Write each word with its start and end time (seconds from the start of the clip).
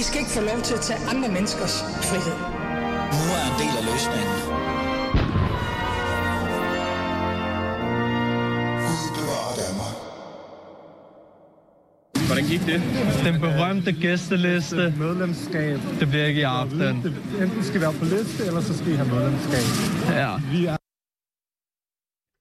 Vi 0.00 0.04
skal 0.04 0.18
ikke 0.24 0.30
få 0.30 0.40
lov 0.40 0.60
til 0.68 0.74
at 0.74 0.80
tage 0.80 1.00
andre 1.12 1.28
menneskers 1.36 1.74
frihed. 2.10 2.36
Nu 3.18 3.24
er 3.38 3.44
en 3.50 3.56
del 3.62 3.74
af 3.80 3.84
løsningen. 3.90 4.36
Hvordan 12.26 12.44
gik 12.52 12.62
det? 12.70 12.80
Den 13.26 13.40
berømte 13.40 13.92
gæsteliste. 13.92 14.94
medlemskab. 14.98 15.78
Det 16.00 16.08
bliver 16.08 16.26
ikke 16.26 16.40
i 16.40 16.48
aften. 16.60 16.82
Enten 17.42 17.62
skal 17.62 17.76
I 17.76 17.80
være 17.80 17.92
på 17.92 18.04
liste, 18.04 18.46
eller 18.46 18.60
så 18.60 18.78
skal 18.78 18.92
I 18.92 18.96
have 18.96 19.08
medlemskab. 19.08 19.64
Ja. 20.22 20.32
Vi 20.52 20.66
er 20.66 20.76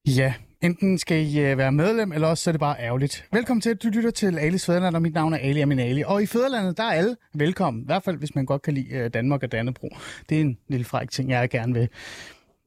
Ja, 0.08 0.34
enten 0.62 0.98
skal 0.98 1.18
I 1.18 1.40
øh, 1.40 1.58
være 1.58 1.72
medlem, 1.72 2.12
eller 2.12 2.28
også 2.28 2.44
så 2.44 2.50
er 2.50 2.52
det 2.52 2.60
bare 2.60 2.76
ærgerligt. 2.80 3.26
Velkommen 3.34 3.62
til, 3.62 3.70
at 3.70 3.84
du 3.84 3.88
lytter 3.88 4.12
til 4.12 4.40
Alis 4.40 4.66
Fæderland, 4.66 4.96
og 4.96 5.02
mit 5.02 5.14
navn 5.14 5.34
er 5.34 5.38
Ali 5.38 5.62
Amin 5.62 5.80
Ali. 5.80 6.04
Og 6.06 6.24
i 6.24 6.26
Fæderlandet, 6.26 6.78
der 6.78 6.84
er 6.84 6.92
alle 6.92 7.16
velkommen. 7.34 7.84
I 7.84 7.86
hvert 7.86 8.04
fald, 8.04 8.18
hvis 8.18 8.36
man 8.36 8.46
godt 8.46 8.62
kan 8.62 8.74
lide 8.74 8.90
øh, 8.90 9.10
Danmark 9.14 9.44
og 9.44 9.52
Dannebro. 9.52 9.90
Det 10.30 10.38
er 10.38 10.42
en 10.42 10.58
lille 10.68 10.86
fræk 10.86 11.12
ting, 11.12 11.30
jeg 11.30 11.50
gerne 11.50 11.74
vil 11.74 11.90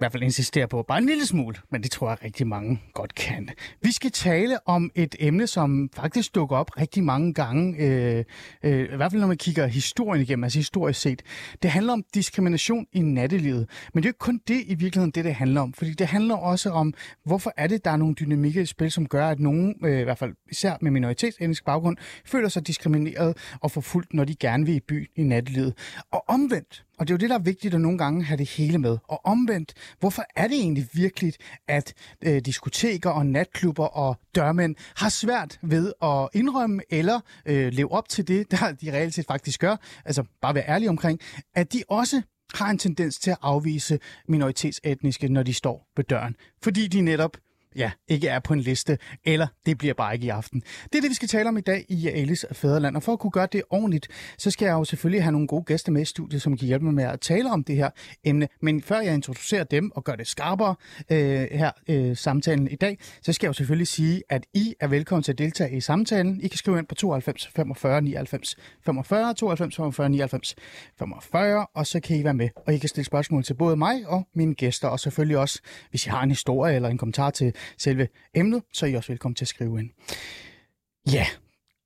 hvert 0.02 0.12
fald 0.12 0.22
insistere 0.22 0.68
på. 0.68 0.82
Bare 0.82 0.98
en 0.98 1.06
lille 1.06 1.26
smule, 1.26 1.56
men 1.70 1.82
det 1.82 1.90
tror 1.90 2.08
jeg 2.08 2.24
rigtig 2.24 2.46
mange 2.46 2.80
godt 2.94 3.14
kan. 3.14 3.48
Vi 3.82 3.92
skal 3.92 4.10
tale 4.10 4.68
om 4.68 4.90
et 4.94 5.14
emne, 5.18 5.46
som 5.46 5.90
faktisk 5.94 6.34
dukker 6.34 6.56
op 6.56 6.78
rigtig 6.80 7.04
mange 7.04 7.34
gange, 7.34 7.76
øh, 7.78 8.24
øh, 8.62 8.92
i 8.92 8.96
hvert 8.96 9.10
fald 9.12 9.20
når 9.20 9.28
man 9.28 9.36
kigger 9.36 9.66
historien 9.66 10.22
igennem, 10.22 10.44
altså 10.44 10.58
historisk 10.58 11.00
set. 11.00 11.22
Det 11.62 11.70
handler 11.70 11.92
om 11.92 12.04
diskrimination 12.14 12.86
i 12.92 13.00
nattelivet, 13.00 13.68
men 13.94 14.02
det 14.02 14.08
er 14.08 14.08
jo 14.08 14.10
ikke 14.10 14.18
kun 14.18 14.40
det 14.48 14.62
i 14.66 14.74
virkeligheden, 14.74 15.10
det 15.10 15.24
det 15.24 15.34
handler 15.34 15.60
om, 15.60 15.72
fordi 15.72 15.90
det 15.90 16.06
handler 16.06 16.34
også 16.34 16.70
om, 16.70 16.94
hvorfor 17.24 17.52
er 17.56 17.66
det, 17.66 17.84
der 17.84 17.90
er 17.90 17.96
nogle 17.96 18.14
dynamikker 18.14 18.62
i 18.62 18.66
spil, 18.66 18.90
som 18.90 19.06
gør, 19.06 19.28
at 19.28 19.40
nogen, 19.40 19.74
øh, 19.84 20.00
i 20.00 20.04
hvert 20.04 20.18
fald 20.18 20.34
især 20.50 20.76
med 20.80 20.90
minoritetsetnisk 20.90 21.64
baggrund, 21.64 21.96
føler 22.24 22.48
sig 22.48 22.66
diskrimineret 22.66 23.36
og 23.60 23.70
forfulgt, 23.70 24.14
når 24.14 24.24
de 24.24 24.34
gerne 24.34 24.66
vil 24.66 24.74
i 24.74 24.80
byen 24.80 25.06
i 25.16 25.22
nattelivet. 25.22 25.74
Og 26.10 26.24
omvendt, 26.28 26.84
og 27.02 27.08
det 27.08 27.14
er 27.14 27.14
jo 27.14 27.18
det, 27.18 27.30
der 27.30 27.38
er 27.38 27.42
vigtigt 27.42 27.74
at 27.74 27.80
nogle 27.80 27.98
gange 27.98 28.24
have 28.24 28.38
det 28.38 28.48
hele 28.48 28.78
med. 28.78 28.98
Og 29.08 29.20
omvendt, 29.24 29.74
hvorfor 30.00 30.24
er 30.36 30.48
det 30.48 30.56
egentlig 30.56 30.88
virkelig, 30.92 31.34
at 31.68 31.94
øh, 32.24 32.40
diskoteker 32.40 33.10
og 33.10 33.26
natklubber 33.26 33.84
og 33.84 34.16
dørmænd 34.34 34.76
har 34.96 35.08
svært 35.08 35.58
ved 35.62 35.92
at 36.02 36.28
indrømme 36.32 36.82
eller 36.90 37.20
øh, 37.46 37.72
leve 37.72 37.92
op 37.92 38.08
til 38.08 38.28
det, 38.28 38.46
der 38.50 38.72
de 38.72 38.92
reelt 38.92 39.14
set 39.14 39.26
faktisk 39.26 39.60
gør, 39.60 39.76
altså 40.04 40.24
bare 40.42 40.54
være 40.54 40.68
ærlige 40.68 40.88
omkring, 40.88 41.20
at 41.54 41.72
de 41.72 41.82
også 41.88 42.22
har 42.54 42.70
en 42.70 42.78
tendens 42.78 43.18
til 43.18 43.30
at 43.30 43.38
afvise 43.42 43.98
minoritetsetniske, 44.28 45.28
når 45.28 45.42
de 45.42 45.54
står 45.54 45.88
ved 45.96 46.04
døren. 46.04 46.36
Fordi 46.62 46.86
de 46.86 47.00
netop 47.00 47.36
ja, 47.76 47.90
ikke 48.08 48.28
er 48.28 48.38
på 48.38 48.54
en 48.54 48.60
liste, 48.60 48.98
eller 49.24 49.46
det 49.66 49.78
bliver 49.78 49.94
bare 49.94 50.14
ikke 50.14 50.26
i 50.26 50.28
aften. 50.28 50.60
Det 50.60 50.94
er 50.94 51.00
det, 51.00 51.10
vi 51.10 51.14
skal 51.14 51.28
tale 51.28 51.48
om 51.48 51.56
i 51.56 51.60
dag 51.60 51.84
i 51.88 52.08
Alice 52.08 52.46
Fæderland, 52.52 52.96
og 52.96 53.02
for 53.02 53.12
at 53.12 53.18
kunne 53.18 53.30
gøre 53.30 53.48
det 53.52 53.62
ordentligt, 53.70 54.08
så 54.38 54.50
skal 54.50 54.66
jeg 54.66 54.72
jo 54.72 54.84
selvfølgelig 54.84 55.22
have 55.22 55.32
nogle 55.32 55.46
gode 55.46 55.64
gæster 55.64 55.92
med 55.92 56.02
i 56.02 56.04
studiet, 56.04 56.42
som 56.42 56.56
kan 56.56 56.66
hjælpe 56.66 56.84
mig 56.84 56.94
med 56.94 57.04
at 57.04 57.20
tale 57.20 57.50
om 57.50 57.64
det 57.64 57.76
her 57.76 57.90
emne. 58.24 58.48
Men 58.62 58.82
før 58.82 59.00
jeg 59.00 59.14
introducerer 59.14 59.64
dem 59.64 59.90
og 59.94 60.04
gør 60.04 60.16
det 60.16 60.26
skarpere 60.26 60.74
øh, 61.10 61.48
her 61.50 61.70
øh, 61.88 62.16
samtalen 62.16 62.68
i 62.68 62.76
dag, 62.76 62.98
så 63.22 63.32
skal 63.32 63.46
jeg 63.46 63.48
jo 63.48 63.52
selvfølgelig 63.52 63.86
sige, 63.86 64.22
at 64.28 64.46
I 64.54 64.74
er 64.80 64.86
velkommen 64.86 65.22
til 65.22 65.32
at 65.32 65.38
deltage 65.38 65.76
i 65.76 65.80
samtalen. 65.80 66.40
I 66.40 66.48
kan 66.48 66.58
skrive 66.58 66.78
ind 66.78 66.86
på 66.86 66.94
92 66.94 67.46
45 67.56 68.02
99 68.02 68.56
45, 68.84 69.34
92 69.34 69.76
45 69.76 70.08
99 70.08 70.54
45, 70.98 71.66
og 71.74 71.86
så 71.86 72.00
kan 72.00 72.16
I 72.16 72.24
være 72.24 72.34
med, 72.34 72.48
og 72.66 72.74
I 72.74 72.78
kan 72.78 72.88
stille 72.88 73.04
spørgsmål 73.04 73.44
til 73.44 73.54
både 73.54 73.76
mig 73.76 74.06
og 74.06 74.28
mine 74.34 74.54
gæster, 74.54 74.88
og 74.88 75.00
selvfølgelig 75.00 75.38
også, 75.38 75.60
hvis 75.90 76.06
I 76.06 76.08
har 76.08 76.22
en 76.22 76.28
historie 76.28 76.76
eller 76.76 76.88
en 76.88 76.98
kommentar 76.98 77.30
til 77.30 77.54
selve 77.78 78.08
emnet, 78.34 78.62
så 78.72 78.86
er 78.86 78.90
I 78.90 78.94
også 78.94 79.12
velkommen 79.12 79.34
til 79.34 79.44
at 79.44 79.48
skrive 79.48 79.80
ind. 79.80 79.90
Ja, 81.12 81.26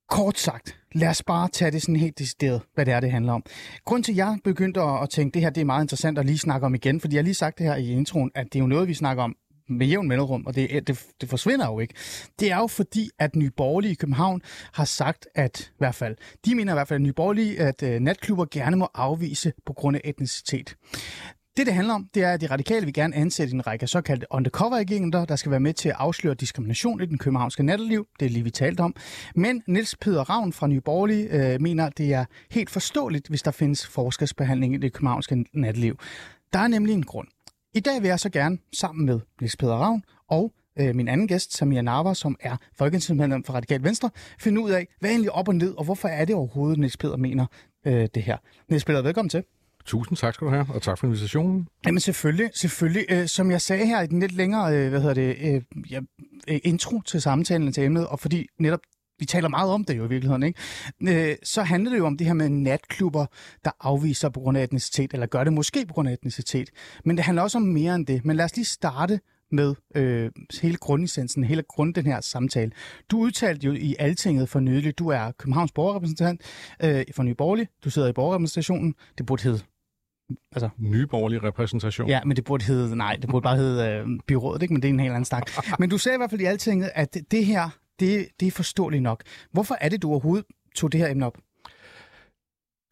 kort 0.09 0.39
sagt, 0.39 0.79
lad 0.91 1.09
os 1.09 1.23
bare 1.23 1.49
tage 1.53 1.71
det 1.71 1.81
sådan 1.81 1.95
helt 1.95 2.19
decideret, 2.19 2.61
hvad 2.73 2.85
det 2.85 2.93
er, 2.93 2.99
det 2.99 3.11
handler 3.11 3.33
om. 3.33 3.43
Grunden 3.85 4.03
til, 4.03 4.11
at 4.11 4.17
jeg 4.17 4.37
begyndte 4.43 4.81
at, 4.81 5.03
at 5.03 5.09
tænke, 5.09 5.29
at 5.29 5.33
det 5.33 5.41
her 5.41 5.49
det 5.49 5.61
er 5.61 5.65
meget 5.65 5.83
interessant 5.83 6.17
at 6.17 6.25
lige 6.25 6.37
snakke 6.37 6.65
om 6.65 6.75
igen, 6.75 7.01
fordi 7.01 7.15
jeg 7.15 7.19
har 7.19 7.23
lige 7.23 7.33
sagt 7.33 7.57
det 7.57 7.65
her 7.65 7.75
i 7.75 7.91
introen, 7.91 8.31
at 8.35 8.45
det 8.45 8.55
er 8.55 8.63
jo 8.63 8.67
noget, 8.67 8.87
vi 8.87 8.93
snakker 8.93 9.23
om 9.23 9.35
med 9.69 9.87
jævn 9.87 10.07
mellemrum, 10.07 10.45
og 10.45 10.55
det, 10.55 10.87
det, 10.87 11.05
det 11.21 11.29
forsvinder 11.29 11.67
jo 11.67 11.79
ikke. 11.79 11.93
Det 12.39 12.51
er 12.51 12.57
jo 12.57 12.67
fordi, 12.67 13.09
at 13.19 13.35
Nye 13.35 13.51
Borgerlige 13.51 13.91
i 13.91 13.95
København 13.95 14.41
har 14.73 14.85
sagt, 14.85 15.27
at 15.35 15.59
i 15.59 15.77
hvert 15.77 15.95
fald, 15.95 16.15
de 16.45 16.55
mener 16.55 16.73
i 16.73 16.75
hvert 16.75 16.87
fald, 16.87 16.97
at 16.97 17.01
Nye 17.01 17.13
Borgerlige, 17.13 17.59
at 17.59 17.83
øh, 17.83 17.99
natklubber 17.99 18.45
gerne 18.51 18.77
må 18.77 18.89
afvise 18.93 19.53
på 19.65 19.73
grund 19.73 19.95
af 19.95 20.01
etnicitet. 20.03 20.75
Det, 21.57 21.65
det 21.65 21.73
handler 21.73 21.93
om, 21.93 22.09
det 22.13 22.23
er, 22.23 22.31
at 22.31 22.41
de 22.41 22.47
radikale 22.47 22.85
vil 22.85 22.93
gerne 22.93 23.15
ansætte 23.15 23.53
en 23.53 23.67
række 23.67 23.87
såkaldte 23.87 24.25
undercover-agenter, 24.31 25.25
der 25.25 25.35
skal 25.35 25.51
være 25.51 25.59
med 25.59 25.73
til 25.73 25.89
at 25.89 25.95
afsløre 25.97 26.33
diskrimination 26.33 27.01
i 27.01 27.05
den 27.05 27.17
københavnske 27.17 27.63
natteliv. 27.63 28.07
Det 28.19 28.25
er 28.25 28.29
lige, 28.29 28.43
vi 28.43 28.49
talte 28.49 28.81
om. 28.81 28.95
Men 29.35 29.63
Niels 29.67 29.95
Peder 29.95 30.29
Ravn 30.29 30.53
fra 30.53 30.67
Nye 30.67 30.81
Borgerlige 30.81 31.53
øh, 31.53 31.61
mener, 31.61 31.89
det 31.89 32.13
er 32.13 32.25
helt 32.51 32.69
forståeligt, 32.69 33.27
hvis 33.27 33.43
der 33.43 33.51
findes 33.51 33.87
forskelsbehandling 33.87 34.73
i 34.73 34.77
det 34.77 34.93
københavnske 34.93 35.45
natteliv. 35.53 35.99
Der 36.53 36.59
er 36.59 36.67
nemlig 36.67 36.93
en 36.93 37.03
grund. 37.03 37.27
I 37.73 37.79
dag 37.79 38.01
vil 38.01 38.07
jeg 38.07 38.19
så 38.19 38.29
gerne 38.29 38.57
sammen 38.73 39.05
med 39.05 39.19
Niels 39.41 39.57
Peder 39.57 39.75
Ravn 39.75 40.03
og 40.29 40.53
øh, 40.79 40.95
min 40.95 41.07
anden 41.07 41.27
gæst, 41.27 41.57
Samia 41.57 41.81
Narva, 41.81 42.13
som 42.13 42.35
er 42.39 42.57
folketingsmedlem 42.75 43.43
for 43.43 43.53
Radikal 43.53 43.83
Venstre, 43.83 44.09
finde 44.39 44.61
ud 44.61 44.71
af, 44.71 44.87
hvad 44.99 45.09
er 45.09 45.13
egentlig 45.13 45.31
op 45.31 45.47
og 45.47 45.55
ned, 45.55 45.73
og 45.77 45.83
hvorfor 45.83 46.07
er 46.07 46.25
det 46.25 46.35
overhovedet, 46.35 46.79
Niels 46.79 46.97
Peder 46.97 47.17
mener 47.17 47.45
øh, 47.85 48.07
det 48.15 48.23
her. 48.23 48.37
Niels 48.69 48.85
Peder, 48.85 49.01
velkommen 49.01 49.29
til. 49.29 49.43
Tusind 49.87 50.17
tak 50.17 50.33
skal 50.33 50.47
du 50.47 50.51
have, 50.51 50.65
og 50.69 50.81
tak 50.81 50.97
for 50.97 51.07
invitationen. 51.07 51.67
Jamen 51.85 51.99
selvfølgelig, 51.99 52.49
selvfølgelig. 52.53 53.05
Øh, 53.09 53.27
som 53.27 53.51
jeg 53.51 53.61
sagde 53.61 53.85
her 53.85 54.01
i 54.01 54.07
den 54.07 54.19
lidt 54.19 54.31
længere 54.31 54.75
øh, 54.75 54.89
hvad 54.89 54.99
hedder 55.01 55.13
det, 55.13 55.37
øh, 55.41 55.61
ja, 55.91 55.99
øh, 56.47 56.59
intro 56.63 57.01
til 57.01 57.21
samtalen 57.21 57.73
til 57.73 57.83
emnet, 57.83 58.07
og 58.07 58.19
fordi 58.19 58.47
netop 58.59 58.79
vi 59.19 59.25
taler 59.25 59.49
meget 59.49 59.71
om 59.71 59.83
det 59.83 59.97
jo 59.97 60.05
i 60.05 60.09
virkeligheden, 60.09 60.43
ikke? 60.43 61.29
Øh, 61.29 61.35
så 61.43 61.63
handler 61.63 61.91
det 61.91 61.97
jo 61.97 62.05
om 62.05 62.17
det 62.17 62.27
her 62.27 62.33
med 62.33 62.49
natklubber, 62.49 63.25
der 63.65 63.71
afviser 63.79 64.29
på 64.29 64.39
grund 64.39 64.57
af 64.57 64.63
etnicitet, 64.63 65.13
eller 65.13 65.25
gør 65.25 65.43
det 65.43 65.53
måske 65.53 65.85
på 65.85 65.93
grund 65.93 66.09
af 66.09 66.13
etnicitet. 66.13 66.69
Men 67.05 67.17
det 67.17 67.25
handler 67.25 67.41
også 67.41 67.57
om 67.57 67.63
mere 67.63 67.95
end 67.95 68.05
det. 68.05 68.25
Men 68.25 68.35
lad 68.35 68.45
os 68.45 68.55
lige 68.55 68.65
starte 68.65 69.19
med 69.51 69.75
øh, 69.95 70.31
hele 70.61 70.77
grundessensen, 70.77 71.43
hele 71.43 71.63
grund 71.63 71.93
den 71.93 72.05
her 72.05 72.21
samtale. 72.21 72.71
Du 73.11 73.19
udtalte 73.19 73.65
jo 73.65 73.73
i 73.73 73.95
Altinget 73.99 74.49
for 74.49 74.59
nylig, 74.59 74.99
du 74.99 75.07
er 75.07 75.31
Københavns 75.31 75.71
borgerrepræsentant 75.71 76.41
øh, 76.83 77.05
for 77.15 77.23
Nye 77.23 77.35
Borgerlige, 77.35 77.67
du 77.83 77.89
sidder 77.89 78.07
i 78.07 78.13
borgerrepræsentationen, 78.13 78.95
det 79.17 79.25
burde 79.25 79.43
hedde 79.43 79.59
Altså, 80.51 80.69
Nyborgerlig 80.77 81.43
repræsentation. 81.43 82.09
Ja, 82.09 82.23
men 82.25 82.35
det 82.35 82.43
burde 82.43 82.65
hedde, 82.65 82.95
nej, 82.95 83.15
det 83.21 83.29
burde 83.29 83.43
bare 83.43 83.57
hedde 83.57 83.89
øh, 83.89 84.07
byrådet, 84.27 84.61
ikke? 84.61 84.73
men 84.73 84.81
det 84.81 84.89
er 84.89 84.93
en 84.93 84.99
helt 84.99 85.11
anden 85.11 85.25
stak. 85.25 85.51
Men 85.79 85.89
du 85.89 85.97
sagde 85.97 86.15
i 86.15 86.17
hvert 86.17 86.29
fald 86.29 86.41
i 86.41 86.45
altinget, 86.45 86.91
at 86.95 87.13
det, 87.13 87.31
det 87.31 87.45
her, 87.45 87.69
det, 87.99 88.27
det 88.39 88.47
er 88.47 88.51
forståeligt 88.51 89.03
nok. 89.03 89.23
Hvorfor 89.51 89.77
er 89.81 89.89
det, 89.89 90.01
du 90.01 90.09
overhovedet 90.09 90.45
tog 90.75 90.91
det 90.91 90.99
her 90.99 91.07
emne 91.07 91.25
op? 91.25 91.37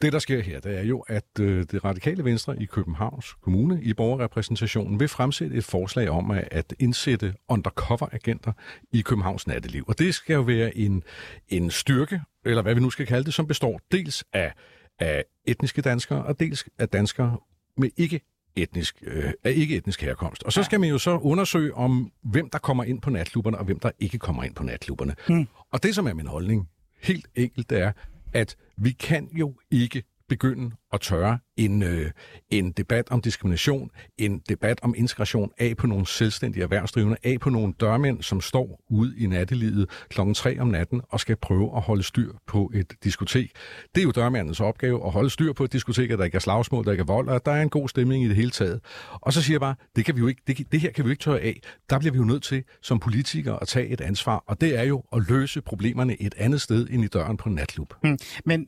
Det, 0.01 0.13
der 0.13 0.19
sker 0.19 0.41
her, 0.41 0.59
det 0.59 0.77
er 0.79 0.83
jo, 0.83 0.99
at 0.99 1.39
øh, 1.39 1.65
det 1.71 1.85
radikale 1.85 2.25
venstre 2.25 2.61
i 2.61 2.65
Københavns 2.65 3.33
Kommune 3.33 3.83
i 3.83 3.93
borgerrepræsentationen 3.93 4.99
vil 4.99 5.07
fremsætte 5.07 5.55
et 5.55 5.63
forslag 5.63 6.09
om 6.09 6.31
at, 6.31 6.47
at 6.51 6.73
indsætte 6.79 7.33
undercover-agenter 7.47 8.51
i 8.91 9.01
Københavns 9.01 9.47
natteliv. 9.47 9.85
Og 9.87 9.99
det 9.99 10.15
skal 10.15 10.33
jo 10.33 10.41
være 10.41 10.77
en, 10.77 11.03
en 11.49 11.71
styrke, 11.71 12.21
eller 12.45 12.61
hvad 12.61 12.73
vi 12.75 12.79
nu 12.79 12.89
skal 12.89 13.05
kalde 13.05 13.25
det, 13.25 13.33
som 13.33 13.47
består 13.47 13.79
dels 13.91 14.23
af, 14.33 14.53
af 14.99 15.23
etniske 15.45 15.81
danskere, 15.81 16.23
og 16.23 16.39
dels 16.39 16.65
af 16.79 16.89
danskere 16.89 17.37
med 17.77 17.89
ikke 17.97 18.21
etnisk, 18.55 19.03
øh, 19.03 19.31
af 19.43 19.51
ikke 19.55 19.77
etnisk 19.77 20.01
herkomst. 20.01 20.43
Og 20.43 20.53
så 20.53 20.63
skal 20.63 20.79
man 20.79 20.89
jo 20.89 20.97
så 20.97 21.17
undersøge 21.17 21.73
om, 21.73 22.11
hvem 22.23 22.49
der 22.49 22.57
kommer 22.59 22.83
ind 22.83 23.01
på 23.01 23.09
natklubberne, 23.09 23.57
og 23.57 23.65
hvem 23.65 23.79
der 23.79 23.91
ikke 23.99 24.17
kommer 24.17 24.43
ind 24.43 24.55
på 24.55 24.63
natklubberne. 24.63 25.15
Hmm. 25.27 25.47
Og 25.71 25.83
det, 25.83 25.95
som 25.95 26.07
er 26.07 26.13
min 26.13 26.27
holdning, 26.27 26.69
helt 27.01 27.27
enkelt, 27.35 27.69
det 27.69 27.79
er, 27.79 27.91
at 28.33 28.55
vi 28.77 28.91
kan 28.91 29.29
jo 29.33 29.53
ikke 29.71 30.03
begynde 30.29 30.71
at 30.93 31.01
tørre 31.01 31.39
en, 31.57 31.83
øh, 31.83 32.11
en 32.49 32.71
debat 32.71 33.11
om 33.11 33.21
diskrimination, 33.21 33.89
en 34.17 34.41
debat 34.49 34.79
om 34.83 34.93
integration 34.97 35.51
af 35.57 35.77
på 35.77 35.87
nogle 35.87 36.07
selvstændige 36.07 36.63
erhvervsdrivende, 36.63 37.17
af 37.23 37.39
på 37.39 37.49
nogle 37.49 37.73
dørmænd, 37.79 38.23
som 38.23 38.41
står 38.41 38.83
ude 38.89 39.17
i 39.17 39.27
nattelivet 39.27 39.89
klokken 40.09 40.33
3 40.33 40.59
om 40.59 40.67
natten 40.67 41.01
og 41.09 41.19
skal 41.19 41.35
prøve 41.35 41.75
at 41.75 41.81
holde 41.81 42.03
styr 42.03 42.33
på 42.47 42.71
et 42.73 42.93
diskotek. 43.03 43.51
Det 43.95 44.01
er 44.01 44.05
jo 44.05 44.11
dørmandens 44.11 44.59
opgave 44.59 45.05
at 45.05 45.11
holde 45.11 45.29
styr 45.29 45.53
på 45.53 45.63
et 45.63 45.73
diskotek, 45.73 46.11
at 46.11 46.19
der 46.19 46.25
ikke 46.25 46.35
er 46.35 46.39
slagsmål, 46.39 46.85
der 46.85 46.91
ikke 46.91 47.01
er 47.01 47.05
vold, 47.05 47.27
og 47.27 47.35
at 47.35 47.45
der 47.45 47.51
er 47.51 47.61
en 47.61 47.69
god 47.69 47.89
stemning 47.89 48.23
i 48.23 48.27
det 48.27 48.35
hele 48.35 48.51
taget. 48.51 48.79
Og 49.11 49.33
så 49.33 49.41
siger 49.41 49.53
jeg 49.53 49.61
bare, 49.61 49.75
det, 49.95 50.05
kan 50.05 50.15
vi 50.15 50.19
jo 50.19 50.27
ikke, 50.27 50.41
det, 50.47 50.71
det 50.71 50.79
her 50.79 50.91
kan 50.91 51.05
vi 51.05 51.07
jo 51.07 51.11
ikke 51.11 51.23
tørre 51.23 51.39
af. 51.39 51.61
Der 51.89 51.99
bliver 51.99 52.11
vi 52.11 52.17
jo 52.17 52.25
nødt 52.25 52.43
til 52.43 52.63
som 52.81 52.99
politikere 52.99 53.61
at 53.61 53.67
tage 53.67 53.87
et 53.87 54.01
ansvar, 54.01 54.43
og 54.47 54.61
det 54.61 54.79
er 54.79 54.83
jo 54.83 55.03
at 55.13 55.29
løse 55.29 55.61
problemerne 55.61 56.21
et 56.21 56.35
andet 56.37 56.61
sted 56.61 56.87
end 56.89 57.03
i 57.03 57.07
døren 57.07 57.37
på 57.37 57.49
en 57.49 57.55
natklub. 57.55 57.93
Hmm. 58.03 58.17
Men 58.45 58.67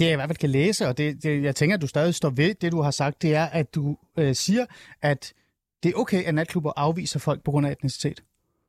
det 0.00 0.06
jeg 0.06 0.12
i 0.12 0.16
hvert 0.16 0.28
fald 0.28 0.38
kan 0.38 0.50
læse, 0.50 0.88
og 0.88 0.98
det, 0.98 1.22
det, 1.22 1.42
jeg 1.42 1.56
tænker, 1.56 1.76
at 1.76 1.82
du 1.82 1.86
stadig 1.86 2.14
står 2.14 2.30
ved 2.30 2.54
det, 2.54 2.72
du 2.72 2.80
har 2.82 2.90
sagt, 2.90 3.22
det 3.22 3.34
er, 3.34 3.44
at 3.44 3.74
du 3.74 3.96
øh, 4.18 4.34
siger, 4.34 4.66
at 5.02 5.32
det 5.82 5.88
er 5.88 5.94
okay, 5.96 6.24
at 6.24 6.34
natklubber 6.34 6.72
afviser 6.76 7.18
folk 7.18 7.44
på 7.44 7.50
grund 7.50 7.66
af 7.66 7.72
etnicitet. 7.72 8.22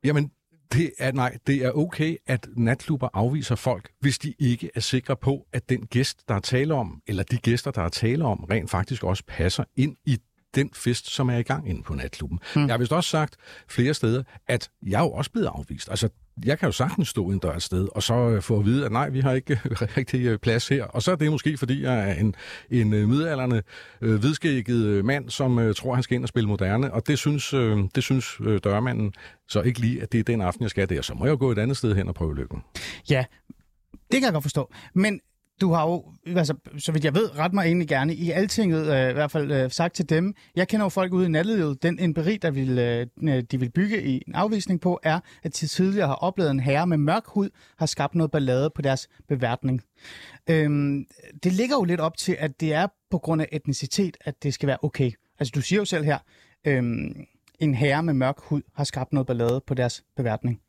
Jamen, 0.04 0.30
det 0.72 0.92
er, 0.98 1.12
nej, 1.12 1.38
det 1.46 1.64
er 1.64 1.70
okay, 1.70 2.16
at 2.26 2.48
natklubber 2.56 3.08
afviser 3.14 3.54
folk, 3.54 3.90
hvis 4.00 4.18
de 4.18 4.34
ikke 4.38 4.70
er 4.74 4.80
sikre 4.80 5.16
på, 5.16 5.46
at 5.52 5.68
den 5.68 5.86
gæst, 5.86 6.28
der 6.28 6.34
er 6.34 6.40
tale 6.40 6.74
om, 6.74 7.02
eller 7.06 7.22
de 7.22 7.36
gæster, 7.36 7.70
der 7.70 7.82
er 7.82 7.88
tale 7.88 8.24
om, 8.24 8.44
rent 8.50 8.70
faktisk 8.70 9.04
også 9.04 9.24
passer 9.26 9.64
ind 9.76 9.96
i 10.04 10.18
den 10.54 10.70
fest, 10.74 11.10
som 11.10 11.30
er 11.30 11.36
i 11.36 11.42
gang 11.42 11.68
inde 11.68 11.82
på 11.82 11.94
natklubben. 11.94 12.38
Mm. 12.56 12.62
Jeg 12.62 12.72
har 12.72 12.78
vist 12.78 12.92
også 12.92 13.10
sagt 13.10 13.36
flere 13.68 13.94
steder, 13.94 14.22
at 14.48 14.70
jeg 14.86 14.98
er 14.98 15.04
jo 15.04 15.10
også 15.10 15.30
blevet 15.30 15.46
afvist. 15.46 15.90
Altså, 15.90 16.08
jeg 16.44 16.58
kan 16.58 16.66
jo 16.66 16.72
sagtens 16.72 17.08
stå 17.08 17.30
en 17.30 17.38
dør 17.38 17.54
et 17.54 17.62
sted, 17.62 17.88
og 17.94 18.02
så 18.02 18.14
øh, 18.14 18.42
få 18.42 18.58
at 18.58 18.64
vide, 18.64 18.84
at 18.84 18.92
nej, 18.92 19.08
vi 19.08 19.20
har 19.20 19.32
ikke 19.32 19.60
rigtig 19.96 20.26
øh, 20.26 20.38
plads 20.38 20.68
her. 20.68 20.84
Og 20.84 21.02
så 21.02 21.12
er 21.12 21.16
det 21.16 21.30
måske, 21.30 21.56
fordi 21.56 21.82
jeg 21.82 22.10
er 22.10 22.14
en, 22.14 22.34
en 22.70 22.92
øh, 22.92 23.08
midalderne, 23.08 23.62
øh, 24.00 24.20
hvidskægget 24.20 25.04
mand, 25.04 25.30
som 25.30 25.58
øh, 25.58 25.74
tror, 25.74 25.94
han 25.94 26.02
skal 26.02 26.14
ind 26.14 26.24
og 26.24 26.28
spille 26.28 26.48
moderne. 26.48 26.94
Og 26.94 27.06
det 27.06 27.18
synes, 27.18 27.54
øh, 27.54 27.78
det 27.94 28.02
synes 28.02 28.36
øh, 28.40 28.60
dørmanden 28.64 29.12
så 29.48 29.62
ikke 29.62 29.80
lige, 29.80 30.02
at 30.02 30.12
det 30.12 30.20
er 30.20 30.24
den 30.24 30.40
aften, 30.40 30.62
jeg 30.62 30.70
skal 30.70 30.88
der. 30.88 31.02
Så 31.02 31.14
må 31.14 31.24
jeg 31.24 31.30
jo 31.30 31.36
gå 31.40 31.52
et 31.52 31.58
andet 31.58 31.76
sted 31.76 31.94
hen 31.94 32.08
og 32.08 32.14
prøve 32.14 32.36
lykken. 32.36 32.62
Ja, 33.10 33.24
det 33.88 34.20
kan 34.20 34.22
jeg 34.22 34.32
godt 34.32 34.44
forstå. 34.44 34.72
Men 34.94 35.20
du 35.62 35.72
har 35.72 35.88
jo, 35.88 36.04
altså, 36.36 36.54
så 36.78 36.92
vidt 36.92 37.04
jeg 37.04 37.14
ved, 37.14 37.38
ret 37.38 37.52
mig 37.52 37.64
egentlig 37.64 37.88
gerne, 37.88 38.14
i 38.14 38.30
altinget 38.30 38.86
øh, 38.86 39.10
i 39.10 39.12
hvert 39.12 39.30
fald 39.30 39.52
øh, 39.52 39.70
sagt 39.70 39.94
til 39.94 40.08
dem, 40.08 40.34
jeg 40.56 40.68
kender 40.68 40.84
jo 40.84 40.88
folk 40.88 41.12
ude 41.12 41.26
i 41.26 41.28
nattelivet, 41.28 41.82
den 41.82 41.98
empiri, 42.00 42.36
der 42.36 42.50
vil, 42.50 42.78
øh, 42.78 43.42
de 43.50 43.60
vil 43.60 43.70
bygge 43.70 44.02
i 44.02 44.22
en 44.28 44.34
afvisning 44.34 44.80
på, 44.80 45.00
er, 45.02 45.20
at 45.42 45.60
de 45.60 45.66
tidligere 45.66 46.06
har 46.06 46.14
oplevet 46.14 46.50
en 46.50 46.60
herre 46.60 46.86
med 46.86 46.96
mørk 46.96 47.22
hud, 47.26 47.50
har 47.78 47.86
skabt 47.86 48.14
noget 48.14 48.30
ballade 48.30 48.70
på 48.74 48.82
deres 48.82 49.08
beværtning. 49.28 49.82
Øhm, 50.50 51.04
det 51.42 51.52
ligger 51.52 51.76
jo 51.76 51.84
lidt 51.84 52.00
op 52.00 52.16
til, 52.16 52.36
at 52.38 52.60
det 52.60 52.72
er 52.72 52.86
på 53.10 53.18
grund 53.18 53.42
af 53.42 53.48
etnicitet, 53.52 54.16
at 54.20 54.42
det 54.42 54.54
skal 54.54 54.66
være 54.66 54.78
okay. 54.82 55.10
Altså 55.38 55.52
du 55.54 55.60
siger 55.60 55.80
jo 55.80 55.84
selv 55.84 56.04
her, 56.04 56.18
øhm, 56.66 57.26
en 57.58 57.74
herre 57.74 58.02
med 58.02 58.14
mørk 58.14 58.38
hud 58.38 58.62
har 58.74 58.84
skabt 58.84 59.12
noget 59.12 59.26
ballade 59.26 59.62
på 59.66 59.74
deres 59.74 60.04
beværtning. 60.16 60.60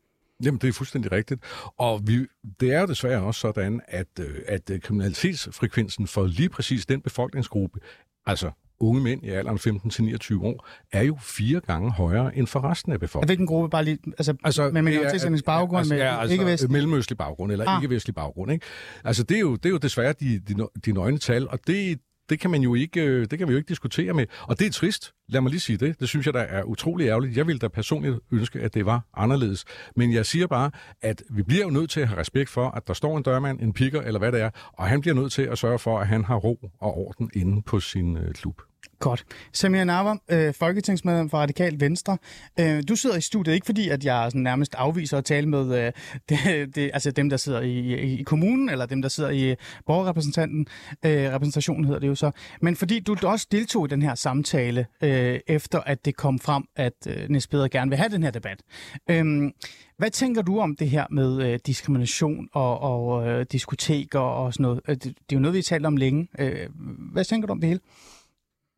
Jamen, 0.44 0.60
det 0.60 0.68
er 0.68 0.72
fuldstændig 0.72 1.12
rigtigt. 1.12 1.40
Og 1.78 2.00
vi, 2.04 2.26
det 2.60 2.72
er 2.72 2.80
jo 2.80 2.86
desværre 2.86 3.22
også 3.22 3.40
sådan, 3.40 3.80
at, 3.88 4.06
øh, 4.20 4.34
at 4.46 4.70
øh, 4.70 4.80
kriminalitetsfrekvensen 4.80 6.06
for 6.06 6.26
lige 6.26 6.48
præcis 6.48 6.86
den 6.86 7.00
befolkningsgruppe, 7.00 7.80
altså 8.26 8.50
unge 8.80 9.02
mænd 9.02 9.24
i 9.24 9.28
alderen 9.28 9.58
15-29 9.58 10.44
år, 10.44 10.68
er 10.92 11.02
jo 11.02 11.16
fire 11.20 11.60
gange 11.60 11.92
højere 11.92 12.36
end 12.36 12.46
for 12.46 12.70
resten 12.70 12.92
af 12.92 13.00
befolkningen. 13.00 13.28
Hvilken 13.28 13.46
gruppe 13.46 13.68
bare 13.68 13.84
lige, 13.84 13.98
altså, 14.06 14.34
altså 14.44 14.70
med 14.70 14.82
minoritetsætningsbaggrund, 14.82 15.68
baggrund, 15.68 15.78
altså, 15.78 15.94
med 15.94 16.02
altså, 16.02 16.32
ikke-vestlig? 16.32 16.70
Mellemøstlig 16.70 17.18
baggrund, 17.18 17.52
eller 17.52 17.68
ah. 17.68 17.82
ikke-vestlig 17.82 18.14
baggrund. 18.14 18.52
Ikke? 18.52 18.66
Altså, 19.04 19.22
det 19.22 19.34
er, 19.34 19.40
jo, 19.40 19.56
det 19.56 19.66
er 19.66 19.70
jo 19.70 19.76
desværre 19.76 20.12
de, 20.12 20.38
de, 20.38 20.54
de 20.84 20.92
nøgne 20.92 21.18
tal, 21.18 21.48
og 21.48 21.58
det, 21.66 21.98
det 22.28 22.40
kan 22.40 22.50
man 22.50 22.62
jo 22.62 22.74
ikke, 22.74 23.02
øh, 23.02 23.26
det 23.30 23.38
kan 23.38 23.48
vi 23.48 23.52
jo 23.52 23.56
ikke 23.56 23.68
diskutere 23.68 24.12
med. 24.12 24.26
Og 24.42 24.58
det 24.58 24.66
er 24.66 24.70
trist. 24.70 25.12
Lad 25.28 25.40
mig 25.40 25.50
lige 25.50 25.60
sige 25.60 25.76
det. 25.76 26.00
Det 26.00 26.08
synes 26.08 26.26
jeg, 26.26 26.34
der 26.34 26.40
er 26.40 26.62
utrolig 26.62 27.08
ærgerligt. 27.08 27.36
Jeg 27.36 27.46
ville 27.46 27.58
da 27.58 27.68
personligt 27.68 28.16
ønske, 28.32 28.60
at 28.60 28.74
det 28.74 28.86
var 28.86 29.06
anderledes. 29.14 29.64
Men 29.96 30.12
jeg 30.12 30.26
siger 30.26 30.46
bare, 30.46 30.70
at 31.02 31.22
vi 31.30 31.42
bliver 31.42 31.64
jo 31.64 31.70
nødt 31.70 31.90
til 31.90 32.00
at 32.00 32.08
have 32.08 32.20
respekt 32.20 32.50
for, 32.50 32.70
at 32.70 32.86
der 32.86 32.94
står 32.94 33.16
en 33.16 33.22
dørmand, 33.22 33.60
en 33.60 33.72
pikker 33.72 34.00
eller 34.00 34.18
hvad 34.18 34.32
det 34.32 34.40
er, 34.40 34.50
og 34.72 34.88
han 34.88 35.00
bliver 35.00 35.14
nødt 35.14 35.32
til 35.32 35.42
at 35.42 35.58
sørge 35.58 35.78
for, 35.78 35.98
at 35.98 36.06
han 36.06 36.24
har 36.24 36.36
ro 36.36 36.70
og 36.80 36.98
orden 36.98 37.30
inde 37.34 37.62
på 37.62 37.80
sin 37.80 38.16
øh, 38.16 38.34
klub. 38.34 38.62
Godt. 38.98 39.24
Samir 39.52 39.84
Nava, 39.84 40.14
øh, 40.28 40.54
folketingsmedlem 40.54 41.30
for 41.30 41.38
Radikal 41.38 41.80
Venstre. 41.80 42.18
Øh, 42.60 42.82
du 42.88 42.96
sidder 42.96 43.16
i 43.16 43.20
studiet 43.20 43.54
ikke 43.54 43.66
fordi, 43.66 43.88
at 43.88 44.04
jeg 44.04 44.26
sådan 44.30 44.40
nærmest 44.40 44.74
afviser 44.74 45.18
at 45.18 45.24
tale 45.24 45.48
med 45.48 45.86
øh, 45.86 45.92
det, 46.28 46.74
det, 46.74 46.90
altså 46.94 47.10
dem, 47.10 47.30
der 47.30 47.36
sidder 47.36 47.60
i, 47.60 47.78
i, 47.78 48.20
i 48.20 48.22
kommunen, 48.22 48.68
eller 48.68 48.86
dem, 48.86 49.02
der 49.02 49.08
sidder 49.08 49.30
i 49.30 49.54
borgerrepræsentanten, 49.86 50.66
øh, 51.04 51.32
repræsentationen 51.32 51.84
hedder 51.84 52.00
det 52.00 52.08
jo 52.08 52.14
så, 52.14 52.30
men 52.60 52.76
fordi 52.76 53.00
du 53.00 53.16
også 53.22 53.46
deltog 53.52 53.86
i 53.86 53.88
den 53.88 54.02
her 54.02 54.14
samtale, 54.14 54.86
øh, 55.02 55.40
efter 55.46 55.80
at 55.80 56.04
det 56.04 56.16
kom 56.16 56.38
frem, 56.38 56.64
at 56.76 57.06
øh, 57.08 57.28
Niels 57.28 57.46
Peder 57.46 57.68
gerne 57.68 57.90
vil 57.90 57.98
have 57.98 58.08
den 58.08 58.22
her 58.22 58.30
debat. 58.30 58.62
Øh, 59.10 59.50
hvad 59.98 60.10
tænker 60.10 60.42
du 60.42 60.58
om 60.60 60.76
det 60.76 60.90
her 60.90 61.06
med 61.10 61.42
øh, 61.42 61.58
diskrimination 61.66 62.48
og, 62.52 62.80
og 62.80 63.28
øh, 63.28 63.46
diskoteker 63.52 64.20
og 64.20 64.54
sådan 64.54 64.62
noget? 64.62 64.80
Øh, 64.88 64.94
det, 64.94 65.04
det 65.04 65.10
er 65.10 65.36
jo 65.36 65.38
noget, 65.38 65.52
vi 65.52 65.58
har 65.58 65.62
talt 65.62 65.86
om 65.86 65.96
længe. 65.96 66.28
Øh, 66.38 66.68
hvad 67.12 67.24
tænker 67.24 67.46
du 67.46 67.52
om 67.52 67.60
det 67.60 67.68
hele? 67.68 67.80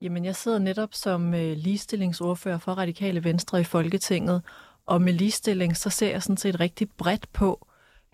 Jamen, 0.00 0.25
jeg 0.25 0.37
sidder 0.37 0.58
netop 0.58 0.94
som 0.94 1.34
øh, 1.34 1.56
ligestillingsordfører 1.56 2.58
for 2.58 2.72
Radikale 2.72 3.25
Venstre 3.25 3.60
i 3.60 3.64
Folketinget, 3.64 4.43
og 4.87 5.02
med 5.02 5.12
ligestilling, 5.12 5.76
så 5.76 5.90
ser 5.90 6.10
jeg 6.10 6.22
sådan 6.22 6.37
set 6.37 6.60
rigtig 6.60 6.90
bredt 6.90 7.32
på, 7.32 7.66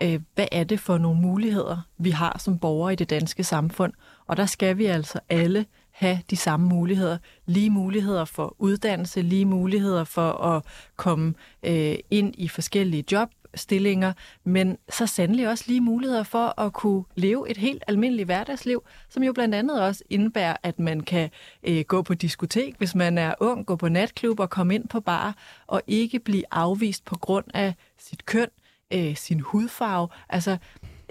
øh, 0.03 0.21
hvad 0.35 0.47
er 0.53 0.65
det 0.65 0.81
for 0.81 0.99
nogle 0.99 1.21
muligheder, 1.21 1.87
vi 1.99 2.11
har 2.11 2.39
som 2.39 2.59
borgere 2.59 2.93
i 2.93 2.97
det 2.97 3.11
danske 3.11 3.45
samfund. 3.45 3.93
Og 4.27 4.37
der 4.37 4.47
skal 4.47 4.79
vi 4.79 4.87
altså 4.87 5.21
alle 5.29 5.67
have 5.91 6.19
de 6.31 6.37
samme 6.37 6.69
muligheder. 6.69 7.19
Lige 7.47 7.71
muligheder 7.71 8.25
for 8.25 8.57
uddannelse, 8.59 9.23
lige 9.23 9.45
muligheder 9.45 10.05
for 10.05 10.33
at 10.33 10.63
komme 10.97 11.35
øh, 11.63 11.97
ind 12.11 12.35
i 12.39 12.49
forskellige 12.49 13.05
job, 13.13 13.29
stillinger, 13.55 14.13
men 14.45 14.79
så 14.89 15.07
sandelig 15.07 15.49
også 15.49 15.65
lige 15.67 15.81
muligheder 15.81 16.23
for 16.23 16.61
at 16.61 16.73
kunne 16.73 17.05
leve 17.15 17.51
et 17.51 17.57
helt 17.57 17.85
almindeligt 17.87 18.27
hverdagsliv, 18.27 18.85
som 19.09 19.23
jo 19.23 19.33
blandt 19.33 19.55
andet 19.55 19.83
også 19.83 20.05
indebærer, 20.11 20.57
at 20.63 20.79
man 20.79 21.01
kan 21.01 21.31
øh, 21.63 21.85
gå 21.85 22.03
på 22.03 22.15
diskotek, 22.15 22.75
hvis 22.79 22.95
man 22.95 23.19
er 23.19 23.35
ung, 23.41 23.67
gå 23.67 23.77
på 23.77 23.89
natklub 23.89 24.41
og 24.41 24.51
komme 24.51 24.75
ind 24.75 24.89
på 24.89 25.01
bar, 25.01 25.37
og 25.67 25.83
ikke 25.87 26.19
blive 26.19 26.45
afvist 26.51 27.05
på 27.05 27.19
grund 27.19 27.45
af 27.55 27.75
sit 27.99 28.27
køn, 28.27 28.49
øh, 28.93 29.17
sin 29.17 29.41
hudfarve, 29.41 30.09
altså 30.29 30.57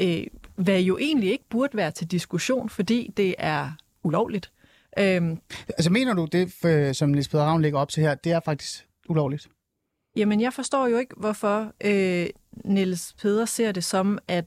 øh, 0.01 0.23
hvad 0.55 0.81
jo 0.81 0.97
egentlig 0.97 1.31
ikke 1.31 1.45
burde 1.49 1.77
være 1.77 1.91
til 1.91 2.11
diskussion, 2.11 2.69
fordi 2.69 3.13
det 3.17 3.35
er 3.37 3.71
ulovligt. 4.03 4.51
Øhm, 4.99 5.39
altså 5.67 5.89
mener 5.89 6.13
du, 6.13 6.25
det, 6.25 6.65
øh, 6.65 6.95
som 6.95 7.13
Lisbeth 7.13 7.43
Ravn 7.43 7.61
lægger 7.61 7.79
op 7.79 7.89
til 7.89 8.03
her, 8.03 8.15
det 8.15 8.31
er 8.31 8.39
faktisk 8.45 8.87
ulovligt? 9.09 9.47
Jamen, 10.15 10.41
jeg 10.41 10.53
forstår 10.53 10.87
jo 10.87 10.97
ikke, 10.97 11.15
hvorfor 11.17 11.73
øh, 11.83 12.29
Niels 12.65 13.13
Peder 13.21 13.45
ser 13.45 13.71
det 13.71 13.83
som, 13.83 14.19
at 14.27 14.45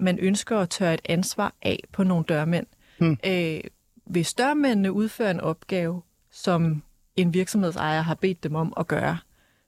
man 0.00 0.18
ønsker 0.18 0.58
at 0.58 0.70
tørre 0.70 0.94
et 0.94 1.00
ansvar 1.04 1.54
af 1.62 1.84
på 1.92 2.04
nogle 2.04 2.24
dørmænd. 2.28 2.66
Hmm. 2.98 3.18
Øh, 3.26 3.60
hvis 4.06 4.34
dørmændene 4.34 4.92
udfører 4.92 5.30
en 5.30 5.40
opgave, 5.40 6.02
som 6.30 6.82
en 7.16 7.34
virksomhedsejer 7.34 8.00
har 8.00 8.14
bedt 8.14 8.42
dem 8.42 8.54
om 8.54 8.72
at 8.76 8.88
gøre, 8.88 9.18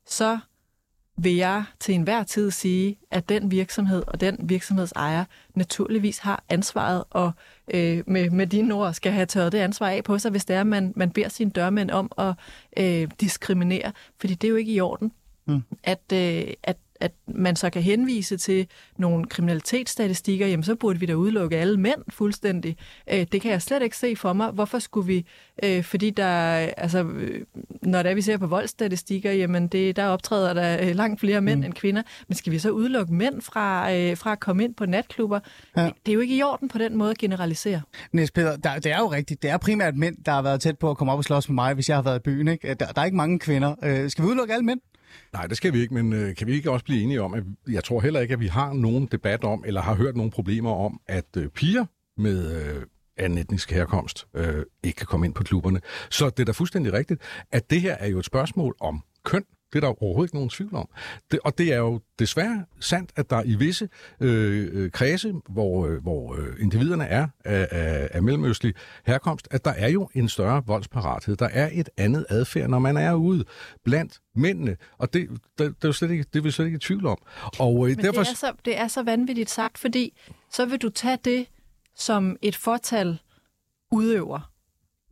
så 0.06 0.38
vil 1.22 1.36
jeg 1.36 1.64
til 1.80 1.94
enhver 1.94 2.22
tid 2.22 2.50
sige, 2.50 2.96
at 3.10 3.28
den 3.28 3.50
virksomhed 3.50 4.02
og 4.06 4.20
den 4.20 4.36
virksomhedsejer 4.40 5.24
naturligvis 5.54 6.18
har 6.18 6.44
ansvaret, 6.48 7.04
og 7.10 7.32
øh, 7.74 8.02
med, 8.06 8.30
med 8.30 8.46
dine 8.46 8.74
ord 8.74 8.92
skal 8.92 9.12
have 9.12 9.26
tørret 9.26 9.52
det 9.52 9.58
ansvar 9.58 9.88
af 9.88 10.04
på 10.04 10.18
sig, 10.18 10.30
hvis 10.30 10.44
det 10.44 10.56
er, 10.56 10.60
at 10.60 10.66
man, 10.66 10.92
man 10.96 11.10
beder 11.10 11.28
sine 11.28 11.50
dørmænd 11.50 11.90
om 11.90 12.12
at 12.18 12.34
øh, 12.76 13.08
diskriminere. 13.20 13.92
Fordi 14.20 14.34
det 14.34 14.48
er 14.48 14.50
jo 14.50 14.56
ikke 14.56 14.72
i 14.72 14.80
orden, 14.80 15.12
mm. 15.46 15.62
at, 15.82 16.12
øh, 16.12 16.54
at 16.62 16.76
at 17.00 17.12
man 17.26 17.56
så 17.56 17.70
kan 17.70 17.82
henvise 17.82 18.36
til 18.36 18.66
nogle 18.98 19.26
kriminalitetsstatistikker, 19.26 20.46
jamen 20.46 20.64
så 20.64 20.74
burde 20.74 21.00
vi 21.00 21.06
da 21.06 21.14
udelukke 21.14 21.56
alle 21.56 21.80
mænd 21.80 22.02
fuldstændig. 22.08 22.76
Øh, 23.12 23.26
det 23.32 23.40
kan 23.40 23.50
jeg 23.50 23.62
slet 23.62 23.82
ikke 23.82 23.96
se 23.96 24.16
for 24.16 24.32
mig. 24.32 24.50
Hvorfor 24.50 24.78
skulle 24.78 25.06
vi, 25.06 25.26
øh, 25.62 25.84
fordi 25.84 26.10
der, 26.10 26.26
altså, 26.76 27.04
øh, 27.04 27.44
når 27.82 28.02
der 28.02 28.14
vi 28.14 28.22
ser 28.22 28.36
på 28.36 28.46
voldsstatistikker, 28.46 29.32
jamen 29.32 29.68
det, 29.68 29.96
der 29.96 30.06
optræder 30.06 30.54
der 30.54 30.92
langt 30.92 31.20
flere 31.20 31.40
mænd 31.40 31.60
mm. 31.60 31.64
end 31.64 31.74
kvinder, 31.74 32.02
men 32.28 32.36
skal 32.36 32.52
vi 32.52 32.58
så 32.58 32.70
udelukke 32.70 33.14
mænd 33.14 33.42
fra, 33.42 33.90
fra 34.14 34.32
at 34.32 34.40
komme 34.40 34.64
ind 34.64 34.74
på 34.74 34.86
natklubber? 34.86 35.40
Ja. 35.76 35.90
Det 36.06 36.12
er 36.12 36.14
jo 36.14 36.20
ikke 36.20 36.36
i 36.36 36.42
orden 36.42 36.68
på 36.68 36.78
den 36.78 36.96
måde 36.96 37.10
at 37.10 37.18
generalisere. 37.18 37.82
Niels 38.12 38.30
Peter, 38.30 38.56
der, 38.56 38.74
det 38.74 38.92
er 38.92 38.98
jo 38.98 39.06
rigtigt. 39.12 39.42
Det 39.42 39.50
er 39.50 39.56
primært 39.56 39.96
mænd, 39.96 40.16
der 40.26 40.32
har 40.32 40.42
været 40.42 40.60
tæt 40.60 40.78
på 40.78 40.90
at 40.90 40.96
komme 40.96 41.12
op 41.12 41.18
og 41.18 41.24
slås 41.24 41.48
med 41.48 41.54
mig, 41.54 41.74
hvis 41.74 41.88
jeg 41.88 41.96
har 41.96 42.02
været 42.02 42.18
i 42.18 42.22
byen. 42.22 42.48
Ikke? 42.48 42.74
Der, 42.74 42.86
der 42.86 43.00
er 43.00 43.04
ikke 43.04 43.16
mange 43.16 43.38
kvinder. 43.38 44.06
skal 44.08 44.24
vi 44.24 44.28
udelukke 44.28 44.54
alle 44.54 44.64
mænd? 44.64 44.80
Nej, 45.32 45.46
det 45.46 45.56
skal 45.56 45.72
vi 45.72 45.80
ikke, 45.80 45.94
men 45.94 46.12
øh, 46.12 46.36
kan 46.36 46.46
vi 46.46 46.52
ikke 46.52 46.70
også 46.70 46.84
blive 46.84 47.02
enige 47.02 47.22
om, 47.22 47.34
at 47.34 47.44
jeg 47.68 47.84
tror 47.84 48.00
heller 48.00 48.20
ikke, 48.20 48.34
at 48.34 48.40
vi 48.40 48.46
har 48.46 48.72
nogen 48.72 49.06
debat 49.12 49.44
om, 49.44 49.64
eller 49.66 49.80
har 49.80 49.94
hørt 49.94 50.16
nogen 50.16 50.30
problemer 50.30 50.70
om, 50.70 51.00
at 51.06 51.36
øh, 51.36 51.48
piger 51.48 51.84
med 52.16 52.62
øh, 52.62 52.82
anden 53.16 53.38
etnisk 53.38 53.70
herkomst 53.70 54.26
øh, 54.34 54.64
ikke 54.82 54.96
kan 54.96 55.06
komme 55.06 55.26
ind 55.26 55.34
på 55.34 55.42
klubberne. 55.42 55.80
Så 56.10 56.30
det 56.30 56.40
er 56.40 56.44
da 56.44 56.52
fuldstændig 56.52 56.92
rigtigt, 56.92 57.20
at 57.50 57.70
det 57.70 57.80
her 57.80 57.94
er 57.94 58.06
jo 58.06 58.18
et 58.18 58.24
spørgsmål 58.24 58.76
om 58.80 59.02
køn. 59.24 59.44
Det 59.72 59.76
er 59.76 59.80
der 59.80 60.02
overhovedet 60.02 60.28
ikke 60.28 60.36
nogen 60.36 60.50
tvivl 60.50 60.74
om. 60.74 60.88
Det, 61.30 61.40
og 61.44 61.58
det 61.58 61.72
er 61.72 61.76
jo 61.76 62.00
desværre 62.18 62.64
sandt, 62.80 63.10
at 63.16 63.30
der 63.30 63.42
i 63.42 63.54
visse 63.54 63.88
øh, 64.20 64.68
øh 64.72 64.90
kredse, 64.90 65.34
hvor, 65.48 65.86
øh, 65.86 66.02
hvor 66.02 66.34
øh, 66.34 66.56
individerne 66.60 67.04
er 67.04 67.28
af, 67.44 67.68
af, 67.70 68.08
af 68.12 68.22
mellemøstlig 68.22 68.74
herkomst, 69.06 69.48
at 69.50 69.64
der 69.64 69.70
er 69.70 69.88
jo 69.88 70.08
en 70.14 70.28
større 70.28 70.62
voldsparathed. 70.66 71.36
Der 71.36 71.48
er 71.48 71.70
et 71.72 71.90
andet 71.96 72.26
adfærd, 72.28 72.70
når 72.70 72.78
man 72.78 72.96
er 72.96 73.14
ude 73.14 73.44
blandt 73.84 74.20
mændene. 74.34 74.76
Og 74.98 75.12
det, 75.12 75.28
det, 75.58 75.82
det, 75.82 75.88
er, 75.88 75.92
slet 75.92 76.10
ikke, 76.10 76.24
det 76.32 76.38
er 76.38 76.42
vi 76.42 76.50
slet 76.50 76.66
ikke 76.66 76.76
i 76.76 76.78
tvivl 76.78 77.06
om. 77.06 77.18
Og, 77.58 77.88
øh, 77.88 77.96
Men 77.96 78.04
derfor... 78.04 78.22
det, 78.22 78.30
er 78.30 78.34
så, 78.34 78.52
det 78.64 78.78
er 78.78 78.88
så 78.88 79.02
vanvittigt 79.02 79.50
sagt, 79.50 79.78
fordi 79.78 80.18
så 80.50 80.66
vil 80.66 80.78
du 80.78 80.88
tage 80.88 81.18
det, 81.24 81.46
som 81.94 82.36
et 82.42 82.56
fortal 82.56 83.18
udøver 83.90 84.50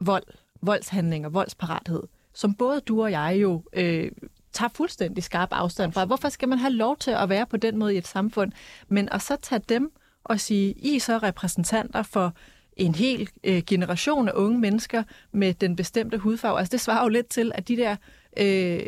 vold, 0.01 0.27
voldshandlinger, 0.63 1.29
voldsparathed, 1.29 2.03
som 2.35 2.55
både 2.55 2.81
du 2.81 3.03
og 3.03 3.11
jeg 3.11 3.39
jo 3.43 3.63
øh, 3.73 4.11
tager 4.53 4.69
fuldstændig 4.75 5.25
skarp 5.25 5.49
afstand 5.53 5.93
fra. 5.93 6.05
Hvorfor 6.05 6.29
skal 6.29 6.49
man 6.49 6.59
have 6.59 6.73
lov 6.73 6.97
til 6.97 7.11
at 7.11 7.29
være 7.29 7.47
på 7.47 7.57
den 7.57 7.79
måde 7.79 7.95
i 7.95 7.99
et 7.99 8.07
samfund? 8.07 8.53
Men 8.89 9.09
at 9.13 9.23
så 9.23 9.37
tage 9.43 9.63
dem 9.69 9.93
og 10.25 10.41
sige, 10.41 10.73
I 10.73 10.97
er 10.97 11.01
så 11.01 11.19
repræsentanter 11.19 12.03
for 12.03 12.35
en 12.77 12.95
hel 12.95 13.29
øh, 13.45 13.63
generation 13.67 14.29
af 14.29 14.33
unge 14.35 14.59
mennesker 14.59 15.03
med 15.33 15.55
den 15.55 15.77
bestemte 15.77 16.19
hudfarve. 16.19 16.59
Altså 16.59 16.73
det 16.73 16.81
svarer 16.81 17.03
jo 17.03 17.09
lidt 17.09 17.29
til, 17.29 17.53
at 17.55 17.69
de 17.69 17.77
der 17.77 17.97
øh, 18.37 18.87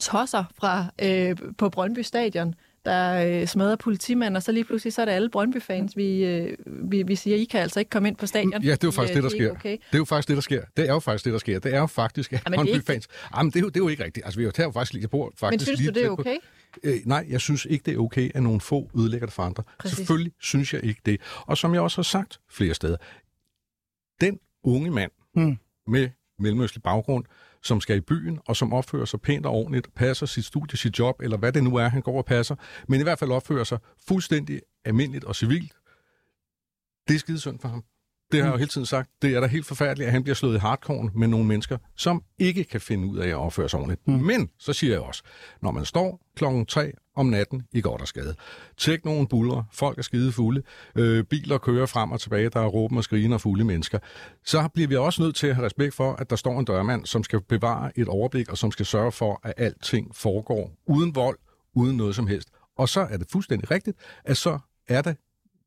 tosser 0.00 0.44
fra 0.58 0.86
øh, 1.02 1.36
på 1.58 1.68
Brøndby 1.68 2.00
Stadion, 2.00 2.54
der 2.86 3.40
øh, 3.40 3.46
smadrer 3.46 3.76
politimanden, 3.76 4.36
og 4.36 4.42
så 4.42 4.52
lige 4.52 4.64
pludselig 4.64 4.92
så 4.92 5.00
er 5.00 5.04
det 5.04 5.12
alle 5.12 5.30
Brøndby-fans, 5.30 5.96
vi, 5.96 6.24
øh, 6.24 6.56
vi, 6.66 7.02
vi 7.02 7.14
siger, 7.16 7.36
I 7.36 7.44
kan 7.44 7.60
altså 7.60 7.78
ikke 7.78 7.90
komme 7.90 8.08
ind 8.08 8.16
på 8.16 8.26
stadion. 8.26 8.52
Ja, 8.52 8.58
det 8.58 8.84
er 8.84 8.88
jo 8.88 8.90
faktisk 8.90 9.14
fordi, 9.14 9.24
det, 9.26 9.32
der 9.32 9.40
øh, 9.42 9.46
er 9.46 9.50
sker. 9.54 9.58
Okay. 9.58 9.70
Det 9.72 9.94
er 9.94 9.98
jo 9.98 10.04
faktisk 10.04 10.28
det, 10.28 10.36
der 10.36 10.40
sker. 10.42 10.62
Det 10.76 10.88
er 10.88 10.92
jo 10.92 10.98
faktisk 11.00 11.24
det, 11.24 11.32
der 11.32 11.38
sker. 11.38 11.58
Det 11.58 11.74
er 11.74 11.78
jo 11.78 11.86
faktisk, 11.86 12.32
at 12.32 12.42
Jamen, 12.46 12.58
det 12.58 12.58
er 12.58 12.74
ikke- 12.74 12.86
Brøndby-fans... 12.86 13.06
Jamen, 13.36 13.50
det 13.50 13.56
er, 13.56 13.60
jo, 13.60 13.68
det 13.68 13.76
er 13.76 13.80
jo 13.84 13.88
ikke 13.88 14.04
rigtigt. 14.04 14.26
Altså, 14.26 14.38
vi 14.40 14.44
er 14.44 14.46
jo 14.46 14.50
tager 14.52 14.66
jo 14.66 14.72
faktisk 14.72 14.92
lige 14.92 15.08
på. 15.08 15.32
Faktisk 15.36 15.60
Men 15.68 15.76
synes 15.76 15.80
lige 15.80 15.90
du, 15.90 16.00
det 16.00 16.06
er 16.06 16.10
okay? 16.10 16.36
Øh, 16.82 16.94
nej, 17.06 17.26
jeg 17.28 17.40
synes 17.40 17.64
ikke, 17.70 17.82
det 17.86 17.94
er 17.94 17.98
okay, 17.98 18.30
at 18.34 18.42
nogle 18.42 18.60
få 18.60 18.90
ødelægger 18.98 19.26
det 19.26 19.34
for 19.34 19.42
andre. 19.42 19.62
Præcis. 19.78 19.96
Selvfølgelig 19.98 20.32
synes 20.40 20.74
jeg 20.74 20.84
ikke 20.84 21.00
det. 21.06 21.20
Og 21.46 21.58
som 21.58 21.74
jeg 21.74 21.82
også 21.82 21.96
har 21.98 22.02
sagt 22.02 22.40
flere 22.50 22.74
steder, 22.74 22.96
den 24.20 24.38
unge 24.64 24.90
mand 24.90 25.10
Mm. 25.36 25.56
med 25.86 26.08
mellemøstlig 26.38 26.82
baggrund, 26.82 27.24
som 27.66 27.80
skal 27.80 27.96
i 27.96 28.00
byen, 28.00 28.38
og 28.46 28.56
som 28.56 28.72
opfører 28.72 29.04
sig 29.04 29.20
pænt 29.20 29.46
og 29.46 29.52
ordentligt, 29.52 29.94
passer 29.94 30.26
sit 30.26 30.44
studie, 30.44 30.78
sit 30.78 30.98
job, 30.98 31.20
eller 31.22 31.36
hvad 31.36 31.52
det 31.52 31.64
nu 31.64 31.76
er, 31.76 31.88
han 31.88 32.02
går 32.02 32.18
og 32.18 32.24
passer, 32.24 32.56
men 32.88 33.00
i 33.00 33.02
hvert 33.02 33.18
fald 33.18 33.30
opfører 33.30 33.64
sig 33.64 33.78
fuldstændig 34.08 34.60
almindeligt 34.84 35.24
og 35.24 35.36
civilt, 35.36 35.72
det 37.08 37.14
er 37.14 37.18
skide 37.18 37.40
synd 37.40 37.58
for 37.58 37.68
ham. 37.68 37.84
Det 38.32 38.40
har 38.40 38.46
jeg 38.46 38.52
jo 38.52 38.58
hele 38.58 38.68
tiden 38.68 38.86
sagt. 38.86 39.10
Det 39.22 39.34
er 39.34 39.40
da 39.40 39.46
helt 39.46 39.66
forfærdeligt, 39.66 40.06
at 40.06 40.12
han 40.12 40.22
bliver 40.22 40.34
slået 40.34 40.54
i 40.54 40.58
hardcore 40.58 41.10
med 41.14 41.28
nogle 41.28 41.46
mennesker, 41.46 41.78
som 41.96 42.22
ikke 42.38 42.64
kan 42.64 42.80
finde 42.80 43.08
ud 43.08 43.18
af 43.18 43.28
at 43.28 43.34
opføre 43.34 43.68
sig 43.68 43.80
ordentligt. 43.80 44.08
Mm. 44.08 44.14
Men, 44.14 44.50
så 44.58 44.72
siger 44.72 44.92
jeg 44.92 45.00
også, 45.00 45.22
når 45.62 45.70
man 45.70 45.84
står 45.84 46.20
klokken 46.36 46.66
3 46.66 46.92
om 47.16 47.26
natten 47.26 47.62
i 47.72 47.80
Gårdersgade, 47.80 48.34
tjek 48.76 49.04
nogle 49.04 49.28
buller, 49.28 49.64
folk 49.72 49.98
er 49.98 50.02
skide 50.02 50.32
fulde, 50.32 50.62
øh, 50.94 51.24
biler 51.24 51.58
kører 51.58 51.86
frem 51.86 52.12
og 52.12 52.20
tilbage, 52.20 52.48
der 52.48 52.60
er 52.60 52.66
råben 52.66 52.98
og 52.98 53.04
skrigen 53.04 53.32
og 53.32 53.40
fulde 53.40 53.64
mennesker, 53.64 53.98
så 54.44 54.68
bliver 54.74 54.88
vi 54.88 54.96
også 54.96 55.22
nødt 55.22 55.36
til 55.36 55.46
at 55.46 55.54
have 55.54 55.66
respekt 55.66 55.94
for, 55.94 56.12
at 56.12 56.30
der 56.30 56.36
står 56.36 56.58
en 56.58 56.64
dørmand, 56.64 57.06
som 57.06 57.24
skal 57.24 57.40
bevare 57.40 57.98
et 57.98 58.08
overblik, 58.08 58.48
og 58.48 58.58
som 58.58 58.72
skal 58.72 58.86
sørge 58.86 59.12
for, 59.12 59.40
at 59.42 59.54
alting 59.56 60.14
foregår 60.14 60.72
uden 60.86 61.14
vold, 61.14 61.38
uden 61.74 61.96
noget 61.96 62.14
som 62.14 62.26
helst. 62.26 62.48
Og 62.78 62.88
så 62.88 63.00
er 63.00 63.16
det 63.16 63.26
fuldstændig 63.32 63.70
rigtigt, 63.70 63.96
at 64.24 64.36
så 64.36 64.58
er 64.88 65.02
der 65.02 65.14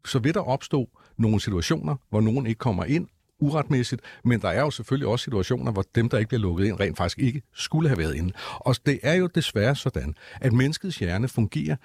så 0.06 0.20
vil 0.20 0.34
der 0.34 0.40
opstå 0.40 0.90
nogle 1.20 1.42
situationer, 1.42 1.96
hvor 2.10 2.22
nogen 2.22 2.48
ikke 2.48 2.60
kommer 2.60 2.86
ind 2.86 3.08
uretmæssigt, 3.42 4.02
men 4.24 4.42
der 4.42 4.50
er 4.50 4.62
jo 4.62 4.72
selvfølgelig 4.72 5.08
også 5.08 5.24
situationer, 5.24 5.72
hvor 5.72 5.84
dem, 5.96 6.10
der 6.10 6.18
ikke 6.18 6.30
bliver 6.30 6.42
lukket 6.42 6.66
ind, 6.66 6.80
rent 6.80 6.98
faktisk 6.98 7.20
ikke 7.20 7.42
skulle 7.54 7.90
have 7.90 7.98
været 7.98 8.16
inde. 8.16 8.34
Og 8.56 8.76
det 8.86 9.00
er 9.04 9.14
jo 9.14 9.28
desværre 9.28 9.76
sådan, 9.76 10.16
at 10.42 10.54
menneskets 10.54 10.98
hjerne 10.98 11.28
fungerer 11.28 11.76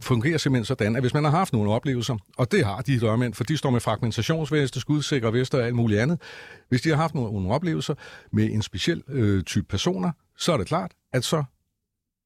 fungerer 0.00 0.38
simpelthen 0.38 0.64
sådan, 0.64 0.96
at 0.96 1.02
hvis 1.02 1.14
man 1.14 1.24
har 1.24 1.30
haft 1.30 1.52
nogle 1.52 1.70
oplevelser, 1.70 2.16
og 2.36 2.52
det 2.52 2.64
har 2.64 2.80
de 2.80 3.00
dørmænd, 3.00 3.34
for 3.34 3.44
de 3.44 3.56
står 3.56 3.70
med 3.70 3.80
fragmentationsveste, 3.80 4.80
skudsikre 4.80 5.32
vester 5.32 5.58
og 5.58 5.64
alt 5.64 5.74
muligt 5.74 6.00
andet, 6.00 6.20
hvis 6.68 6.82
de 6.82 6.88
har 6.88 6.96
haft 6.96 7.14
nogle, 7.14 7.32
nogle 7.32 7.54
oplevelser 7.54 7.94
med 8.32 8.44
en 8.44 8.62
speciel 8.62 9.02
øh, 9.08 9.42
type 9.42 9.66
personer, 9.68 10.12
så 10.38 10.52
er 10.52 10.56
det 10.56 10.66
klart, 10.66 10.92
at 11.12 11.24
så 11.24 11.44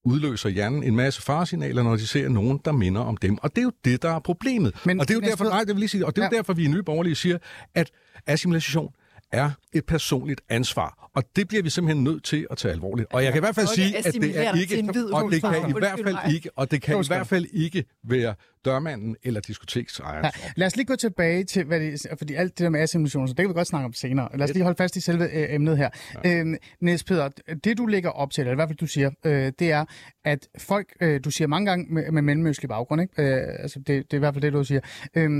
udløser 0.07 0.49
hjernen 0.49 0.83
en 0.83 0.97
masse 0.97 1.23
faresignaler, 1.23 1.83
når 1.83 1.97
de 1.97 2.07
ser 2.07 2.29
nogen, 2.29 2.61
der 2.65 2.73
minder 2.73 3.01
om 3.01 3.17
dem. 3.17 3.39
Og 3.43 3.51
det 3.51 3.59
er 3.59 3.63
jo 3.63 3.73
det, 3.85 4.03
der 4.03 4.11
er 4.15 4.19
problemet. 4.19 4.75
Men- 4.85 5.01
og 5.01 5.09
det 5.09 5.15
er 5.15 5.19
jo 5.21 5.29
derfor, 5.31 5.45
nej, 5.45 5.59
det 5.61 5.69
vil 5.69 5.77
lige 5.77 5.89
sige, 5.89 6.07
og 6.07 6.17
det 6.17 6.23
er 6.23 6.29
Ja. 6.33 6.37
derfor, 6.37 6.53
vi 6.53 6.65
i 6.65 6.69
Nye 6.69 6.83
Borgerlige 6.83 7.15
siger, 7.15 7.39
at 7.75 7.91
assimilation 8.27 8.93
er 9.33 9.51
et 9.73 9.85
personligt 9.87 10.41
ansvar. 10.49 11.11
Og 11.15 11.23
det 11.37 11.49
bliver 11.49 11.63
vi 11.63 11.71
simpelthen 11.71 12.05
nødt 12.05 12.25
til 12.25 12.47
at 12.51 12.57
tage 12.59 12.73
alvorligt. 12.73 13.09
Og 13.13 13.25
jeg 13.25 13.33
kan 13.33 13.39
i 13.41 13.45
hvert 13.45 13.55
fald 13.55 13.67
sige, 13.67 13.97
at 13.97 14.05
det 14.05 14.15
er 14.47 14.55
ikke, 14.55 14.77
og 15.13 15.31
det 15.33 15.43
kan 15.43 15.69
i 15.69 15.73
hvert 15.79 16.01
fald 16.05 16.35
ikke, 16.35 16.51
og 16.57 16.71
det 16.71 16.83
kan 16.83 17.01
i 17.01 17.07
hvert 17.07 17.27
fald 17.27 17.47
ikke 17.53 17.85
være 18.05 18.35
dørmanden 18.67 19.17
eller 19.23 19.41
diskoteksejeren. 19.41 20.25
Ja, 20.25 20.31
lad 20.57 20.67
os 20.67 20.77
lige 20.77 20.87
gå 20.87 20.97
tilbage 20.97 21.45
til, 21.45 21.65
hvad 21.65 21.81
det, 21.81 22.07
fordi 22.19 22.35
alt 22.35 22.59
det 22.59 22.65
der 22.65 22.71
med 22.71 22.81
assimilation, 22.81 23.29
så 23.29 23.35
det 23.35 23.43
kan 23.43 23.49
vi 23.49 23.55
godt 23.55 23.69
snakke 23.69 23.85
om 23.85 23.93
senere. 23.93 24.29
Lad 24.35 24.49
os 24.49 24.55
lige 24.55 24.63
holde 24.63 24.77
fast 24.77 24.97
i 24.97 25.01
selve 25.01 25.25
øh, 25.25 25.55
emnet 25.55 25.79
her. 25.79 25.91
Ja. 26.25 26.41
Øhm, 26.41 26.57
Niels 26.81 27.05
Peder, 27.05 27.29
det 27.65 27.79
du 27.79 27.87
lægger 27.87 28.11
op 28.11 28.31
til, 28.31 28.41
eller 28.41 28.53
i 28.53 28.55
hvert 28.55 28.69
fald 28.69 28.79
du 28.79 28.87
siger, 28.87 29.11
øh, 29.25 29.53
det 29.59 29.73
er, 29.73 29.85
at 30.25 30.49
folk, 30.59 30.87
øh, 31.01 31.21
du 31.25 31.31
siger 31.31 31.49
mange 31.49 31.67
gange 31.67 31.87
med, 31.95 32.11
med 32.11 32.23
mellemøstlig 32.23 32.69
baggrund, 32.69 33.01
ikke? 33.01 33.23
Øh, 33.23 33.43
altså 33.59 33.79
det, 33.79 33.89
det 33.89 34.13
er 34.13 34.17
i 34.17 34.19
hvert 34.19 34.35
fald 34.35 34.43
det, 34.43 34.53
du 34.53 34.65
siger, 34.65 34.81
øh, 35.15 35.31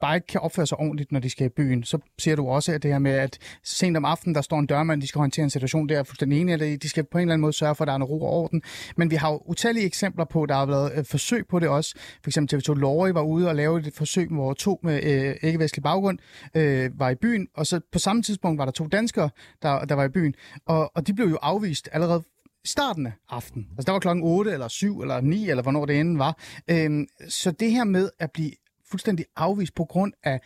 bare 0.00 0.14
ikke 0.16 0.26
kan 0.26 0.40
opføre 0.40 0.66
sig 0.66 0.78
ordentligt, 0.78 1.12
når 1.12 1.20
de 1.20 1.30
skal 1.30 1.46
i 1.46 1.48
byen. 1.48 1.84
Så 1.84 1.98
siger 2.18 2.36
du 2.36 2.48
også, 2.48 2.72
at 2.72 2.82
det 2.82 2.90
her 2.90 2.98
med, 2.98 3.12
at 3.12 3.38
sent 3.64 3.96
om 3.96 4.04
aftenen, 4.04 4.34
der 4.34 4.40
står 4.40 4.58
en 4.58 4.66
dørmand, 4.66 5.02
de 5.02 5.06
skal 5.06 5.18
håndtere 5.18 5.44
en 5.44 5.50
situation, 5.50 5.88
det 5.88 5.96
er 5.96 6.02
fuldstændig 6.02 6.40
enig 6.40 6.54
at 6.54 6.82
de 6.82 6.88
skal 6.88 7.04
på 7.04 7.18
en 7.18 7.22
eller 7.22 7.32
anden 7.32 7.40
måde 7.40 7.52
sørge 7.52 7.74
for, 7.74 7.84
at 7.84 7.88
der 7.88 7.94
er 7.94 7.98
noget 7.98 8.10
ro 8.10 8.22
og 8.22 8.30
orden. 8.30 8.62
Men 8.96 9.10
vi 9.10 9.16
har 9.16 9.30
jo 9.32 9.42
utallige 9.46 9.86
eksempler 9.86 10.24
på, 10.24 10.46
der 10.46 10.54
har 10.54 10.66
været 10.66 10.92
øh, 10.96 11.04
forsøg 11.04 11.46
på 11.46 11.58
det 11.58 11.68
også. 11.68 11.94
For 12.22 12.30
eksempel 12.30 12.50
TV2 12.66 12.74
Lorry 12.74 13.08
var 13.08 13.22
ude 13.22 13.48
og 13.48 13.54
lave 13.54 13.78
et 13.78 13.94
forsøg, 13.94 14.28
hvor 14.28 14.52
to 14.52 14.80
med 14.82 15.04
øh, 15.04 15.36
ikke-vestlig 15.42 15.82
baggrund 15.82 16.18
øh, 16.54 16.98
var 16.98 17.10
i 17.10 17.14
byen, 17.14 17.48
og 17.54 17.66
så 17.66 17.80
på 17.92 17.98
samme 17.98 18.22
tidspunkt 18.22 18.58
var 18.58 18.64
der 18.64 18.72
to 18.72 18.86
danskere, 18.86 19.30
der, 19.62 19.84
der 19.84 19.94
var 19.94 20.04
i 20.04 20.08
byen, 20.08 20.34
og, 20.66 20.92
og 20.94 21.06
de 21.06 21.14
blev 21.14 21.26
jo 21.26 21.38
afvist 21.42 21.88
allerede 21.92 22.22
i 22.64 22.68
starten 22.68 23.06
af 23.06 23.12
aftenen. 23.28 23.66
Altså 23.70 23.86
der 23.86 23.92
var 23.92 23.98
klokken 23.98 24.24
8 24.24 24.52
eller 24.52 24.68
7 24.68 25.00
eller 25.00 25.20
9, 25.20 25.50
eller 25.50 25.62
hvornår 25.62 25.86
det 25.86 26.00
enden 26.00 26.18
var. 26.18 26.38
Øhm, 26.70 27.06
så 27.28 27.50
det 27.50 27.70
her 27.70 27.84
med 27.84 28.10
at 28.18 28.30
blive 28.32 28.52
fuldstændig 28.90 29.26
afvist 29.36 29.74
på 29.74 29.84
grund 29.84 30.12
af 30.22 30.40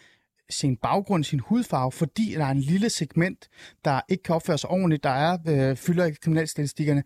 sin 0.50 0.76
baggrund, 0.76 1.24
sin 1.24 1.40
hudfarve, 1.40 1.92
fordi 1.92 2.34
der 2.34 2.44
er 2.44 2.50
en 2.50 2.60
lille 2.60 2.90
segment, 2.90 3.48
der 3.84 4.00
ikke 4.08 4.22
kan 4.22 4.34
opføre 4.34 4.58
sig 4.58 4.70
ordentligt, 4.70 5.04
der 5.04 5.10
er 5.10 5.38
øh, 5.48 5.76
fylder 5.76 6.04
i 6.04 6.12
kriminalstatistikkerne. 6.12 7.02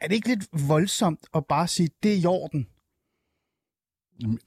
Er 0.00 0.08
det 0.08 0.14
ikke 0.14 0.28
lidt 0.28 0.68
voldsomt 0.68 1.20
at 1.34 1.46
bare 1.46 1.68
sige, 1.68 1.88
det 2.02 2.12
er 2.12 2.16
i 2.16 2.26
orden? 2.26 2.66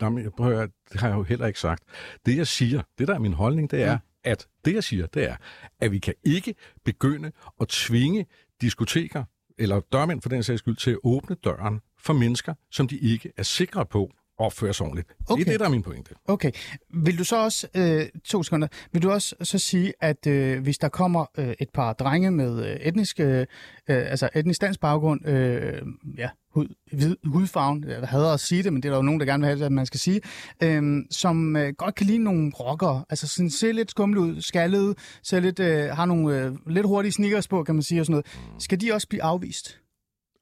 Nå, 0.01 0.09
men 0.09 0.31
prøv 0.37 0.51
at 0.51 0.55
høre, 0.57 0.67
det 0.93 0.99
har 0.99 1.07
jeg 1.07 1.15
jo 1.17 1.23
heller 1.23 1.47
ikke 1.47 1.59
sagt. 1.59 1.83
Det 2.25 2.37
jeg 2.37 2.47
siger, 2.47 2.81
det 2.97 3.07
der 3.07 3.13
er 3.15 3.19
min 3.19 3.33
holdning, 3.33 3.71
det 3.71 3.83
er, 3.83 3.95
Mm. 3.95 4.01
at 4.23 4.47
det 4.65 4.73
jeg 4.73 4.83
siger, 4.83 5.05
det 5.05 5.29
er, 5.29 5.35
at 5.79 5.91
vi 5.91 5.99
kan 5.99 6.13
ikke 6.23 6.55
begynde 6.85 7.31
at 7.61 7.67
tvinge 7.67 8.25
diskoteker, 8.61 9.23
eller 9.57 9.79
dørmænd 9.79 10.21
for 10.21 10.29
den 10.29 10.43
sags 10.43 10.59
skyld, 10.59 10.75
til 10.75 10.91
at 10.91 10.97
åbne 11.03 11.35
døren 11.43 11.81
for 11.97 12.13
mennesker, 12.13 12.53
som 12.71 12.87
de 12.87 12.97
ikke 12.97 13.31
er 13.37 13.43
sikre 13.43 13.85
på 13.85 14.11
opfører 14.37 14.71
sig 14.71 14.85
ordentligt. 14.85 15.07
Okay. 15.29 15.39
Det 15.43 15.47
er 15.47 15.51
det, 15.51 15.59
der 15.59 15.65
er 15.65 15.69
min 15.69 15.83
pointe. 15.83 16.11
Okay. 16.27 16.51
Vil 16.93 17.17
du 17.17 17.23
så 17.23 17.43
også, 17.43 17.67
øh, 17.75 18.05
to 18.25 18.43
sekunder, 18.43 18.67
vil 18.91 19.03
du 19.03 19.11
også 19.11 19.35
så 19.41 19.59
sige, 19.59 19.93
at 20.01 20.27
øh, 20.27 20.61
hvis 20.63 20.77
der 20.77 20.89
kommer 20.89 21.25
øh, 21.37 21.53
et 21.59 21.69
par 21.69 21.93
drenge 21.93 22.31
med 22.31 22.65
øh, 22.65 22.75
etnisk, 22.75 23.19
øh, 23.19 23.39
øh, 23.39 23.45
altså 23.87 24.29
etnisk 24.35 24.61
dansk 24.61 24.79
baggrund, 24.79 25.27
øh, 25.27 25.81
ja, 26.17 26.29
hud, 26.53 26.67
hvid, 26.91 27.15
hudfarven, 27.25 27.83
jeg 27.87 28.07
hader 28.07 28.33
at 28.33 28.39
sige 28.39 28.63
det, 28.63 28.73
men 28.73 28.83
det 28.83 28.89
er 28.89 28.93
der 28.93 28.97
jo 28.97 29.03
nogen, 29.03 29.19
der 29.19 29.25
gerne 29.25 29.41
vil 29.41 29.55
have, 29.55 29.65
at 29.65 29.71
man 29.71 29.85
skal 29.85 29.99
sige, 29.99 30.21
øh, 30.63 31.03
som 31.11 31.55
øh, 31.55 31.73
godt 31.73 31.95
kan 31.95 32.07
lide 32.07 32.17
nogle 32.17 32.51
rockere, 32.59 33.03
altså 33.09 33.27
sådan 33.27 33.49
ser 33.49 33.71
lidt 33.71 33.91
skumle 33.91 34.19
ud, 34.19 34.41
skaldede, 34.41 34.95
ser 35.23 35.39
lidt, 35.39 35.59
øh, 35.59 35.89
har 35.89 36.05
nogle 36.05 36.41
øh, 36.41 36.51
lidt 36.67 36.85
hurtige 36.85 37.11
sneakers 37.11 37.47
på, 37.47 37.63
kan 37.63 37.75
man 37.75 37.83
sige, 37.83 38.01
og 38.01 38.05
sådan 38.05 38.13
noget. 38.13 38.63
Skal 38.63 38.81
de 38.81 38.93
også 38.93 39.07
blive 39.07 39.23
afvist? 39.23 39.79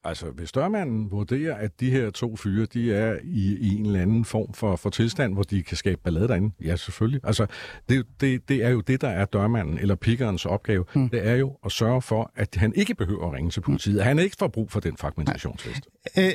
Altså, 0.04 0.30
hvis 0.30 0.52
dørmanden 0.52 1.10
vurderer, 1.10 1.54
at 1.54 1.80
de 1.80 1.90
her 1.90 2.10
to 2.10 2.36
fyre, 2.36 2.66
de 2.66 2.94
er 2.94 3.18
i, 3.24 3.56
i 3.60 3.74
en 3.74 3.86
eller 3.86 4.00
anden 4.00 4.24
form 4.24 4.52
for, 4.54 4.76
for 4.76 4.90
tilstand, 4.90 5.34
hvor 5.34 5.42
de 5.42 5.62
kan 5.62 5.76
skabe 5.76 6.00
ballade 6.04 6.28
derinde, 6.28 6.54
ja, 6.64 6.76
selvfølgelig. 6.76 7.20
Altså, 7.24 7.46
det, 7.88 8.06
det, 8.20 8.48
det 8.48 8.64
er 8.64 8.68
jo 8.68 8.80
det, 8.80 9.00
der 9.00 9.08
er 9.08 9.24
dørmanden 9.24 9.78
eller 9.78 9.94
pikkerens 9.94 10.46
opgave. 10.46 10.84
Mm. 10.94 11.08
Det 11.08 11.28
er 11.28 11.34
jo 11.34 11.56
at 11.64 11.72
sørge 11.72 12.02
for, 12.02 12.32
at 12.36 12.54
han 12.54 12.72
ikke 12.76 12.94
behøver 12.94 13.26
at 13.26 13.32
ringe 13.32 13.50
til 13.50 13.60
politiet. 13.60 14.04
Han 14.04 14.18
ikke 14.18 14.36
får 14.38 14.48
brug 14.48 14.70
for 14.70 14.80
den 14.80 14.96
fragmentationsliste. 14.96 15.88
Øh, 16.18 16.32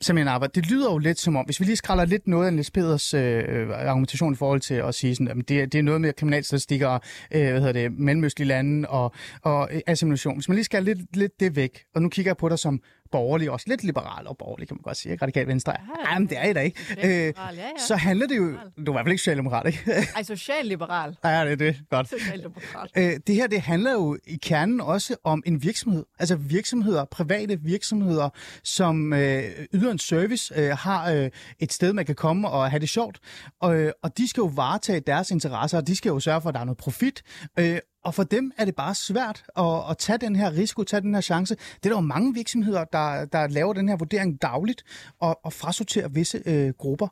simpelthen 0.00 0.28
arbejde. 0.28 0.60
det 0.60 0.70
lyder 0.70 0.92
jo 0.92 0.98
lidt 0.98 1.18
som 1.18 1.36
om, 1.36 1.44
hvis 1.44 1.60
vi 1.60 1.64
lige 1.64 1.76
skræller 1.76 2.04
lidt 2.04 2.28
noget 2.28 2.46
af 2.46 2.52
Niels 2.52 2.70
Peders 2.70 3.14
øh, 3.14 3.44
øh 3.48 3.68
argumentation 3.70 4.32
i 4.32 4.36
forhold 4.36 4.60
til 4.60 4.74
at 4.74 4.94
sige, 4.94 5.14
sådan, 5.14 5.28
at 5.28 5.48
det, 5.48 5.72
det 5.72 5.78
er 5.78 5.82
noget 5.82 6.00
med 6.00 6.12
kriminalstatistikker, 6.12 6.98
øh, 7.34 7.50
hvad 7.50 7.60
hedder 7.60 7.72
det, 7.72 7.92
mellemøstlige 7.92 8.48
lande 8.48 8.88
og, 8.88 9.14
og 9.42 9.68
øh, 9.72 9.80
assimilation. 9.86 10.34
Hvis 10.34 10.48
man 10.48 10.54
lige 10.54 10.64
skal 10.64 10.84
lidt, 10.84 11.16
lidt 11.16 11.40
det 11.40 11.56
væk, 11.56 11.82
og 11.94 12.02
nu 12.02 12.08
kigger 12.08 12.30
jeg 12.30 12.36
på 12.36 12.48
dig 12.48 12.58
som 12.58 12.80
borgerlig, 13.12 13.50
også 13.50 13.66
lidt 13.68 13.84
liberal 13.84 14.26
og 14.26 14.36
borgerlig, 14.38 14.68
kan 14.68 14.74
man 14.74 14.82
godt 14.82 14.96
sige, 14.96 15.12
ikke? 15.12 15.22
Radikal 15.22 15.46
Venstre. 15.46 15.72
Ja, 15.72 16.12
Jamen, 16.12 16.28
det 16.28 16.38
er 16.38 16.44
I 16.44 16.52
da 16.52 16.60
ikke. 16.60 16.80
Øh, 17.04 17.10
ja, 17.10 17.22
ja. 17.52 17.68
så 17.78 17.96
handler 17.96 18.26
det 18.26 18.36
jo, 18.36 18.44
du 18.46 18.56
er 18.56 18.88
i 18.88 18.92
hvert 18.92 19.04
fald 19.04 19.12
ikke 19.12 19.18
socialdemokrat, 19.18 19.66
ikke? 19.66 19.92
Ej, 20.16 20.22
socialliberal. 20.22 21.16
ja, 21.24 21.44
det 21.44 21.52
er 21.52 21.56
det. 21.56 21.76
Godt. 21.90 22.08
Socialdemokrat. 22.08 22.90
Øh, 22.96 23.12
det 23.26 23.34
her, 23.34 23.46
det 23.46 23.60
handler 23.60 23.92
jo 23.92 24.18
i 24.26 24.36
kernen 24.36 24.80
også 24.80 25.16
om 25.24 25.42
en 25.46 25.62
virksomhed. 25.62 26.04
Altså 26.18 26.36
virksomheder, 26.36 27.04
private 27.04 27.60
virksomheder, 27.60 28.28
som 28.64 29.12
øh, 29.12 29.42
yder 29.74 29.90
en 29.90 29.98
service, 29.98 30.54
øh, 30.56 30.70
har 30.70 31.10
øh, 31.10 31.30
et 31.58 31.72
sted, 31.72 31.92
man 31.92 32.04
kan 32.06 32.14
komme 32.14 32.48
og 32.48 32.70
have 32.70 32.80
det 32.80 32.88
sjovt. 32.88 33.18
Og, 33.60 33.76
øh, 33.76 33.92
og 34.02 34.18
de 34.18 34.28
skal 34.28 34.40
jo 34.40 34.50
varetage 34.54 35.00
deres 35.00 35.30
interesser, 35.30 35.78
og 35.78 35.86
de 35.86 35.96
skal 35.96 36.10
jo 36.10 36.20
sørge 36.20 36.40
for, 36.40 36.48
at 36.48 36.54
der 36.54 36.60
er 36.60 36.64
noget 36.64 36.78
profit. 36.78 37.22
Øh, 37.58 37.78
og 38.04 38.14
for 38.14 38.22
dem 38.22 38.52
er 38.56 38.64
det 38.64 38.76
bare 38.76 38.94
svært 38.94 39.44
at, 39.56 39.90
at 39.90 39.98
tage 39.98 40.18
den 40.18 40.36
her 40.36 40.52
risiko, 40.52 40.84
tage 40.84 41.00
den 41.00 41.14
her 41.14 41.20
chance. 41.20 41.54
Det 41.54 41.86
er 41.86 41.88
der 41.88 41.96
jo 41.96 42.00
mange 42.00 42.34
virksomheder, 42.34 42.84
der, 42.84 43.24
der 43.24 43.48
laver 43.48 43.72
den 43.72 43.88
her 43.88 43.96
vurdering 43.96 44.42
dagligt 44.42 44.84
og, 45.20 45.40
og 45.44 45.52
frasorterer 45.52 46.08
visse 46.08 46.42
øh, 46.46 46.72
grupper. 46.78 47.08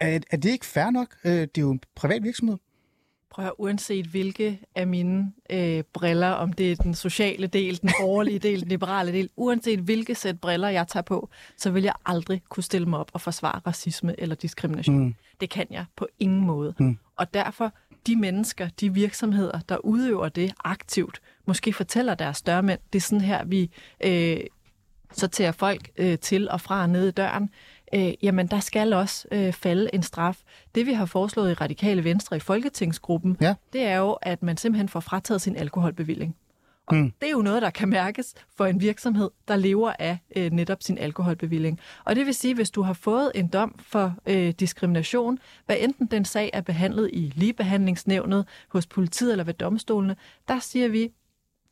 Er, 0.00 0.20
er 0.30 0.36
det 0.36 0.50
ikke 0.50 0.66
fair 0.66 0.90
nok? 0.90 1.16
Øh, 1.24 1.32
det 1.32 1.58
er 1.58 1.62
jo 1.62 1.70
en 1.70 1.80
privat 1.94 2.22
virksomhed. 2.22 2.56
Prøv 3.30 3.46
at 3.46 3.52
uanset 3.58 4.06
hvilke 4.06 4.60
af 4.74 4.86
mine 4.86 5.32
øh, 5.50 5.82
briller, 5.92 6.28
om 6.28 6.52
det 6.52 6.72
er 6.72 6.76
den 6.76 6.94
sociale 6.94 7.46
del, 7.46 7.80
den 7.80 7.90
borgerlige 8.00 8.38
del, 8.38 8.60
den 8.60 8.68
liberale 8.68 9.12
del, 9.12 9.28
uanset 9.36 9.80
hvilke 9.80 10.14
sæt 10.14 10.40
briller 10.40 10.68
jeg 10.68 10.88
tager 10.88 11.02
på, 11.02 11.28
så 11.56 11.70
vil 11.70 11.82
jeg 11.82 11.94
aldrig 12.06 12.42
kunne 12.48 12.64
stille 12.64 12.86
mig 12.88 12.98
op 12.98 13.10
og 13.12 13.20
forsvare 13.20 13.60
racisme 13.66 14.20
eller 14.20 14.34
diskrimination. 14.34 14.98
Mm. 15.04 15.14
Det 15.40 15.50
kan 15.50 15.66
jeg 15.70 15.84
på 15.96 16.06
ingen 16.18 16.46
måde. 16.46 16.74
Mm. 16.78 16.98
Og 17.16 17.34
derfor, 17.34 17.72
de 18.06 18.16
mennesker, 18.16 18.68
de 18.80 18.94
virksomheder, 18.94 19.60
der 19.68 19.76
udøver 19.76 20.28
det 20.28 20.52
aktivt, 20.64 21.20
måske 21.46 21.72
fortæller 21.72 22.14
deres 22.14 22.42
dørmænd, 22.42 22.80
det 22.92 22.98
er 22.98 23.02
sådan 23.02 23.20
her, 23.20 23.44
vi... 23.44 23.70
Øh, 24.04 24.40
sorterer 25.12 25.52
folk 25.52 25.90
øh, 25.96 26.18
til 26.18 26.50
og 26.50 26.60
fra 26.60 26.86
nede 26.86 27.08
i 27.08 27.10
døren, 27.10 27.50
øh, 27.94 28.12
jamen 28.22 28.46
der 28.46 28.60
skal 28.60 28.92
også 28.92 29.28
øh, 29.32 29.52
falde 29.52 29.90
en 29.94 30.02
straf. 30.02 30.38
Det 30.74 30.86
vi 30.86 30.92
har 30.92 31.04
foreslået 31.06 31.50
i 31.50 31.54
Radikale 31.54 32.04
Venstre 32.04 32.36
i 32.36 32.40
Folketingsgruppen, 32.40 33.36
Ja. 33.40 33.54
det 33.72 33.82
er 33.82 33.96
jo, 33.96 34.12
at 34.12 34.42
man 34.42 34.56
simpelthen 34.56 34.88
får 34.88 35.00
frataget 35.00 35.40
sin 35.40 35.56
alkoholbevilling. 35.56 36.36
Og 36.90 36.96
mm. 36.96 37.12
det 37.20 37.26
er 37.26 37.30
jo 37.30 37.42
noget, 37.42 37.62
der 37.62 37.70
kan 37.70 37.88
mærkes 37.88 38.34
for 38.56 38.66
en 38.66 38.80
virksomhed, 38.80 39.30
der 39.48 39.56
lever 39.56 39.92
af 39.98 40.18
øh, 40.36 40.50
netop 40.50 40.82
sin 40.82 40.98
alkoholbevilling. 40.98 41.80
Og 42.04 42.16
det 42.16 42.26
vil 42.26 42.34
sige, 42.34 42.54
hvis 42.54 42.70
du 42.70 42.82
har 42.82 42.92
fået 42.92 43.32
en 43.34 43.48
dom 43.48 43.74
for 43.78 44.14
øh, 44.26 44.50
diskrimination, 44.50 45.38
hvad 45.66 45.76
enten 45.80 46.06
den 46.06 46.24
sag 46.24 46.50
er 46.52 46.60
behandlet 46.60 47.10
i 47.12 47.32
ligebehandlingsnævnet, 47.36 48.46
hos 48.68 48.86
politiet 48.86 49.32
eller 49.32 49.44
ved 49.44 49.54
domstolene, 49.54 50.16
der 50.48 50.58
siger 50.58 50.88
vi, 50.88 51.12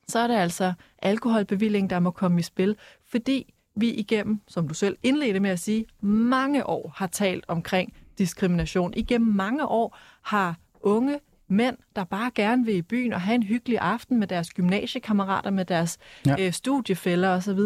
så 0.08 0.18
er 0.18 0.26
det 0.26 0.34
altså 0.34 0.72
alkoholbevilling, 1.02 1.90
der 1.90 1.98
må 1.98 2.10
komme 2.10 2.40
i 2.40 2.42
spil, 2.42 2.76
fordi 3.08 3.54
vi 3.76 3.90
igennem, 3.90 4.40
som 4.48 4.68
du 4.68 4.74
selv 4.74 4.96
indledte 5.02 5.40
med 5.40 5.50
at 5.50 5.58
sige, 5.58 5.86
mange 6.00 6.66
år 6.66 6.92
har 6.96 7.06
talt 7.06 7.44
omkring 7.48 7.92
diskrimination. 8.18 8.94
Igennem 8.96 9.34
mange 9.34 9.66
år 9.66 9.98
har 10.22 10.56
unge 10.80 11.20
mænd, 11.48 11.76
der 11.96 12.04
bare 12.04 12.30
gerne 12.34 12.64
vil 12.64 12.74
i 12.76 12.82
byen 12.82 13.12
og 13.12 13.20
have 13.20 13.34
en 13.34 13.42
hyggelig 13.42 13.78
aften 13.78 14.18
med 14.18 14.26
deres 14.26 14.50
gymnasiekammerater, 14.50 15.50
med 15.50 15.64
deres 15.64 15.98
Ja. 16.26 16.36
øh, 16.40 16.52
studiefælder 16.52 17.28
osv., 17.28 17.60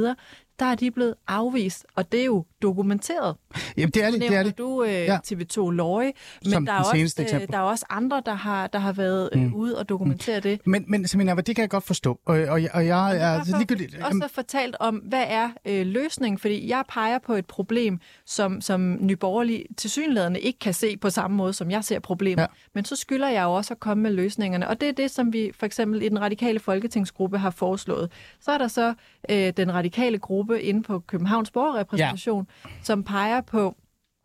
der 0.62 0.69
er 0.69 0.75
de 0.75 0.90
blevet 0.90 1.14
afvist, 1.28 1.87
og 1.95 2.12
det 2.12 2.21
er 2.21 2.25
jo 2.25 2.45
dokumenteret. 2.62 3.37
Jamen, 3.76 3.90
det 3.90 4.04
er 4.04 4.11
det, 4.11 4.21
det 4.21 4.35
er 4.35 4.42
det. 4.42 4.59
du 4.59 4.83
øh, 4.85 4.92
Ja. 4.92 5.04
ja. 5.04 5.19
TV2 5.26 5.71
Løje, 5.71 6.12
men 6.45 6.52
Som 6.52 6.66
der 6.66 6.73
er, 6.73 6.78
også, 6.78 7.26
øh, 7.35 7.49
der 7.49 7.59
er 7.59 7.62
også 7.62 7.85
andre, 7.90 8.23
der 8.26 8.35
har, 8.35 8.66
der 8.66 8.78
har 8.78 8.92
været 8.92 9.31
øh, 9.33 9.42
Mm. 9.42 9.54
ude 9.54 9.78
og 9.78 9.88
dokumentere 9.88 10.40
det. 10.40 10.61
Men, 10.66 10.85
men 10.88 11.09
Samina, 11.09 11.35
det 11.35 11.57
kan 11.57 11.62
jeg 11.62 11.71
godt 11.71 11.85
forstå. 11.85 12.21
Og, 12.26 12.37
og, 12.40 12.61
og 12.75 12.87
jeg 12.87 13.16
er 13.16 13.26
altså 13.26 13.57
ligegyldigt... 13.57 13.97
også 14.04 14.28
fortalt 14.35 14.76
om, 14.81 14.95
hvad 14.97 15.25
er 15.28 15.50
øh, 15.64 15.87
løsningen? 15.87 16.38
Fordi 16.38 16.69
jeg 16.69 16.85
peger 16.88 17.19
på 17.19 17.35
et 17.35 17.47
problem, 17.47 18.00
som, 18.26 18.61
som 18.61 18.99
Nyborgerlige 19.00 19.64
tilsyneladende 19.76 20.40
ikke 20.40 20.59
kan 20.59 20.75
se 20.75 20.97
på 20.97 21.11
samme 21.11 21.37
måde, 21.37 21.52
som 21.52 21.71
jeg 21.71 21.85
ser 21.85 21.99
problemet. 21.99 22.42
Ja. 22.42 22.47
Men 22.75 22.85
så 22.85 22.97
skylder 22.97 23.28
jeg 23.28 23.42
jo 23.42 23.52
også 23.52 23.75
at 23.75 23.81
komme 23.81 24.02
med 24.02 24.11
løsningerne. 24.11 24.69
Og 24.69 24.81
det 24.81 24.88
er 24.88 24.92
det, 24.92 25.11
som 25.11 25.33
vi 25.33 25.50
for 25.59 25.66
eksempel 25.66 26.02
i 26.02 26.09
den 26.09 26.21
radikale 26.21 26.59
folketingsgruppe 26.61 27.38
har 27.38 27.50
foreslået. 27.50 28.12
Så 28.40 28.50
er 28.50 28.59
der 28.59 28.69
så 28.69 28.95
øh, 29.31 29.52
den 29.57 29.75
radikale 29.75 30.19
gruppe 30.19 30.51
inde 30.61 30.82
på 30.82 30.99
Københavns 30.99 31.50
Borgerrepræsentation, 31.50 32.47
ja. 32.64 32.71
som 32.82 33.04
peger 33.04 33.40
på, 33.40 33.76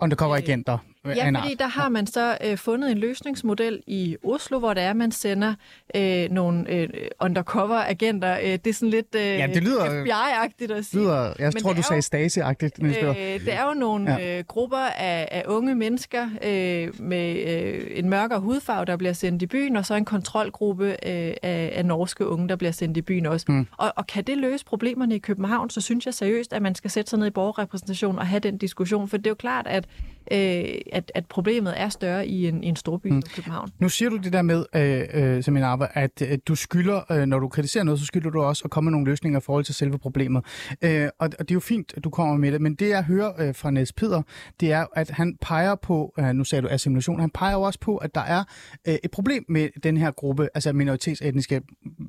Undercover-agenter. 0.02 0.78
Af 1.06 1.16
Ja, 1.16 1.40
fordi 1.40 1.56
der 1.60 1.68
har 1.68 1.90
man 1.90 2.08
så 2.08 2.38
øh, 2.46 2.58
fundet 2.58 2.92
en 2.92 2.98
løsningsmodel 2.98 3.84
i 3.88 4.18
Oslo, 4.24 4.60
hvor 4.60 4.74
der 4.74 4.82
er, 4.82 4.94
man 4.94 5.12
sender 5.12 5.54
øh, 5.96 6.32
nogle 6.32 6.70
øh, 6.72 6.90
undercover-agenter. 7.24 8.38
Øh, 8.44 8.46
det 8.52 8.68
er 8.68 8.74
sådan 8.74 8.90
lidt 8.90 9.16
øh, 9.16 9.22
Ja, 9.22 9.48
det 9.54 9.64
lyder- 9.64 10.04
FBI-agtigt 10.04 10.72
at 10.74 10.86
sige. 10.86 11.02
lyder, 11.02 11.34
jeg 11.40 11.52
Men 11.54 11.64
tror, 11.64 11.74
du 11.74 11.82
sagde 11.82 12.02
Stasi-agtigt. 12.02 12.84
Øh, 12.86 13.40
det 13.46 13.54
er 13.54 13.68
jo 13.68 13.74
nogle 13.74 14.12
ja. 14.14 14.38
øh, 14.40 14.44
grupper 14.48 14.78
af, 14.78 15.28
af 15.32 15.44
unge 15.48 15.76
mennesker 15.76 16.30
øh, 16.44 17.02
med 17.02 17.36
øh, 17.48 17.86
en 17.96 18.10
mørkere 18.10 18.40
hudfarve, 18.40 18.86
der 18.86 18.98
bliver 18.98 19.14
sendt 19.14 19.42
i 19.42 19.46
byen, 19.48 19.76
og 19.76 19.86
så 19.86 19.96
en 19.96 20.06
kontrolgruppe 20.06 20.86
øh, 20.92 21.34
af, 21.44 21.72
af 21.76 21.86
norske 21.86 22.28
unge, 22.28 22.50
der 22.50 22.56
bliver 22.56 22.72
sendt 22.72 22.98
i 22.98 23.02
byen 23.02 23.26
også. 23.26 23.46
Mm. 23.50 23.68
Og, 23.78 23.94
og 23.96 24.08
kan 24.08 24.24
det 24.24 24.38
løse 24.38 24.66
problemerne 24.66 25.16
i 25.16 25.20
København, 25.20 25.70
så 25.70 25.82
synes 25.82 26.06
jeg 26.06 26.14
seriøst, 26.14 26.54
at 26.54 26.62
man 26.62 26.76
skal 26.76 26.92
sætte 26.92 27.10
sig 27.10 27.20
ned 27.20 27.28
i 27.28 27.32
borgerrepræsentation 27.32 28.20
og 28.20 28.28
have 28.28 28.40
den 28.40 28.58
diskussion, 28.58 29.08
for 29.08 29.18
det 29.18 29.28
er 29.28 29.32
jo 29.32 29.36
klart, 29.36 29.68
at, 29.68 29.86
øh, 30.32 30.66
at, 30.92 31.12
at 31.16 31.26
problemet 31.26 31.74
er 31.78 31.90
større 31.90 32.28
i 32.28 32.48
en, 32.48 32.64
i 32.64 32.68
en 32.68 32.76
storby 32.76 33.08
mm. 33.08 33.22
som 33.22 33.32
København. 33.36 33.70
Nu 33.80 33.90
siger 33.90 34.10
du 34.10 34.18
det 34.18 34.34
der 34.34 34.42
med, 34.42 34.66
øh, 34.76 35.04
øh, 35.14 35.44
Samina 35.44 35.74
Abba, 35.74 35.88
at 35.94 36.22
øh, 36.22 36.38
du 36.48 36.56
skylder, 36.56 37.12
øh, 37.12 37.26
når 37.26 37.40
du 37.40 37.48
kritiserer 37.48 37.84
noget, 37.84 38.00
så 38.00 38.06
skylder 38.06 38.30
du 38.30 38.42
også 38.42 38.62
at 38.66 38.72
komme 38.72 38.86
med 38.86 38.92
nogle 38.92 39.06
løsninger 39.06 39.40
i 39.40 39.44
forhold 39.44 39.64
til 39.64 39.76
selve 39.76 39.98
problemet. 39.98 40.46
Øh, 40.82 41.10
og, 41.20 41.30
og 41.40 41.40
det 41.40 41.52
er 41.52 41.56
jo 41.56 41.60
fint, 41.60 41.94
at 41.98 42.04
du 42.04 42.10
kommer 42.10 42.38
med 42.38 42.52
det, 42.52 42.62
men 42.62 42.76
det 42.76 42.90
jeg 42.90 43.04
hører 43.04 43.32
øh, 43.40 43.56
fra 43.56 43.72
Niels 43.72 43.94
Peder, 43.94 44.22
det 44.60 44.72
er, 44.72 44.86
at 44.96 45.10
han 45.10 45.38
peger 45.42 45.76
på, 45.76 46.14
øh, 46.20 46.26
nu 46.26 46.44
sagde 46.44 46.62
du 46.62 46.68
assimilation, 46.72 47.20
han 47.20 47.30
peger 47.30 47.54
jo 47.54 47.62
også 47.62 47.80
på, 47.80 47.98
at 47.98 48.16
der 48.16 48.22
er 48.22 48.44
øh, 48.88 48.96
et 49.04 49.12
problem 49.12 49.46
med 49.50 49.70
den 49.84 49.98
her 49.98 50.12
gruppe, 50.12 50.50
altså 50.54 50.74
minoritetsetniske, 50.74 51.62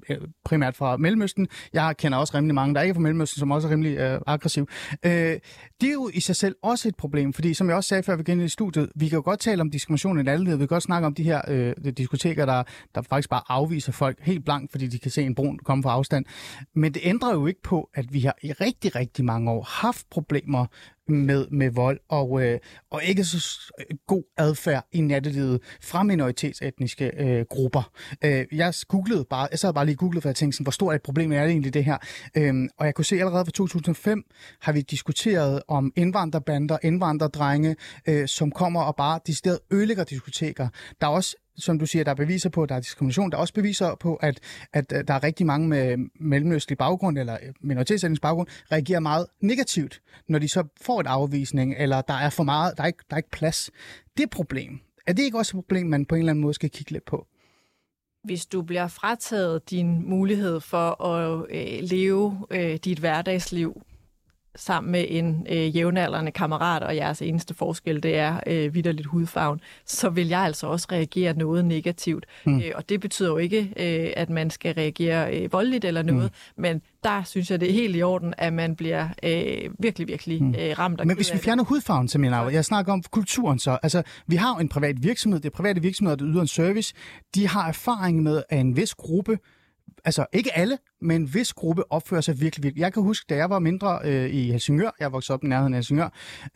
øh, 0.08 0.16
primært 0.44 0.76
fra 0.76 0.96
Mellemøsten. 0.96 1.48
Jeg 1.72 1.94
kender 1.96 2.18
også 2.18 2.36
rimelig 2.36 2.54
mange, 2.54 2.74
der 2.74 2.80
ikke 2.80 2.90
er 2.90 2.94
fra 2.94 3.00
Mellemøsten, 3.00 3.40
som 3.40 3.50
også 3.50 3.68
er 3.68 3.72
rimelig 3.72 3.98
øh, 3.98 4.20
aggressiv. 4.26 4.68
Øh, 5.04 5.10
det 5.80 5.88
er 5.88 5.92
jo 5.92 6.10
i 6.14 6.20
sig 6.20 6.36
selv 6.36 6.56
også 6.62 6.88
et 6.88 6.96
problem, 6.96 7.32
fordi 7.32 7.54
som 7.54 7.68
jeg 7.68 7.76
også 7.76 7.88
sagde 7.88 8.02
før 8.02 8.16
vi 8.16 8.22
gik 8.22 8.32
ind 8.32 8.42
i 8.42 8.48
studiet, 8.48 8.67
vi 8.94 9.08
kan 9.08 9.16
jo 9.16 9.22
godt 9.24 9.40
tale 9.40 9.60
om 9.60 9.70
diskrimination 9.70 10.20
i 10.20 10.22
nattelivet. 10.22 10.58
vi 10.58 10.62
kan 10.62 10.68
godt 10.68 10.82
snakke 10.82 11.06
om 11.06 11.14
de 11.14 11.22
her 11.22 11.40
øh, 11.48 11.74
diskoteker, 11.96 12.46
der, 12.46 12.62
der 12.94 13.02
faktisk 13.02 13.30
bare 13.30 13.42
afviser 13.48 13.92
folk 13.92 14.18
helt 14.20 14.44
blankt, 14.44 14.70
fordi 14.70 14.86
de 14.86 14.98
kan 14.98 15.10
se 15.10 15.22
en 15.22 15.34
brun 15.34 15.58
komme 15.58 15.82
fra 15.82 15.90
afstand. 15.92 16.24
Men 16.74 16.94
det 16.94 17.02
ændrer 17.04 17.32
jo 17.32 17.46
ikke 17.46 17.62
på, 17.62 17.90
at 17.94 18.12
vi 18.12 18.20
har 18.20 18.36
i 18.42 18.52
rigtig, 18.52 18.96
rigtig 18.96 19.24
mange 19.24 19.50
år 19.50 19.62
haft 19.62 20.10
problemer 20.10 20.66
med, 21.08 21.46
med 21.50 21.70
vold 21.70 22.00
og, 22.08 22.42
øh, 22.42 22.58
og 22.90 23.04
ikke 23.04 23.24
så 23.24 23.72
god 24.06 24.22
adfærd 24.36 24.86
i 24.92 25.00
nattelivet 25.00 25.60
fra 25.82 26.02
minoritetsetniske 26.02 27.10
øh, 27.18 27.44
grupper. 27.50 27.92
Øh, 28.24 28.46
jeg 28.52 28.74
googlede 28.88 29.24
bare, 29.30 29.48
jeg 29.50 29.58
sad 29.58 29.74
bare 29.74 29.86
lige 29.86 29.96
googlet, 29.96 30.08
googlede, 30.08 30.22
for 30.22 30.28
jeg 30.28 30.36
tænkte 30.36 30.56
sådan, 30.56 30.64
hvor 30.64 30.70
stort 30.70 30.94
et 30.94 31.02
problem 31.02 31.32
er 31.32 31.40
det 31.40 31.50
egentlig 31.50 31.74
det 31.74 31.84
her? 31.84 31.96
Øh, 32.36 32.54
og 32.78 32.86
jeg 32.86 32.94
kunne 32.94 33.04
se 33.04 33.18
allerede 33.18 33.44
fra 33.44 33.52
2005 33.52 34.24
har 34.60 34.72
vi 34.72 34.80
diskuteret 34.80 35.62
om 35.68 35.92
indvandrerbander, 35.96 36.78
indvandrerdrenge, 36.82 37.76
øh, 38.08 38.28
som 38.28 38.50
kommer 38.50 38.82
og 38.82 38.96
bare 38.96 39.20
decideret 39.26 39.58
ødelægger 39.70 40.04
diskoteker. 40.04 40.68
Der 41.00 41.06
er 41.06 41.10
også 41.10 41.36
som 41.58 41.78
du 41.78 41.86
siger, 41.86 42.04
der 42.04 42.10
er 42.10 42.14
beviser 42.14 42.50
på, 42.50 42.62
at 42.62 42.68
der 42.68 42.74
er 42.74 42.80
diskrimination. 42.80 43.30
Der 43.30 43.36
er 43.36 43.40
også 43.40 43.54
beviser 43.54 43.94
på, 43.94 44.14
at, 44.14 44.40
at 44.72 44.92
øh, 44.92 45.04
der 45.08 45.14
er 45.14 45.22
rigtig 45.22 45.46
mange 45.46 45.68
med 45.68 45.96
mellemøstlig 46.20 46.78
baggrund 46.78 47.18
eller 47.18 47.34
øh, 47.42 47.54
minoritetsetnisk 47.60 48.22
baggrund, 48.22 48.48
reagerer 48.72 49.00
meget 49.00 49.26
negativt, 49.40 50.02
når 50.28 50.38
de 50.38 50.48
så 50.48 50.64
får 50.80 51.00
et 51.00 51.06
afvisning, 51.06 51.74
eller 51.78 52.00
der 52.00 52.14
er 52.14 52.30
for 52.30 52.42
meget, 52.42 52.76
der 52.76 52.82
er 52.82 52.86
ikke, 52.86 53.04
der 53.10 53.14
er 53.14 53.18
ikke 53.18 53.30
plads. 53.30 53.70
Det 54.16 54.22
er 54.22 54.26
et 54.26 54.30
problem. 54.30 54.80
Er 55.06 55.12
det 55.12 55.22
ikke 55.22 55.38
også 55.38 55.58
et 55.58 55.64
problem, 55.64 55.86
man 55.86 56.06
på 56.06 56.14
en 56.14 56.18
eller 56.18 56.30
anden 56.30 56.42
måde 56.42 56.54
skal 56.54 56.70
kigge 56.70 56.92
lidt 56.92 57.04
på? 57.04 57.26
hvis 58.24 58.46
du 58.46 58.62
bliver 58.62 58.88
frataget 58.88 59.70
din 59.70 60.08
mulighed 60.08 60.60
for 60.60 61.04
at 61.04 61.46
øh, 61.50 61.78
leve 61.82 62.46
øh, 62.50 62.76
dit 62.76 62.98
hverdagsliv 62.98 63.82
sammen 64.58 64.92
med 64.92 65.04
en 65.08 65.46
øh, 65.50 65.76
jævnaldrende 65.76 66.32
kammerat, 66.32 66.82
og 66.82 66.96
jeres 66.96 67.22
eneste 67.22 67.54
forskel, 67.54 68.02
det 68.02 68.18
er 68.18 68.40
øh, 68.46 68.74
vidderligt 68.74 69.06
hudfarven, 69.06 69.60
så 69.86 70.08
vil 70.08 70.28
jeg 70.28 70.40
altså 70.40 70.66
også 70.66 70.86
reagere 70.92 71.34
noget 71.34 71.64
negativt. 71.64 72.26
Mm. 72.44 72.58
Øh, 72.58 72.72
og 72.74 72.88
det 72.88 73.00
betyder 73.00 73.28
jo 73.28 73.36
ikke, 73.36 73.72
øh, 73.76 74.12
at 74.16 74.30
man 74.30 74.50
skal 74.50 74.74
reagere 74.74 75.36
øh, 75.36 75.52
voldeligt 75.52 75.84
eller 75.84 76.02
noget, 76.02 76.32
mm. 76.56 76.62
men 76.62 76.82
der 77.04 77.22
synes 77.22 77.50
jeg, 77.50 77.60
det 77.60 77.68
er 77.68 77.72
helt 77.72 77.96
i 77.96 78.02
orden, 78.02 78.34
at 78.38 78.52
man 78.52 78.76
bliver 78.76 79.08
øh, 79.22 79.70
virkelig, 79.78 80.08
virkelig 80.08 80.42
Mm. 80.42 80.54
øh, 80.58 80.78
ramt. 80.78 81.06
Men 81.06 81.16
hvis 81.16 81.32
vi 81.32 81.36
det. 81.36 81.44
fjerner 81.44 81.64
hudfarven, 81.64 82.08
som 82.08 82.24
jeg 82.24 82.52
jeg 82.52 82.64
snakker 82.64 82.92
om 82.92 83.02
kulturen 83.10 83.58
så. 83.58 83.78
Altså, 83.82 84.02
vi 84.26 84.36
har 84.36 84.54
jo 84.54 84.60
en 84.60 84.68
privat 84.68 85.02
virksomhed, 85.02 85.40
det 85.40 85.46
er 85.46 85.56
private 85.56 85.82
virksomheder, 85.82 86.16
der 86.16 86.26
yder 86.28 86.40
en 86.40 86.48
service. 86.48 86.94
De 87.34 87.48
har 87.48 87.68
erfaring 87.68 88.22
med, 88.22 88.42
at 88.48 88.60
en 88.60 88.76
vis 88.76 88.94
gruppe, 88.94 89.38
altså 90.04 90.26
ikke 90.32 90.58
alle, 90.58 90.78
men 91.00 91.22
en 91.22 91.34
vis 91.34 91.52
gruppe 91.52 91.92
opfører 91.92 92.20
sig 92.20 92.40
virkelig, 92.40 92.62
virkelig. 92.62 92.80
Jeg 92.80 92.92
kan 92.92 93.02
huske, 93.02 93.26
da 93.28 93.36
jeg 93.36 93.50
var 93.50 93.58
mindre 93.58 93.98
øh, 94.04 94.30
i 94.30 94.50
Helsingør, 94.50 94.90
jeg 95.00 95.12
voksede 95.12 95.34
op 95.34 95.44
i 95.44 95.46
nærheden 95.46 95.74
af 95.74 95.76
Helsingør, 95.76 96.08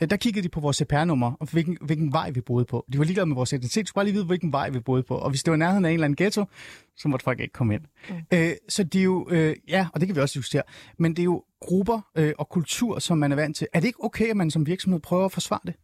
øh, 0.03 0.11
der 0.11 0.17
kiggede 0.17 0.43
de 0.45 0.49
på 0.49 0.61
vores 0.61 0.77
CPR-nummer, 0.77 1.33
og 1.41 1.49
hvilken, 1.53 1.79
hvilken 1.81 2.13
vej 2.13 2.31
vi 2.31 2.41
boede 2.41 2.65
på. 2.65 2.85
De 2.93 2.99
var 2.99 3.05
ligeglade 3.05 3.27
med 3.27 3.35
vores 3.35 3.53
identitet, 3.53 3.85
de 3.85 3.89
skulle 3.89 4.01
bare 4.01 4.05
lige 4.05 4.15
vide, 4.15 4.25
hvilken 4.25 4.53
vej 4.53 4.71
vi 4.71 4.81
boede 4.81 5.03
på. 5.03 5.15
Og 5.15 5.31
hvis 5.31 5.43
det 5.43 5.51
var 5.51 5.57
i 5.57 5.59
nærheden 5.59 5.85
af 5.85 5.89
en 5.89 5.95
eller 5.95 6.05
anden 6.05 6.17
ghetto, 6.17 6.45
så 6.97 7.09
måtte 7.09 7.25
folk 7.25 7.41
ikke 7.41 7.53
komme 7.53 7.75
ind. 7.75 7.83
Mm. 8.11 8.15
Øh, 8.35 8.53
så 8.69 8.85
det 8.85 8.99
er 8.99 9.05
jo, 9.05 9.29
øh, 9.31 9.57
ja, 9.69 9.87
og 9.95 10.01
det 10.01 10.09
kan 10.09 10.17
vi 10.17 10.21
også 10.21 10.39
diskutere, 10.39 10.63
men 10.99 11.13
det 11.13 11.19
er 11.19 11.25
jo 11.25 11.45
grupper 11.61 12.01
øh, 12.19 12.33
og 12.39 12.49
kultur, 12.49 12.99
som 12.99 13.19
man 13.19 13.33
er 13.33 13.37
vant 13.37 13.57
til. 13.57 13.67
Er 13.73 13.81
det 13.81 13.87
ikke 13.87 14.05
okay, 14.05 14.31
at 14.31 14.37
man 14.37 14.51
som 14.51 14.67
virksomhed 14.67 15.01
prøver 15.01 15.25
at 15.25 15.33
forsvare 15.33 15.61
det? 15.67 15.75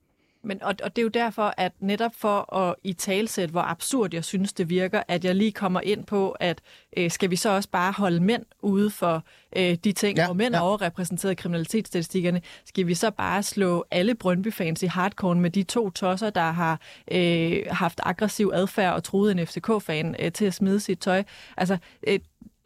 Men, 0.48 0.62
og, 0.62 0.74
og 0.82 0.96
det 0.96 1.02
er 1.02 1.04
jo 1.04 1.08
derfor, 1.08 1.54
at 1.56 1.72
netop 1.80 2.12
for 2.14 2.54
at 2.54 2.74
i 2.84 2.92
talsæt, 2.92 3.48
hvor 3.50 3.60
absurd 3.60 4.14
jeg 4.14 4.24
synes, 4.24 4.52
det 4.52 4.68
virker, 4.70 5.02
at 5.08 5.24
jeg 5.24 5.34
lige 5.34 5.52
kommer 5.52 5.80
ind 5.80 6.04
på, 6.04 6.30
at 6.30 6.60
øh, 6.96 7.10
skal 7.10 7.30
vi 7.30 7.36
så 7.36 7.50
også 7.50 7.68
bare 7.70 7.92
holde 7.92 8.20
mænd 8.20 8.42
ude 8.62 8.90
for 8.90 9.22
øh, 9.56 9.74
de 9.84 9.92
ting, 9.92 10.18
Ja, 10.18 10.24
hvor 10.26 10.34
mænd 10.34 10.54
ja. 10.54 10.58
er 10.60 10.62
overrepræsenteret 10.62 11.32
i 11.32 11.34
kriminalitetsstatistikkerne, 11.34 12.42
skal 12.64 12.86
vi 12.86 12.94
så 12.94 13.10
bare 13.10 13.42
slå 13.42 13.84
alle 13.90 14.14
Brøndby-fans 14.14 14.82
i 14.82 14.86
hardcore 14.86 15.34
med 15.34 15.50
de 15.50 15.62
to 15.62 15.90
tosser, 15.90 16.30
der 16.30 16.50
har 16.50 16.80
øh, 17.12 17.62
haft 17.70 18.00
aggressiv 18.02 18.50
adfærd 18.54 18.94
og 18.94 19.04
truet 19.04 19.32
en 19.32 19.46
FCK-fan 19.46 20.16
øh, 20.18 20.32
til 20.32 20.44
at 20.44 20.54
smide 20.54 20.80
sit 20.80 20.98
tøj. 20.98 21.22
Altså, 21.56 21.78
øh, 22.06 22.18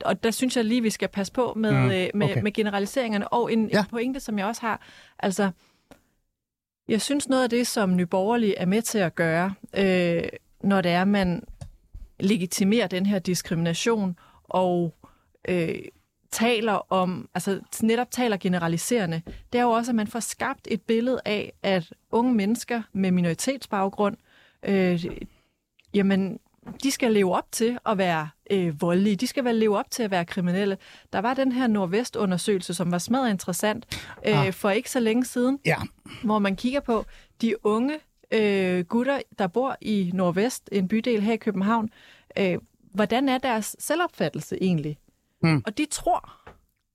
og 0.04 0.22
der 0.24 0.30
synes 0.30 0.56
jeg 0.56 0.64
lige, 0.64 0.82
vi 0.82 0.90
skal 0.90 1.08
passe 1.08 1.32
på 1.32 1.52
med, 1.56 1.72
Mm, 1.72 1.76
øh, 1.78 1.90
med, 1.90 2.08
okay. 2.14 2.32
okay. 2.32 2.42
med 2.42 2.52
generaliseringerne. 2.52 3.28
Og 3.28 3.52
en, 3.52 3.70
ja. 3.72 3.78
en 3.78 3.84
pointe, 3.90 4.20
som 4.20 4.38
jeg 4.38 4.46
også 4.46 4.60
har, 4.60 4.80
altså 5.18 5.50
jeg 6.88 7.00
synes 7.00 7.28
noget 7.28 7.42
af 7.42 7.50
det, 7.50 7.66
som 7.66 7.96
Nyborgerlige 7.96 8.58
er 8.58 8.66
med 8.66 8.82
til 8.82 8.98
at 8.98 9.14
gøre, 9.14 9.54
øh, 9.76 10.22
når 10.60 10.80
det 10.80 10.90
er, 10.90 11.04
man 11.04 11.42
legitimerer 12.20 12.86
den 12.86 13.06
her 13.06 13.18
diskrimination 13.18 14.18
og 14.44 14.94
øh, 15.48 15.78
taler 16.30 16.92
om, 16.92 17.28
altså 17.34 17.60
netop 17.82 18.10
taler 18.10 18.36
generaliserende, 18.36 19.22
det 19.52 19.58
er 19.58 19.62
jo 19.62 19.70
også, 19.70 19.90
at 19.90 19.94
man 19.94 20.06
får 20.06 20.20
skabt 20.20 20.68
et 20.70 20.82
billede 20.82 21.20
af, 21.24 21.52
at 21.62 21.92
unge 22.10 22.34
mennesker 22.34 22.82
med 22.92 23.10
minoritetsbaggrund, 23.10 24.16
øh, 24.62 25.04
jamen 25.94 26.40
de 26.82 26.90
skal 26.90 27.12
leve 27.12 27.34
op 27.36 27.52
til 27.52 27.78
at 27.86 27.98
være 27.98 28.28
øh, 28.50 28.80
voldelige. 28.82 29.16
De 29.16 29.26
skal 29.26 29.44
vel 29.44 29.54
leve 29.54 29.78
op 29.78 29.90
til 29.90 30.02
at 30.02 30.10
være 30.10 30.24
kriminelle. 30.24 30.78
Der 31.12 31.18
var 31.18 31.34
den 31.34 31.52
her 31.52 31.66
Nordvest-undersøgelse, 31.66 32.74
som 32.74 32.90
var 32.90 32.98
smadret 32.98 33.30
interessant 33.30 33.86
øh, 34.26 34.46
Ah. 34.46 34.52
for 34.52 34.70
ikke 34.70 34.90
så 34.90 35.00
længe 35.00 35.24
siden, 35.24 35.58
Ja, 35.64 35.76
hvor 36.24 36.38
man 36.38 36.56
kigger 36.56 36.80
på 36.80 37.04
de 37.40 37.66
unge 37.66 37.98
øh, 38.32 38.84
gutter, 38.84 39.20
der 39.38 39.46
bor 39.46 39.76
i 39.80 40.10
Nordvest, 40.14 40.68
en 40.72 40.88
bydel 40.88 41.20
her 41.22 41.32
i 41.32 41.36
København. 41.36 41.90
Øh, 42.38 42.58
hvordan 42.94 43.28
er 43.28 43.38
deres 43.38 43.76
selvopfattelse 43.78 44.58
egentlig? 44.62 44.98
Mm. 45.42 45.62
Og 45.66 45.78
de 45.78 45.86
tror 45.90 46.32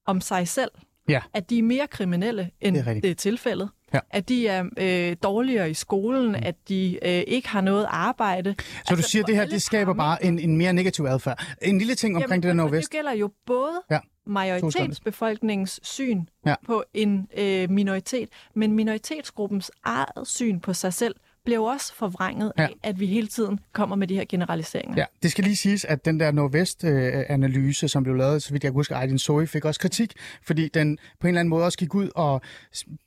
om 0.06 0.21
sig 0.21 0.47
selv, 0.47 0.71
Ja. 1.10 1.21
at 1.34 1.49
de 1.49 1.60
er 1.60 1.63
mere 1.63 1.88
kriminelle, 1.88 2.51
end 2.62 2.75
Det 2.75 2.80
er 2.80 2.84
det 2.84 2.89
er, 2.91 2.95
rigtigt. 2.95 3.03
det 3.03 3.12
er 3.12 3.15
tilfældet. 3.15 3.69
Ja. 3.93 4.00
At 4.12 4.30
de 4.30 4.47
er 4.47 4.63
øh, 4.78 5.15
dårligere 5.23 5.69
i 5.69 5.73
skolen, 5.73 6.36
at 6.36 6.56
de 6.69 7.00
øh, 7.02 7.23
ikke 7.28 7.47
har 7.50 7.62
noget 7.62 7.86
arbejde. 7.89 8.56
så 8.88 8.95
du 8.95 9.02
siger, 9.02 9.23
at 9.23 9.28
det 9.28 9.36
her 9.36 9.45
det 9.45 9.62
skaber 9.62 9.93
bare 9.93 10.26
en, 10.26 10.39
en 10.39 10.58
mere 10.58 10.73
negativ 10.73 11.06
adfærd. 11.06 11.43
En 11.62 11.78
lille 11.78 11.95
ting 11.95 12.15
omkring 12.15 12.43
det 12.43 12.47
der 12.47 12.54
og 12.54 12.56
Nordvest. 12.56 12.86
Det 12.86 12.91
gælder 12.91 13.12
jo 13.12 13.32
både 13.45 13.82
Ja. 13.91 14.00
majoritetsbefolkningens 14.26 15.80
syn 15.84 16.26
ja. 16.45 16.56
på 16.65 16.84
en 16.93 17.28
øh, 17.38 17.69
minoritet, 17.69 18.30
men 18.56 18.71
minoritetsgruppens 18.71 19.71
eget 19.84 20.08
syn 20.28 20.60
på 20.60 20.73
sig 20.73 20.93
selv 20.93 21.15
jo 21.55 21.63
også 21.63 21.93
forvrænget 21.95 22.51
Ja. 22.57 22.63
af, 22.63 22.69
at 22.83 22.99
vi 22.99 23.05
hele 23.05 23.27
tiden 23.27 23.60
kommer 23.73 23.95
med 23.95 24.07
de 24.07 24.15
her 24.15 24.25
generaliseringer. 24.29 24.95
Ja, 24.97 25.05
det 25.23 25.31
skal 25.31 25.43
lige 25.43 25.55
siges, 25.55 25.86
at 25.86 26.05
den 26.05 26.19
der 26.19 26.31
Nordvest-analyse, 26.31 27.88
som 27.88 28.03
blev 28.03 28.15
lavet, 28.15 28.43
så 28.43 28.51
vidt 28.51 28.63
jeg 28.63 28.71
husker, 28.71 28.95
Aydin 28.95 29.19
Sohi 29.19 29.45
fik 29.45 29.65
også 29.65 29.79
kritik, 29.79 30.13
fordi 30.43 30.67
den 30.67 30.97
på 31.19 31.27
en 31.27 31.29
eller 31.29 31.39
anden 31.39 31.49
måde 31.49 31.65
også 31.65 31.77
gik 31.77 31.95
ud 31.95 32.10
og 32.15 32.41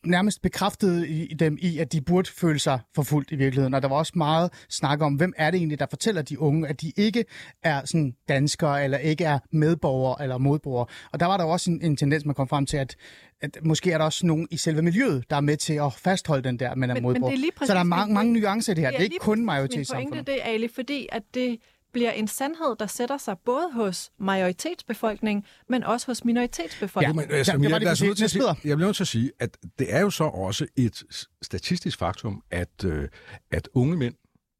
nærmest 0.05 0.42
bekræftede 0.42 1.09
i, 1.09 1.35
dem 1.35 1.59
i, 1.61 1.79
at 1.79 1.92
de 1.92 2.00
burde 2.00 2.31
føle 2.31 2.59
sig 2.59 2.81
forfulgt 2.94 3.31
i 3.33 3.37
virkeligheden. 3.37 3.74
Og 3.74 3.83
der 3.83 3.88
var 3.88 3.96
også 3.96 4.12
meget 4.16 4.50
snak 4.68 5.00
om, 5.03 5.14
hvem 5.14 5.33
er 5.37 5.50
det 5.50 5.59
egentlig, 5.59 5.79
der 5.79 5.87
fortæller 5.90 6.22
de 6.22 6.40
unge, 6.40 6.68
at 6.68 6.81
de 6.81 6.92
ikke 6.96 7.24
er 7.62 7.85
sådan 7.85 8.14
danskere, 8.29 8.85
eller 8.85 8.98
ikke 8.98 9.24
er 9.24 9.38
medborgere 9.53 10.22
eller 10.22 10.38
modborgere. 10.38 10.87
Og 11.12 11.20
der 11.20 11.26
var 11.26 11.37
der 11.37 11.44
også 11.44 11.70
en, 11.70 11.83
en 11.83 11.96
tendens, 11.96 12.24
man 12.24 12.35
kom 12.35 12.48
frem 12.48 12.66
til, 12.66 12.76
at, 12.76 12.96
at 13.42 13.59
måske 13.64 13.92
er 13.92 13.98
der 13.98 14.05
også 14.05 14.26
nogen 14.26 14.48
i 14.50 14.57
selve 14.57 14.83
miljøet, 14.83 15.31
der 15.31 15.37
er 15.37 15.40
med 15.40 15.57
til 15.57 15.72
at 15.74 15.92
fastholde 15.92 16.42
den 16.44 16.59
der, 16.59 16.74
man 16.74 16.90
er 16.90 16.94
Men- 16.94 17.03
men 17.22 17.33
lige 17.35 17.53
Så 17.66 17.72
der 17.72 17.79
er 17.81 17.83
mange, 17.85 18.14
mange 18.14 18.33
nuancer 18.33 18.72
i 18.72 18.74
det 18.74 18.85
her. 18.85 18.90
Det 18.90 18.98
er 19.00 19.05
ikke 19.05 19.16
kun 19.20 19.31
præcis 19.33 19.38
Min 19.38 19.46
majoritetssamfundet. 19.46 20.11
pointe 20.12 20.33
det 20.33 20.40
er, 20.40 20.44
Ali, 20.44 20.68
fordi 20.68 21.09
at 21.12 21.22
det 21.35 21.59
bliver 21.92 22.11
en 22.11 22.29
sandhed, 22.29 22.76
der 22.79 22.87
sætter 22.87 23.18
sig 23.18 23.37
både 23.44 23.68
hos 23.74 24.11
majoritetsbefolkningen, 24.18 25.44
men 25.68 25.85
også 25.85 26.07
hos 26.07 26.24
minoritetsbefolkningen. 26.24 27.16
Men, 27.29 27.37
altså, 27.37 27.53
Ja, 27.53 27.59
det 27.59 27.64
var 27.70 27.79
jeg, 27.79 27.87
jeg, 27.87 27.98
du 27.98 28.05
er 28.05 28.07
nødt 28.09 28.16
til 28.18 28.24
at 28.24 28.31
siger. 28.31 28.42
sige, 28.55 28.68
jeg 28.70 28.76
bliver 28.76 28.88
nødt 28.88 28.96
til 28.96 29.05
at 29.05 29.09
sige, 29.09 29.31
at 29.40 29.57
det 29.79 29.94
er 29.94 30.00
jo 30.00 30.11
så 30.11 30.24
også 30.24 30.66
et 30.76 31.03
statistisk 31.42 31.98
faktum, 31.98 32.42
at, 32.50 32.85
øh, 32.85 33.09
at 33.50 33.68
unge 33.74 33.96
mænd 33.96 34.14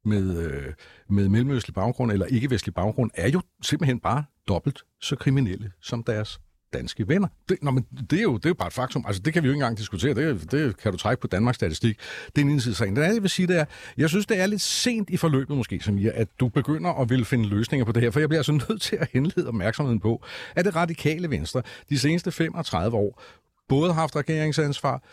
med, 0.05 0.37
øh, 0.37 0.73
med 1.09 1.29
mellemøstlig 1.29 1.73
baggrund 1.73 2.11
eller 2.11 2.25
ikke-vestlig 2.25 2.73
baggrund 2.73 3.11
er 3.13 3.29
jo 3.29 3.41
simpelthen 3.61 3.99
bare 3.99 4.23
dobbelt 4.47 4.79
så 5.01 5.15
kriminelle 5.15 5.71
som 5.81 6.03
deres 6.03 6.39
danske 6.73 7.07
venner. 7.07 7.27
Det, 7.49 7.57
nå, 7.61 7.71
men 7.71 7.85
det, 8.09 8.19
er 8.19 8.23
jo, 8.23 8.37
det 8.37 8.45
er 8.45 8.49
jo 8.49 8.53
bare 8.53 8.67
et 8.67 8.73
faktum. 8.73 9.03
Altså, 9.07 9.21
det 9.21 9.33
kan 9.33 9.43
vi 9.43 9.47
jo 9.47 9.51
ikke 9.51 9.57
engang 9.57 9.77
diskutere. 9.77 10.13
Det, 10.13 10.51
det 10.51 10.77
kan 10.77 10.91
du 10.91 10.97
trække 10.97 11.21
på 11.21 11.27
Danmarks 11.27 11.55
Statistik. 11.55 11.99
Det 12.35 12.41
er 12.41 12.45
en 12.45 12.51
ene 12.51 12.61
side 12.61 12.75
sagen. 12.75 12.95
Den 12.95 13.03
anden, 13.03 13.15
jeg 13.15 13.21
vil 13.21 13.29
sige, 13.29 13.47
det 13.47 13.59
er, 13.59 13.65
jeg 13.97 14.09
synes, 14.09 14.25
det 14.25 14.39
er 14.39 14.45
lidt 14.45 14.61
sent 14.61 15.09
i 15.09 15.17
forløbet 15.17 15.57
måske, 15.57 15.79
som 15.79 15.97
I, 15.97 16.07
at 16.07 16.27
du 16.39 16.47
begynder 16.47 17.01
at 17.01 17.09
ville 17.09 17.25
finde 17.25 17.49
løsninger 17.49 17.85
på 17.85 17.91
det 17.91 18.03
her, 18.03 18.11
for 18.11 18.19
jeg 18.19 18.29
bliver 18.29 18.39
altså 18.39 18.51
nødt 18.69 18.81
til 18.81 18.95
at 18.95 19.07
henlede 19.13 19.47
opmærksomheden 19.47 19.99
på, 19.99 20.23
at 20.55 20.65
det 20.65 20.75
radikale 20.75 21.29
venstre 21.29 21.61
de 21.89 21.99
seneste 21.99 22.31
35 22.31 22.97
år 22.97 23.23
både 23.69 23.93
har 23.93 24.01
haft 24.01 24.15
regeringsansvar, 24.15 25.03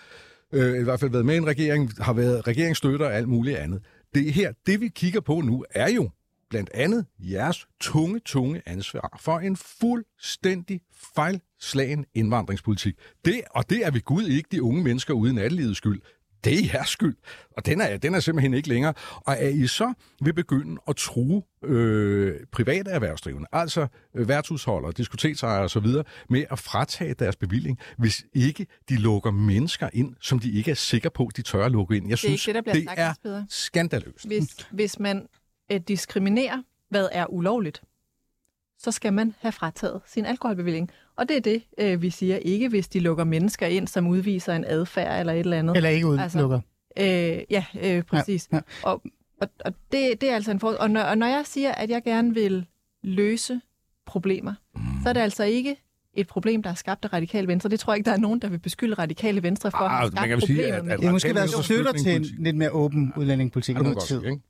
øh, 0.53 0.81
i 0.81 0.85
hvert 0.85 1.01
fald 1.01 1.11
været 1.11 1.27
med 1.27 1.35
i 1.35 1.39
en 1.39 1.47
regering, 1.47 1.93
har 2.01 2.13
været 2.13 2.47
regeringsstøtter 2.47 3.07
og 3.07 3.15
alt 3.15 3.29
muligt 3.29 3.57
andet. 3.57 3.83
Det 4.15 4.33
her, 4.33 4.53
det 4.67 4.81
vi 4.81 4.89
kigger 4.89 5.21
på 5.21 5.41
nu, 5.41 5.65
er 5.71 5.91
jo 5.91 6.11
blandt 6.51 6.71
andet 6.75 7.07
jeres 7.19 7.67
tunge, 7.81 8.21
tunge 8.21 8.63
ansvar 8.67 9.19
for 9.21 9.39
en 9.39 9.57
fuldstændig 9.57 10.81
fejlslagen 11.15 12.07
indvandringspolitik. 12.15 12.95
Det, 13.25 13.41
og 13.51 13.71
det 13.71 13.87
er 13.87 13.91
vi 13.91 14.01
Gud 14.01 14.25
ikke 14.25 14.49
de 14.53 14.63
unge 14.63 14.83
mennesker 14.83 15.15
uden 15.15 15.35
nattelivets 15.35 15.79
skyld. 15.79 16.01
Det 16.45 16.53
er 16.53 16.71
jeres 16.75 16.89
skyld, 16.89 17.17
og 17.57 17.67
den 17.67 17.81
er, 17.81 17.97
den 17.97 18.15
er 18.15 18.21
simpelthen 18.21 18.55
ikke 18.55 18.69
længere. 18.69 18.95
Og 19.17 19.37
er 19.39 19.49
I 19.49 19.67
så 19.67 19.93
vil 20.23 20.35
begynde 20.35 20.81
at 20.89 20.97
true 20.97 21.43
øh, 21.65 22.35
private 22.53 22.91
erhvervsdrivende, 22.91 23.49
altså 23.53 23.87
øh, 24.15 24.29
værtshusholdere, 24.29 24.93
diskoteksejere 24.93 25.65
osv., 25.65 25.87
med 26.31 26.45
at 26.51 26.59
fratage 26.59 27.15
deres 27.15 27.37
bevilling, 27.37 27.79
hvis 27.99 28.25
ikke 28.35 28.67
de 28.89 28.97
lukker 28.97 29.31
mennesker 29.31 29.89
ind, 29.93 30.15
som 30.21 30.39
de 30.39 30.53
ikke 30.53 30.71
er 30.71 30.75
sikre 30.75 31.11
på, 31.11 31.31
de 31.37 31.43
tør 31.43 31.65
at 31.65 31.73
lukke 31.73 31.97
ind. 31.97 32.09
Jeg 32.09 32.19
det 32.19 32.25
er 32.25 32.29
synes, 32.29 32.49
ikke 32.49 32.59
det, 32.59 32.67
der 32.67 32.73
det 32.73 32.85
sagt, 32.85 33.25
er 33.25 33.45
skandaløst. 33.49 34.27
Hvis, 34.27 34.67
hvis 34.71 34.99
man 34.99 35.27
øh, 35.73 35.81
diskriminerer, 35.89 36.63
hvad 36.89 37.09
er 37.13 37.27
ulovligt, 37.33 37.83
så 38.79 38.91
skal 38.91 39.13
man 39.13 39.35
have 39.39 39.53
frataget 39.53 40.01
sin 40.07 40.25
alkoholbevilling. 40.27 40.91
Og 41.17 41.29
det 41.29 41.37
er 41.37 41.41
det, 41.41 41.63
øh, 41.79 42.03
vi 42.03 42.11
siger. 42.11 42.37
Ikke 42.37 42.69
hvis 42.69 42.89
de 42.89 43.01
lukker 43.01 43.25
mennesker 43.25 43.67
ind, 43.67 43.89
som 43.89 44.07
udviser 44.07 44.55
en 44.55 44.65
adfærd 44.65 45.21
eller 45.21 45.33
et 45.33 45.39
eller 45.41 45.59
andet. 45.59 45.77
Eller 45.77 45.91
ikke 45.91 46.07
udelukker. 46.07 46.61
Øh, 46.99 47.05
ja, 47.51 47.65
øh, 47.83 48.03
præcis. 48.03 48.49
Ja, 48.53 48.57
Ja. 48.57 48.63
Og, 48.83 49.03
og, 49.41 49.49
og 49.65 49.73
det, 49.93 50.21
det 50.21 50.31
er 50.31 50.35
altså 50.35 50.51
en 50.51 50.61
for... 50.61 50.71
Og 50.73 50.91
når, 50.91 51.01
og 51.03 51.19
når 51.19 51.27
jeg 51.27 51.43
siger, 51.47 51.73
at 51.73 51.91
jeg 51.91 52.03
gerne 52.05 52.35
vil 52.35 52.67
løse 53.03 53.61
problemer, 54.07 54.55
mm. 54.75 54.81
så 55.03 55.09
er 55.09 55.13
det 55.13 55.21
altså 55.21 55.45
ikke 55.45 55.77
et 56.15 56.27
problem, 56.27 56.63
der 56.63 56.71
er 56.71 56.75
skabt 56.75 57.05
af 57.05 57.13
radikale 57.13 57.47
venstre. 57.49 57.71
Det 57.71 57.81
tror 57.81 57.93
jeg 57.93 57.99
ikke, 57.99 58.07
der 58.09 58.13
er 58.17 58.21
nogen, 58.21 58.39
der 58.41 58.49
vil 58.49 58.59
beskylde 58.59 58.95
radikale 58.95 59.43
venstre 59.43 59.71
for 59.71 59.79
at 59.79 59.85
Ah, 59.85 59.91
have 59.91 60.03
man 60.03 60.11
skabt 60.17 60.29
kan 60.29 60.41
jo 60.41 60.47
sige, 60.47 60.73
at- 60.75 60.85
med 60.85 60.93
at- 60.93 61.01
Det 61.01 61.11
måske 61.13 61.35
Venstres 61.35 61.65
støtter 61.65 61.93
til 61.93 62.17
en 62.17 62.23
lidt 62.45 62.57
mere 62.57 62.71
åben 62.71 63.13
udlændingepolitik 63.17 63.77
godt 63.77 64.01
tid. 64.03 64.21
sige, 64.21 64.41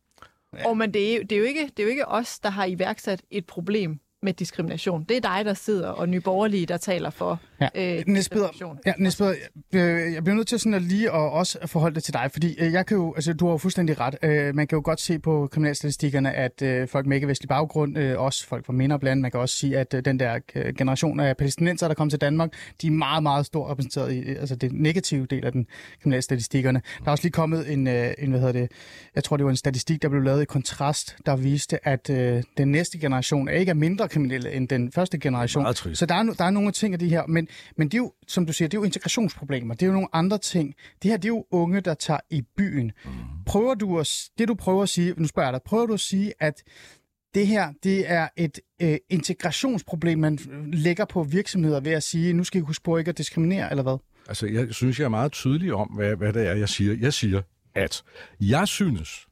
Ja. 0.56 0.68
Og 0.68 0.76
men 0.76 0.94
det 0.94 1.16
er, 1.16 1.24
det, 1.24 1.32
er 1.32 1.38
jo 1.38 1.44
ikke, 1.44 1.66
det 1.66 1.78
er 1.78 1.82
jo 1.82 1.88
ikke 1.88 2.08
os, 2.08 2.40
der 2.40 2.50
har 2.50 2.64
iværksat 2.64 3.22
et 3.30 3.46
problem 3.46 4.00
med 4.22 4.32
diskrimination. 4.32 5.04
Det 5.08 5.16
er 5.16 5.20
dig, 5.20 5.44
der 5.44 5.54
sidder, 5.54 5.88
og 5.88 6.08
Nye 6.08 6.20
Borgerlige, 6.20 6.66
der 6.66 6.76
taler 6.76 7.10
for 7.10 7.40
Ja. 7.60 7.68
øh, 7.98 8.06
diskrimination. 8.06 8.78
ja, 8.86 8.92
næste 8.98 9.24
Peder, 9.72 10.04
øh, 10.06 10.12
jeg 10.14 10.24
bliver 10.24 10.36
nødt 10.36 10.48
til 10.48 10.58
sådan 10.58 10.74
at 10.74 10.82
lige 10.82 11.12
og 11.12 11.30
også 11.32 11.58
forholde 11.66 11.94
det 11.94 12.04
til 12.04 12.14
dig, 12.14 12.28
fordi 12.32 12.56
øh, 12.60 12.72
jeg 12.72 12.86
kan 12.86 12.96
jo, 12.96 13.14
altså 13.14 13.32
du 13.32 13.44
har 13.46 13.52
jo 13.52 13.58
fuldstændig 13.58 14.00
ret. 14.00 14.16
Øh, 14.22 14.54
man 14.54 14.66
kan 14.66 14.76
jo 14.76 14.82
godt 14.84 15.00
se 15.00 15.18
på 15.18 15.48
kriminalstatistikkerne, 15.52 16.32
at 16.32 16.62
øh, 16.62 16.88
folk 16.88 17.06
med 17.06 17.16
ikke-vestlig 17.16 17.48
baggrund, 17.48 17.98
øh, 17.98 18.20
også 18.20 18.46
folk 18.46 18.66
fra 18.66 18.72
mindre 18.72 18.98
blandt, 18.98 19.22
man 19.22 19.30
kan 19.30 19.40
også 19.40 19.56
sige, 19.56 19.78
at 19.78 19.94
øh, 19.94 20.04
den 20.04 20.20
der 20.20 20.38
øh, 20.54 20.74
generation 20.74 21.20
af 21.20 21.36
palæstinenser, 21.36 21.88
der 21.88 21.94
kom 21.94 22.10
til 22.10 22.20
Danmark, 22.20 22.52
de 22.82 22.86
er 22.86 22.90
meget, 22.90 23.22
meget 23.22 23.46
stor 23.46 23.70
repræsenteret 23.70 24.12
i 24.12 24.18
øh, 24.18 24.36
altså 24.40 24.56
det 24.56 24.72
negative 24.72 25.26
del 25.26 25.44
af 25.44 25.52
den 25.52 25.66
kriminalstatistikkerne. 26.02 26.82
Der 26.98 27.06
er 27.06 27.10
også 27.10 27.24
lige 27.24 27.32
kommet 27.32 27.72
en, 27.72 27.86
øh, 27.86 28.14
en, 28.18 28.30
hvad 28.30 28.40
hedder 28.40 28.52
det, 28.60 28.70
jeg 29.14 29.24
tror 29.24 29.36
det 29.36 29.44
var 29.44 29.50
en 29.50 29.56
statistik, 29.56 30.02
der 30.02 30.08
blev 30.08 30.22
lavet 30.22 30.42
i 30.42 30.44
kontrast, 30.44 31.16
der 31.26 31.36
viste, 31.36 31.88
at 31.88 32.10
øh, 32.10 32.42
den 32.58 32.68
næste 32.72 32.98
generation 32.98 33.48
ikke 33.48 33.70
er 33.70 33.74
mindre 33.74 34.07
kriminelle 34.08 34.52
end 34.52 34.68
den 34.68 34.92
første 34.92 35.18
generation. 35.18 35.74
Så 35.94 36.06
der 36.06 36.14
er, 36.14 36.22
der 36.22 36.44
er 36.44 36.50
nogle 36.50 36.72
ting 36.72 36.94
af 36.94 36.98
de 36.98 37.08
her, 37.08 37.26
men, 37.26 37.48
men 37.76 37.88
det 37.88 37.94
er 37.94 37.98
jo, 37.98 38.12
som 38.26 38.46
du 38.46 38.52
siger, 38.52 38.68
det 38.68 38.76
er 38.76 38.80
jo 38.80 38.84
integrationsproblemer. 38.84 39.74
Det 39.74 39.82
er 39.82 39.86
jo 39.86 39.92
nogle 39.92 40.08
andre 40.12 40.38
ting. 40.38 40.74
Det 41.02 41.10
her, 41.10 41.18
det 41.18 41.24
er 41.24 41.28
jo 41.28 41.44
unge, 41.50 41.80
der 41.80 41.94
tager 41.94 42.20
i 42.30 42.42
byen. 42.56 42.92
Mm. 43.04 43.10
Prøver 43.46 43.74
du 43.74 43.98
at, 43.98 44.08
det 44.38 44.48
du 44.48 44.54
prøver 44.54 44.82
at 44.82 44.88
sige, 44.88 45.14
nu 45.16 45.26
spørger 45.26 45.48
jeg 45.48 45.52
dig, 45.52 45.62
prøver 45.62 45.86
du 45.86 45.94
at 45.94 46.00
sige, 46.00 46.32
at 46.40 46.62
det 47.34 47.46
her, 47.46 47.72
det 47.82 48.10
er 48.10 48.28
et 48.36 48.60
øh, 48.82 48.96
integrationsproblem, 49.10 50.18
man 50.18 50.38
øh, 50.50 50.64
lægger 50.72 51.04
på 51.04 51.22
virksomheder 51.22 51.80
ved 51.80 51.92
at 51.92 52.02
sige, 52.02 52.32
nu 52.32 52.44
skal 52.44 52.58
I 52.58 52.62
huske 52.62 52.84
på 52.84 52.96
ikke 52.96 53.08
at 53.08 53.18
diskriminere, 53.18 53.70
eller 53.70 53.82
hvad? 53.82 53.96
Altså, 54.28 54.46
jeg 54.46 54.74
synes, 54.74 54.98
jeg 54.98 55.04
er 55.04 55.08
meget 55.08 55.32
tydelig 55.32 55.74
om, 55.74 55.88
hvad, 55.88 56.16
hvad 56.16 56.32
det 56.32 56.46
er, 56.46 56.54
jeg 56.54 56.68
siger. 56.68 56.96
Jeg 57.00 57.12
siger, 57.12 57.42
at 57.74 58.02
jeg 58.40 58.68
synes, 58.68 59.27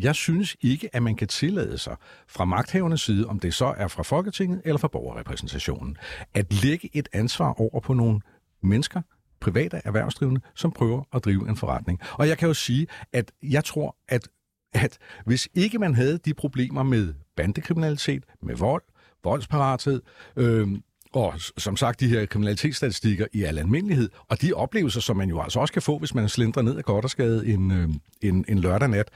jeg 0.00 0.14
synes 0.14 0.56
ikke, 0.60 0.96
at 0.96 1.02
man 1.02 1.16
kan 1.16 1.28
tillade 1.28 1.78
sig 1.78 1.96
fra 2.28 2.44
magthavernes 2.44 3.00
side, 3.00 3.26
om 3.26 3.40
det 3.40 3.54
så 3.54 3.74
er 3.76 3.88
fra 3.88 4.02
Folketinget 4.02 4.62
eller 4.64 4.78
fra 4.78 4.88
borgerrepræsentationen, 4.88 5.96
at 6.34 6.64
lægge 6.64 6.90
et 6.92 7.08
ansvar 7.12 7.60
over 7.60 7.80
på 7.80 7.94
nogle 7.94 8.20
mennesker, 8.62 9.02
private 9.40 9.80
erhvervsdrivende, 9.84 10.40
som 10.54 10.72
prøver 10.72 11.02
at 11.14 11.24
drive 11.24 11.48
en 11.48 11.56
forretning. 11.56 12.00
Og 12.12 12.28
jeg 12.28 12.38
kan 12.38 12.48
jo 12.48 12.54
sige, 12.54 12.86
at 13.12 13.32
jeg 13.42 13.64
tror, 13.64 13.96
at, 14.08 14.28
at 14.72 14.98
hvis 15.24 15.48
ikke 15.54 15.78
man 15.78 15.94
havde 15.94 16.18
de 16.18 16.34
problemer 16.34 16.82
med 16.82 17.14
bandekriminalitet, 17.36 18.24
med 18.42 18.56
vold, 18.56 18.82
voldsparathed, 19.24 20.02
øh, 20.36 20.68
og 21.12 21.34
som 21.58 21.76
sagt 21.76 22.00
de 22.00 22.08
her 22.08 22.26
kriminalitetsstatistikker 22.26 23.26
i 23.32 23.42
al 23.42 23.58
almindelighed, 23.58 24.10
og 24.28 24.42
de 24.42 24.52
oplevelser, 24.52 25.00
som 25.00 25.16
man 25.16 25.28
jo 25.28 25.40
altså 25.40 25.60
også 25.60 25.72
kan 25.72 25.82
få, 25.82 25.98
hvis 25.98 26.14
man 26.14 26.28
slendrer 26.28 26.62
ned 26.62 26.78
ad 26.78 26.82
Goddersgade 26.82 27.46
en, 27.46 27.70
øh, 27.70 27.88
en, 28.22 28.44
en 28.48 28.58
lørdag 28.58 28.88
nat, 28.88 29.10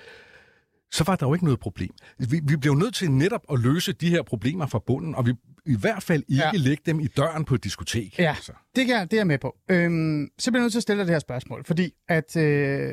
så 0.93 1.05
var 1.05 1.17
der 1.17 1.27
jo 1.27 1.35
ikke 1.35 1.45
noget 1.45 1.61
problem. 1.61 1.91
Vi, 2.19 2.41
vi 2.45 2.57
blev 2.57 2.75
nødt 2.75 2.95
til 2.95 3.11
netop 3.11 3.43
at 3.53 3.59
løse 3.61 3.93
de 3.93 4.11
her 4.11 4.23
problemer 4.23 4.67
fra 4.67 4.79
bunden, 4.87 5.15
og 5.15 5.27
vi 5.27 5.33
i 5.67 5.77
hvert 5.81 6.03
fald 6.03 6.23
ikke 6.29 6.43
Ja. 6.45 6.51
lægge 6.55 6.83
dem 6.87 7.01
i 7.01 7.07
døren 7.07 7.45
på 7.45 7.55
et 7.55 7.65
diskotek. 7.65 8.19
Ja, 8.19 8.29
Altså. 8.37 8.53
det, 8.77 8.89
jeg- 8.89 9.11
det 9.11 9.17
er 9.17 9.21
jeg 9.21 9.27
med 9.27 9.39
på. 9.39 9.57
Øhm, 9.71 10.29
så 10.39 10.51
bliver 10.51 10.61
jeg 10.61 10.65
nødt 10.65 10.73
til 10.73 10.79
at 10.79 10.83
stille 10.83 10.99
dig 11.01 11.07
det 11.07 11.15
her 11.15 11.19
spørgsmål, 11.19 11.65
fordi 11.65 11.91
at 12.09 12.37
øh, 12.37 12.93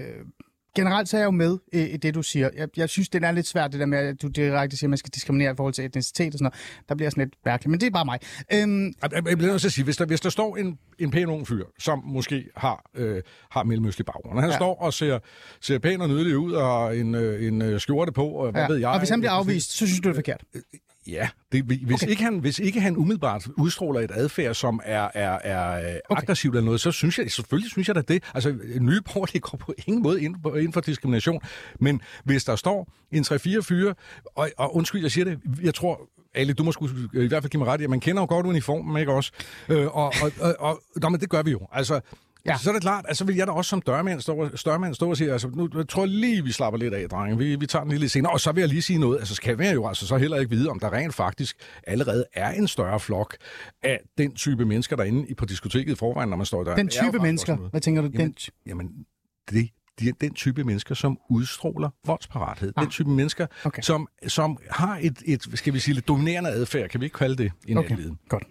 generelt 0.75 1.09
så 1.09 1.17
er 1.17 1.21
jeg 1.21 1.25
jo 1.25 1.31
med 1.31 1.57
i, 1.73 1.79
i 1.81 1.97
det, 1.97 2.15
du 2.15 2.21
siger. 2.23 2.49
Jeg, 2.57 2.67
jeg 2.77 2.89
synes, 2.89 3.09
det 3.09 3.23
er 3.23 3.31
lidt 3.31 3.47
svært, 3.47 3.71
det 3.71 3.79
der 3.79 3.85
med, 3.85 3.97
at 3.97 4.21
du 4.21 4.27
direkte 4.27 4.77
siger, 4.77 4.87
at 4.87 4.89
man 4.89 4.97
skal 4.97 5.11
diskriminere 5.15 5.51
i 5.51 5.55
forhold 5.55 5.73
til 5.73 5.85
etnicitet 5.85 6.33
og 6.33 6.37
sådan 6.39 6.43
noget. 6.43 6.85
Der 6.89 6.95
bliver 6.95 7.09
sådan 7.09 7.23
lidt 7.23 7.33
mærkeligt, 7.45 7.71
men 7.71 7.79
det 7.79 7.87
er 7.87 7.91
bare 7.91 8.05
mig. 8.05 8.19
Øhm, 8.53 8.93
Jeg 9.01 9.23
bliver 9.23 9.51
nødt 9.51 9.61
til 9.61 9.67
at 9.67 9.73
sige, 9.73 9.85
hvis 9.85 9.97
der, 9.97 10.05
hvis 10.05 10.21
der 10.21 10.29
står 10.29 10.57
en, 10.57 10.77
en 10.99 11.11
pæn 11.11 11.25
ung 11.29 11.47
fyr, 11.47 11.63
som 11.79 12.01
måske 12.05 12.45
har, 12.57 12.85
øh, 12.95 13.21
har 13.51 13.63
mellemøstlig 13.63 14.05
baggrund, 14.05 14.35
og 14.37 14.41
han 14.41 14.49
Ja. 14.51 14.55
står 14.57 14.75
og 14.75 14.93
ser, 14.93 15.19
ser 15.61 15.79
pæn 15.79 16.01
og 16.01 16.07
nydelig 16.09 16.37
ud, 16.37 16.51
og 16.51 16.65
har 16.65 16.89
en, 16.91 17.15
øh, 17.15 17.47
en 17.47 17.61
øh, 17.61 17.79
skjorte 17.79 18.11
på, 18.11 18.27
og 18.27 18.51
hvad 18.51 18.61
ja. 18.61 18.67
ved 18.67 18.75
jeg. 18.77 18.89
Og 18.89 18.99
hvis 18.99 19.09
han 19.09 19.19
bliver 19.19 19.31
afvist, 19.31 19.71
så 19.71 19.87
synes 19.87 19.99
du, 19.99 20.09
det 20.09 20.13
er 20.13 20.17
forkert. 20.17 20.43
Ja, 21.07 21.29
det, 21.51 21.63
hvis, 21.63 22.01
Okay. 22.03 22.07
ikke 22.11 22.23
han, 22.23 22.39
hvis 22.39 22.59
ikke 22.59 22.81
han 22.81 22.97
umiddelbart 22.97 23.47
udstråler 23.57 23.99
et 23.99 24.11
adfærd, 24.13 24.53
som 24.53 24.79
er, 24.83 25.07
er, 25.13 25.29
er 25.43 25.77
okay. 25.77 25.99
Okay. 26.09 26.21
aggressivt 26.21 26.55
eller 26.55 26.65
noget, 26.65 26.81
så 26.81 26.91
synes 26.91 27.19
jeg, 27.19 27.31
selvfølgelig 27.31 27.71
synes 27.71 27.87
jeg 27.87 27.95
da 27.95 28.01
det. 28.01 28.23
Altså, 28.33 28.55
nye 28.79 29.01
borgerlige 29.01 29.39
går 29.39 29.57
på 29.57 29.73
ingen 29.87 30.03
måde 30.03 30.21
ind, 30.21 30.35
på- 30.43 30.53
ind 30.53 30.73
for 30.73 30.81
diskrimination. 30.81 31.41
Men 31.79 32.01
hvis 32.23 32.43
der 32.43 32.55
står 32.55 32.91
en 33.11 33.23
3-4 33.23 33.61
fyre, 33.61 33.93
og, 34.35 34.49
og 34.57 34.75
undskyld, 34.75 35.01
jeg 35.01 35.11
siger 35.11 35.25
det, 35.25 35.39
jeg 35.61 35.73
tror, 35.73 36.01
Ali, 36.33 36.53
du 36.53 36.63
må 36.63 36.71
sgu, 36.71 36.87
i 37.13 37.27
hvert 37.27 37.43
fald 37.43 37.51
give 37.51 37.59
mig 37.63 37.67
ret 37.67 37.81
i, 37.81 37.83
at 37.83 37.89
man 37.89 37.99
kender 37.99 38.21
jo 38.21 38.25
godt 38.25 38.45
uniformen, 38.45 38.97
ikke 38.97 39.11
også? 39.11 39.31
Øh, 39.69 39.85
og, 39.95 40.13
og, 40.21 40.31
og, 40.39 40.55
og, 40.59 40.81
nå, 40.95 41.09
men 41.09 41.19
det 41.19 41.29
gør 41.29 41.43
vi 41.43 41.51
jo. 41.51 41.67
Altså, 41.71 41.99
Ja. 42.45 42.51
Ja. 42.51 42.57
Så 42.57 42.69
er 42.69 42.73
det 42.73 42.81
klart, 42.81 43.05
altså 43.07 43.25
vil 43.25 43.35
jeg 43.35 43.47
da 43.47 43.51
også 43.51 43.69
som 43.69 43.81
dørmand 43.81 44.21
stå, 44.21 44.49
størmand 44.57 44.93
stå 44.95 45.09
og 45.09 45.17
sige, 45.17 45.31
altså 45.31 45.47
nu 45.53 45.69
jeg 45.77 45.87
tror 45.87 46.01
jeg 46.01 46.09
lige, 46.09 46.43
vi 46.43 46.51
slapper 46.51 46.77
lidt 46.79 46.93
af, 46.93 47.09
drenge. 47.09 47.37
Vi, 47.37 47.55
vi 47.55 47.67
tager 47.67 47.83
den 47.83 47.89
lige 47.91 47.99
lidt 47.99 48.11
senere. 48.11 48.33
Og 48.33 48.39
så 48.39 48.51
vil 48.51 48.61
jeg 48.61 48.69
lige 48.69 48.81
sige 48.81 48.99
noget, 48.99 49.19
altså 49.19 49.35
skal 49.35 49.59
vi 49.59 49.67
jo 49.67 49.87
altså 49.87 50.07
så 50.07 50.17
heller 50.17 50.37
ikke 50.37 50.49
vide, 50.49 50.69
om 50.69 50.79
der 50.79 50.93
rent 50.93 51.13
faktisk 51.13 51.55
allerede 51.87 52.25
er 52.33 52.51
en 52.51 52.67
større 52.67 52.99
flok 52.99 53.35
af 53.83 53.99
den 54.17 54.35
type 54.35 54.65
mennesker 54.65 54.95
derinde 54.95 55.27
i- 55.29 55.33
på 55.33 55.45
diskoteket 55.45 55.91
i 55.91 55.95
forvejen, 55.95 56.29
når 56.29 56.37
man 56.37 56.45
står 56.45 56.63
der. 56.63 56.75
Den 56.75 56.87
type 56.89 57.19
mennesker, 57.19 57.55
hvad 57.55 57.81
tænker 57.81 58.01
du? 58.01 58.07
Jamen, 58.13 58.27
Den, 58.27 58.35
Jamen, 58.67 58.89
det, 59.49 59.69
de, 59.99 60.11
den 60.21 60.33
type 60.33 60.63
mennesker, 60.63 60.95
som 60.95 61.17
udstråler 61.29 61.89
voldsparathed. 62.05 62.73
Ah. 62.77 62.83
Den 62.83 62.91
type 62.91 63.09
mennesker, 63.09 63.47
Okay. 63.63 63.81
som, 63.81 64.07
som 64.27 64.57
har 64.71 64.99
et, 65.01 65.17
et, 65.25 65.45
skal 65.53 65.73
vi 65.73 65.79
sige, 65.79 65.93
lidt 65.95 66.07
dominerende 66.07 66.49
adfærd, 66.49 66.89
kan 66.89 66.99
vi 66.99 67.05
ikke 67.05 67.17
kalde 67.17 67.35
det 67.43 67.51
i 67.67 67.75
okay, 67.75 67.97
godt. 68.29 68.43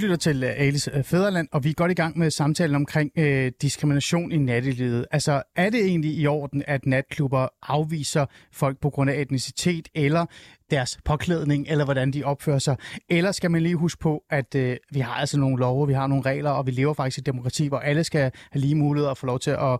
Lytter 0.00 0.16
til 0.16 0.44
øh, 0.44 0.50
Alice 0.56 0.90
øh, 0.94 1.04
Fæderland, 1.04 1.48
og 1.52 1.64
vi 1.64 1.70
er 1.70 1.74
godt 1.74 1.90
i 1.90 1.94
gang 1.94 2.18
med 2.18 2.30
samtalen 2.30 2.76
omkring 2.76 3.10
øh, 3.18 3.52
diskrimination 3.62 4.32
i 4.32 4.36
nattelivet. 4.36 5.06
Altså, 5.10 5.42
er 5.56 5.70
det 5.70 5.84
egentlig 5.84 6.14
i 6.14 6.26
orden, 6.26 6.62
at 6.66 6.86
natklubber 6.86 7.48
afviser 7.62 8.26
folk 8.52 8.80
på 8.80 8.90
grund 8.90 9.10
af 9.10 9.20
etnicitet, 9.20 9.88
eller 9.94 10.26
deres 10.70 10.98
påklædning, 11.04 11.66
eller 11.68 11.84
hvordan 11.84 12.10
de 12.10 12.24
opfører 12.24 12.58
sig? 12.58 12.76
Eller 13.08 13.32
skal 13.32 13.50
man 13.50 13.62
lige 13.62 13.76
huske 13.76 14.00
på, 14.00 14.22
at 14.30 14.54
uh, 14.54 14.72
vi 14.92 15.00
har 15.00 15.12
altså 15.14 15.38
nogle 15.38 15.58
love, 15.58 15.86
vi 15.86 15.92
har 15.92 16.06
nogle 16.06 16.24
regler, 16.24 16.50
og 16.50 16.66
vi 16.66 16.70
lever 16.70 16.94
faktisk 16.94 17.18
i 17.18 17.20
et 17.20 17.26
demokrati, 17.26 17.66
hvor 17.66 17.78
alle 17.78 18.04
skal 18.04 18.20
have 18.50 18.60
lige 18.60 18.74
muligheder 18.74 19.10
og 19.10 19.16
få 19.16 19.26
lov 19.26 19.38
til 19.38 19.50
at 19.50 19.78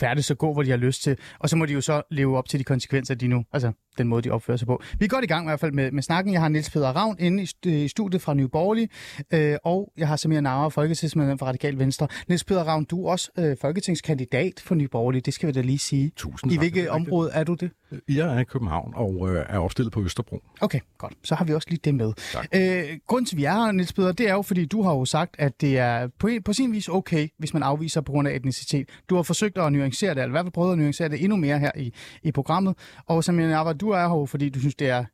færdes 0.00 0.30
og 0.30 0.38
gå, 0.38 0.52
hvor 0.52 0.62
de 0.62 0.70
har 0.70 0.76
lyst 0.76 1.02
til. 1.02 1.16
Og 1.38 1.48
så 1.48 1.56
må 1.56 1.66
de 1.66 1.72
jo 1.72 1.80
så 1.80 2.02
leve 2.10 2.38
op 2.38 2.48
til 2.48 2.58
de 2.58 2.64
konsekvenser, 2.64 3.14
de 3.14 3.26
nu, 3.26 3.44
altså 3.52 3.72
den 3.98 4.08
måde, 4.08 4.22
de 4.22 4.30
opfører 4.30 4.56
sig 4.56 4.66
på. 4.66 4.82
Vi 4.98 5.04
er 5.04 5.08
godt 5.08 5.24
i 5.24 5.28
gang 5.28 5.46
i 5.46 5.48
hvert 5.48 5.60
fald 5.60 5.72
med, 5.72 5.90
med 5.90 6.02
snakken. 6.02 6.32
Jeg 6.32 6.40
har 6.40 6.48
Niels 6.48 6.70
Peder 6.70 6.88
Ravn 6.88 7.16
inde 7.18 7.42
i 7.42 7.46
st- 7.46 7.68
i 7.68 7.88
studiet 7.88 8.22
fra 8.22 8.34
Nye 8.34 8.48
Borgerlige, 8.48 8.88
øh, 9.32 9.56
og 9.64 9.92
jeg 9.96 10.08
har 10.08 10.16
Samir 10.16 10.40
Nauer, 10.40 10.68
folketingsmedlem 10.68 11.38
fra 11.38 11.46
Radikal 11.46 11.78
Venstre. 11.78 12.08
Niels 12.28 12.44
Peder 12.44 12.64
Ravn, 12.64 12.84
du 12.84 13.06
er 13.06 13.10
også 13.10 13.30
øh, 13.38 13.56
folketingskandidat 13.60 14.52
for 14.64 14.74
Nye 14.74 14.88
Borgerlige, 14.88 15.22
det 15.22 15.34
skal 15.34 15.46
vi 15.46 15.52
da 15.52 15.60
lige 15.60 15.78
sige. 15.78 16.12
Tusind 16.16 16.52
I 16.52 16.58
hvilket 16.58 16.88
område 16.88 17.30
er 17.32 17.44
du 17.44 17.54
det? 17.54 17.70
Jeg 18.08 18.34
er 18.36 18.38
i 18.38 18.44
København 18.44 18.92
og 18.96 19.28
øh, 19.30 19.46
er 19.48 19.58
opstillet 19.58 19.92
på 19.92 20.00
Østerbro. 20.22 20.42
Okay, 20.60 20.80
godt. 20.98 21.14
Så 21.24 21.34
har 21.34 21.44
vi 21.44 21.54
også 21.54 21.68
lige 21.70 21.80
det 21.84 21.94
med. 21.94 22.12
Tak. 22.32 22.46
Øh, 22.54 22.98
grunden 23.06 23.26
til, 23.26 23.36
at 23.36 23.38
vi 23.38 23.44
er 23.44 23.52
her, 23.64 23.72
Niels 23.72 23.92
Peder, 23.92 24.12
det 24.12 24.28
er 24.28 24.32
jo, 24.34 24.42
fordi 24.42 24.64
du 24.64 24.82
har 24.82 24.92
jo 24.92 25.04
sagt, 25.04 25.34
at 25.38 25.60
det 25.60 25.78
er 25.78 26.08
på, 26.18 26.26
en- 26.26 26.42
på 26.42 26.52
sin 26.52 26.72
vis 26.72 26.88
okay, 26.88 27.28
hvis 27.38 27.54
man 27.54 27.62
afviser 27.62 28.00
på 28.00 28.12
grund 28.12 28.28
af 28.28 28.34
etnicitet. 28.34 28.88
Du 29.10 29.14
har 29.16 29.22
forsøgt 29.22 29.58
at 29.58 29.72
nuancere 29.72 30.10
det, 30.14 30.18
eller 30.22 30.28
i 30.28 30.30
hvert 30.30 30.44
fald 30.44 30.52
prøvet 30.52 30.72
at 30.72 30.78
nuancere 30.78 31.08
det 31.08 31.22
endnu 31.24 31.36
mere 31.36 31.58
her 31.58 31.70
i, 31.76 31.92
i 32.22 32.32
programmet. 32.32 32.74
Og 33.06 33.24
som 33.24 33.40
jeg 33.40 33.48
du 33.72 33.90
er 33.90 33.98
her 34.08 34.26
fordi 34.26 34.48
du 34.48 34.60
synes, 34.60 34.74
det 34.74 34.88
er 34.88 35.04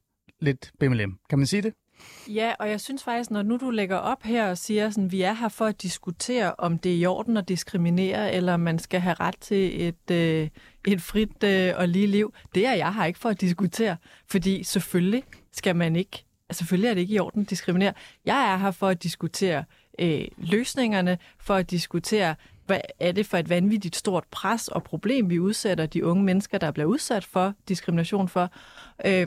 lidt 0.40 0.70
BMLM. 0.80 1.14
Kan 1.30 1.38
man 1.38 1.46
sige 1.46 1.62
det? 1.62 1.72
Ja, 2.28 2.52
og 2.58 2.70
jeg 2.70 2.80
synes 2.80 3.04
faktisk, 3.04 3.30
når 3.30 3.42
nu 3.42 3.56
du 3.56 3.70
lægger 3.70 3.96
op 3.96 4.22
her 4.22 4.50
og 4.50 4.58
siger, 4.58 4.86
at 4.86 5.12
vi 5.12 5.22
er 5.22 5.32
her 5.32 5.48
for 5.48 5.66
at 5.66 5.82
diskutere, 5.82 6.54
om 6.58 6.78
det 6.78 6.92
er 6.92 6.96
i 6.96 7.06
orden 7.06 7.36
at 7.36 7.48
diskriminere, 7.48 8.32
eller 8.32 8.54
om 8.54 8.60
man 8.60 8.78
skal 8.78 9.00
have 9.00 9.16
ret 9.20 9.36
til 9.40 9.88
et, 9.88 10.10
øh, 10.10 10.48
et 10.86 11.02
frit 11.02 11.44
øh, 11.44 11.74
og 11.76 11.88
lige 11.88 12.06
liv, 12.06 12.34
det 12.54 12.66
er 12.66 12.72
jeg 12.72 12.94
her 12.94 13.04
ikke 13.04 13.18
for 13.18 13.28
at 13.28 13.40
diskutere. 13.40 13.96
Fordi 14.26 14.64
selvfølgelig 14.64 15.24
skal 15.52 15.76
man 15.76 15.96
ikke, 15.96 16.24
selvfølgelig 16.52 16.88
er 16.88 16.94
det 16.94 17.00
ikke 17.00 17.14
i 17.14 17.18
orden 17.18 17.42
at 17.42 17.50
diskriminere. 17.50 17.92
Jeg 18.24 18.52
er 18.52 18.56
her 18.56 18.70
for 18.70 18.88
at 18.88 19.02
diskutere 19.02 19.64
øh, 19.98 20.24
løsningerne, 20.38 21.18
for 21.38 21.54
at 21.54 21.70
diskutere, 21.70 22.34
hvad 22.66 22.80
er 23.00 23.12
det 23.12 23.26
for 23.26 23.36
et 23.36 23.48
vanvittigt 23.48 23.96
stort 23.96 24.24
pres 24.30 24.68
og 24.68 24.82
problem, 24.84 25.30
vi 25.30 25.38
udsætter 25.38 25.86
de 25.86 26.04
unge 26.04 26.24
mennesker, 26.24 26.58
der 26.58 26.70
bliver 26.70 26.86
udsat 26.86 27.24
for 27.24 27.54
diskrimination 27.68 28.28
for. 28.28 28.50
Øh, 29.04 29.26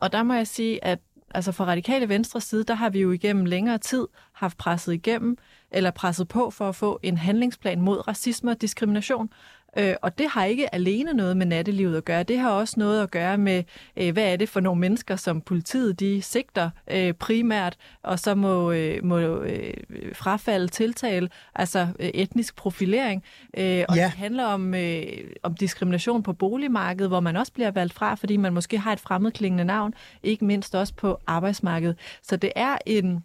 og 0.00 0.12
der 0.12 0.22
må 0.22 0.34
jeg 0.34 0.46
sige, 0.46 0.84
at 0.84 0.98
altså 1.30 1.52
fra 1.52 1.64
radikale 1.64 2.08
venstre 2.08 2.40
side, 2.40 2.64
der 2.64 2.74
har 2.74 2.90
vi 2.90 3.00
jo 3.00 3.12
igennem 3.12 3.44
længere 3.44 3.78
tid 3.78 4.06
haft 4.32 4.58
presset 4.58 4.92
igennem, 4.92 5.36
eller 5.70 5.90
presset 5.90 6.28
på 6.28 6.50
for 6.50 6.68
at 6.68 6.76
få 6.76 7.00
en 7.02 7.16
handlingsplan 7.16 7.80
mod 7.80 8.08
racisme 8.08 8.50
og 8.50 8.60
diskrimination. 8.60 9.30
Øh, 9.78 9.94
og 10.02 10.18
det 10.18 10.26
har 10.28 10.44
ikke 10.44 10.74
alene 10.74 11.12
noget 11.12 11.36
med 11.36 11.46
nattelivet 11.46 11.96
at 11.96 12.04
gøre. 12.04 12.22
Det 12.22 12.38
har 12.38 12.50
også 12.50 12.74
noget 12.78 13.02
at 13.02 13.10
gøre 13.10 13.38
med, 13.38 13.64
øh, 13.96 14.12
hvad 14.12 14.32
er 14.32 14.36
det 14.36 14.48
for 14.48 14.60
nogle 14.60 14.80
mennesker, 14.80 15.16
som 15.16 15.40
politiet 15.40 16.00
de 16.00 16.22
sigter 16.22 16.70
øh, 16.90 17.14
primært, 17.14 17.76
og 18.02 18.18
så 18.18 18.34
må, 18.34 18.72
øh, 18.72 19.04
må 19.04 19.18
øh, 19.18 19.74
frafalde 20.14 20.68
tiltale, 20.68 21.28
altså 21.54 21.86
øh, 22.00 22.08
etnisk 22.08 22.56
profilering. 22.56 23.22
Øh, 23.56 23.84
og 23.88 23.96
Ja. 23.96 24.02
det 24.04 24.10
handler 24.10 24.44
om, 24.44 24.74
øh, 24.74 25.02
om 25.42 25.54
diskrimination 25.54 26.22
på 26.22 26.32
boligmarkedet, 26.32 27.10
hvor 27.10 27.20
man 27.20 27.36
også 27.36 27.52
bliver 27.52 27.70
valgt 27.70 27.94
fra, 27.94 28.14
fordi 28.14 28.36
man 28.36 28.52
måske 28.52 28.78
har 28.78 28.92
et 28.92 29.00
fremmedklingende 29.00 29.64
navn, 29.64 29.94
ikke 30.22 30.44
mindst 30.44 30.74
også 30.74 30.94
på 30.94 31.18
arbejdsmarkedet. 31.26 31.96
Så 32.22 32.36
det 32.36 32.52
er 32.56 32.76
en 32.86 33.24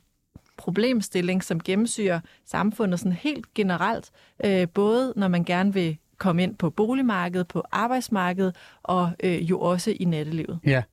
problemstilling, 0.57 1.43
som 1.43 1.59
gennemsyrer 1.59 2.19
samfundet 2.45 2.99
sådan 2.99 3.11
helt 3.11 3.53
generelt, 3.53 4.11
øh, 4.45 4.67
både 4.73 5.13
når 5.15 5.27
man 5.27 5.43
gerne 5.43 5.73
vil 5.73 5.97
komme 6.23 6.43
ind 6.43 6.55
på 6.55 6.69
boligmarkedet, 6.69 7.47
på 7.47 7.63
arbejdsmarkedet 7.71 8.55
og 8.83 9.11
øh, 9.23 9.49
jo 9.49 9.59
også 9.59 9.95
i 9.99 10.05
nattelivet. 10.05 10.59
Ja. 10.65 10.83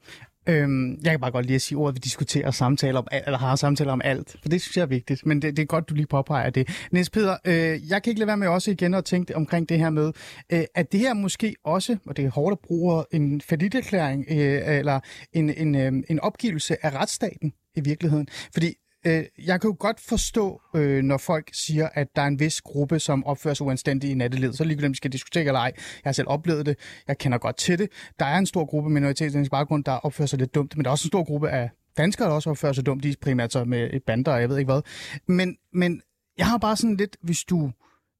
Øhm, 0.49 0.99
jeg 1.03 1.11
kan 1.11 1.21
bare 1.21 1.31
godt 1.31 1.47
lide 1.47 1.55
at 1.55 1.63
sige 1.63 1.79
ordet, 1.79 1.95
vi 1.95 1.99
diskuterer 1.99 2.51
samtaler 2.51 2.99
om, 2.99 3.07
alt, 3.11 3.25
eller 3.27 3.39
har 3.39 3.57
samtaler 3.57 3.93
om 3.93 4.01
alt, 4.05 4.37
for 4.43 4.49
det 4.49 4.61
synes 4.61 4.77
jeg 4.77 4.83
er 4.83 4.87
vigtigt, 4.87 5.27
men 5.27 5.43
det, 5.43 5.57
det 5.57 5.63
er 5.63 5.67
godt, 5.67 5.89
du 5.89 5.95
lige 5.95 6.07
påpeger 6.07 6.51
det. 6.51 6.69
Niels 6.93 7.11
Peder, 7.11 7.37
øh, 7.45 7.91
jeg 7.91 8.03
kan 8.03 8.11
ikke 8.11 8.19
lade 8.19 8.27
være 8.27 8.37
med 8.37 8.49
også 8.49 8.71
igen 8.71 8.95
at 8.95 9.05
tænke 9.05 9.37
omkring 9.37 9.69
det 9.69 9.79
her 9.79 9.91
med, 9.91 10.13
øh, 10.53 10.65
at 10.75 10.93
det 10.93 11.01
her 11.01 11.15
måske 11.15 11.55
også, 11.65 11.97
og 12.07 12.17
det 12.17 12.25
er 12.25 12.31
hårdt 12.31 12.53
at 12.53 12.59
bruge, 12.59 13.05
en 13.13 13.41
færdigerklæring 13.41 14.27
øh, 14.31 14.79
eller 14.79 15.01
en, 15.33 15.51
en, 15.51 15.75
øh, 15.75 15.93
en 16.09 16.21
opgivelse 16.21 16.87
af 16.87 16.95
retsstaten 16.95 17.53
i 17.77 17.81
virkeligheden. 17.81 18.29
Fordi 18.53 18.75
øh, 19.07 19.25
jeg 19.47 19.61
kan 19.61 19.71
jo 19.71 19.77
godt 19.79 20.01
forstå, 20.01 20.61
øh, 20.77 21.03
når 21.03 21.19
folk 21.19 21.51
siger, 21.53 21.89
at 21.95 22.09
der 22.17 22.23
er 22.23 22.27
en 22.27 22.41
vis 22.41 22.61
gruppe, 22.61 22.99
som 22.99 23.25
opfører 23.27 23.55
sig 23.55 23.67
uanstændigt 23.67 24.11
i 24.11 24.15
nattelivet. 24.15 24.57
Så 24.57 24.65
ligegyldigt, 24.65 24.87
om 24.87 24.93
vi 24.93 24.97
skal 24.97 25.13
diskutere 25.13 25.45
eller 25.45 25.61
ej. 25.61 25.73
Jeg 25.77 26.09
har 26.09 26.13
selv 26.13 26.29
oplevet 26.29 26.67
det. 26.67 26.79
Jeg 27.09 27.19
kender 27.19 27.39
godt 27.39 27.57
til 27.57 27.79
det. 27.79 27.89
Der 28.19 28.25
er 28.25 28.39
en 28.39 28.47
stor 28.47 28.65
gruppe 28.65 28.91
minoritetsetnisk 28.91 29.51
baggrund, 29.51 29.85
der 29.85 29.93
opfører 29.93 30.27
sig 30.27 30.39
lidt 30.39 30.55
dumt, 30.55 30.77
men 30.77 30.85
der 30.85 30.91
er 30.91 30.93
også 30.93 31.07
en 31.07 31.11
stor 31.11 31.25
gruppe 31.25 31.51
af 31.51 31.71
danskere, 31.97 32.29
der 32.29 32.35
også 32.35 32.51
opfører 32.51 32.73
sig 32.73 32.87
dumt. 32.87 33.03
De 33.03 33.09
er 33.09 33.15
primært 33.23 33.53
så 33.53 33.65
med 33.65 33.91
et 33.93 34.03
bander, 34.03 34.33
og 34.33 34.41
jeg 34.41 34.49
ved 34.49 34.59
ikke 34.59 34.73
hvad. 34.73 34.83
Men, 35.27 35.57
men 35.73 36.03
jeg 36.39 36.47
har 36.47 36.59
bare 36.59 36.77
sådan 36.77 36.97
lidt, 36.97 37.17
hvis 37.23 37.45
du 37.45 37.67
et 37.67 37.73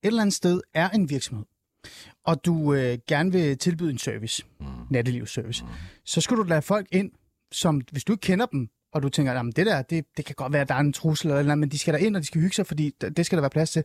eller 0.03 0.23
andet 0.23 0.35
sted 0.35 0.61
er 0.75 0.89
en 0.89 1.11
virksomhed, 1.11 1.45
og 2.25 2.45
du 2.45 2.75
øh, 2.75 2.99
gerne 3.09 3.33
vil 3.33 3.59
tilbyde 3.59 3.91
en 3.91 3.99
service, 3.99 4.45
mm. 4.61 4.67
nattelivsservice, 4.91 5.65
mm. 5.65 5.71
så 6.05 6.21
skal 6.21 6.37
du 6.37 6.43
lade 6.43 6.63
folk 6.63 6.87
ind, 6.93 7.11
som 7.53 7.81
hvis 7.93 8.05
du 8.05 8.13
ikke 8.13 8.21
kender 8.21 8.47
dem, 8.47 8.69
og 8.93 9.03
du 9.03 9.09
tænker, 9.09 9.33
at 9.33 9.57
det 9.57 9.67
der, 9.67 9.83
det, 9.83 10.05
det 10.17 10.25
kan 10.25 10.35
godt 10.35 10.53
være, 10.53 10.63
at 10.63 10.69
der 10.69 10.75
er 10.75 10.79
en 10.79 10.93
trussel, 10.93 11.29
eller, 11.29 11.41
eller 11.41 11.55
men 11.55 11.69
de 11.69 11.79
skal 11.79 11.95
der 11.95 12.01
ind, 12.01 12.17
og 12.17 12.23
de 12.23 12.27
skal 12.27 12.41
hygge 12.41 12.55
sig, 12.55 12.67
fordi 12.67 12.91
det 13.17 13.27
skal 13.27 13.37
der 13.37 13.43
være 13.43 13.51
plads 13.51 13.71
til. 13.71 13.85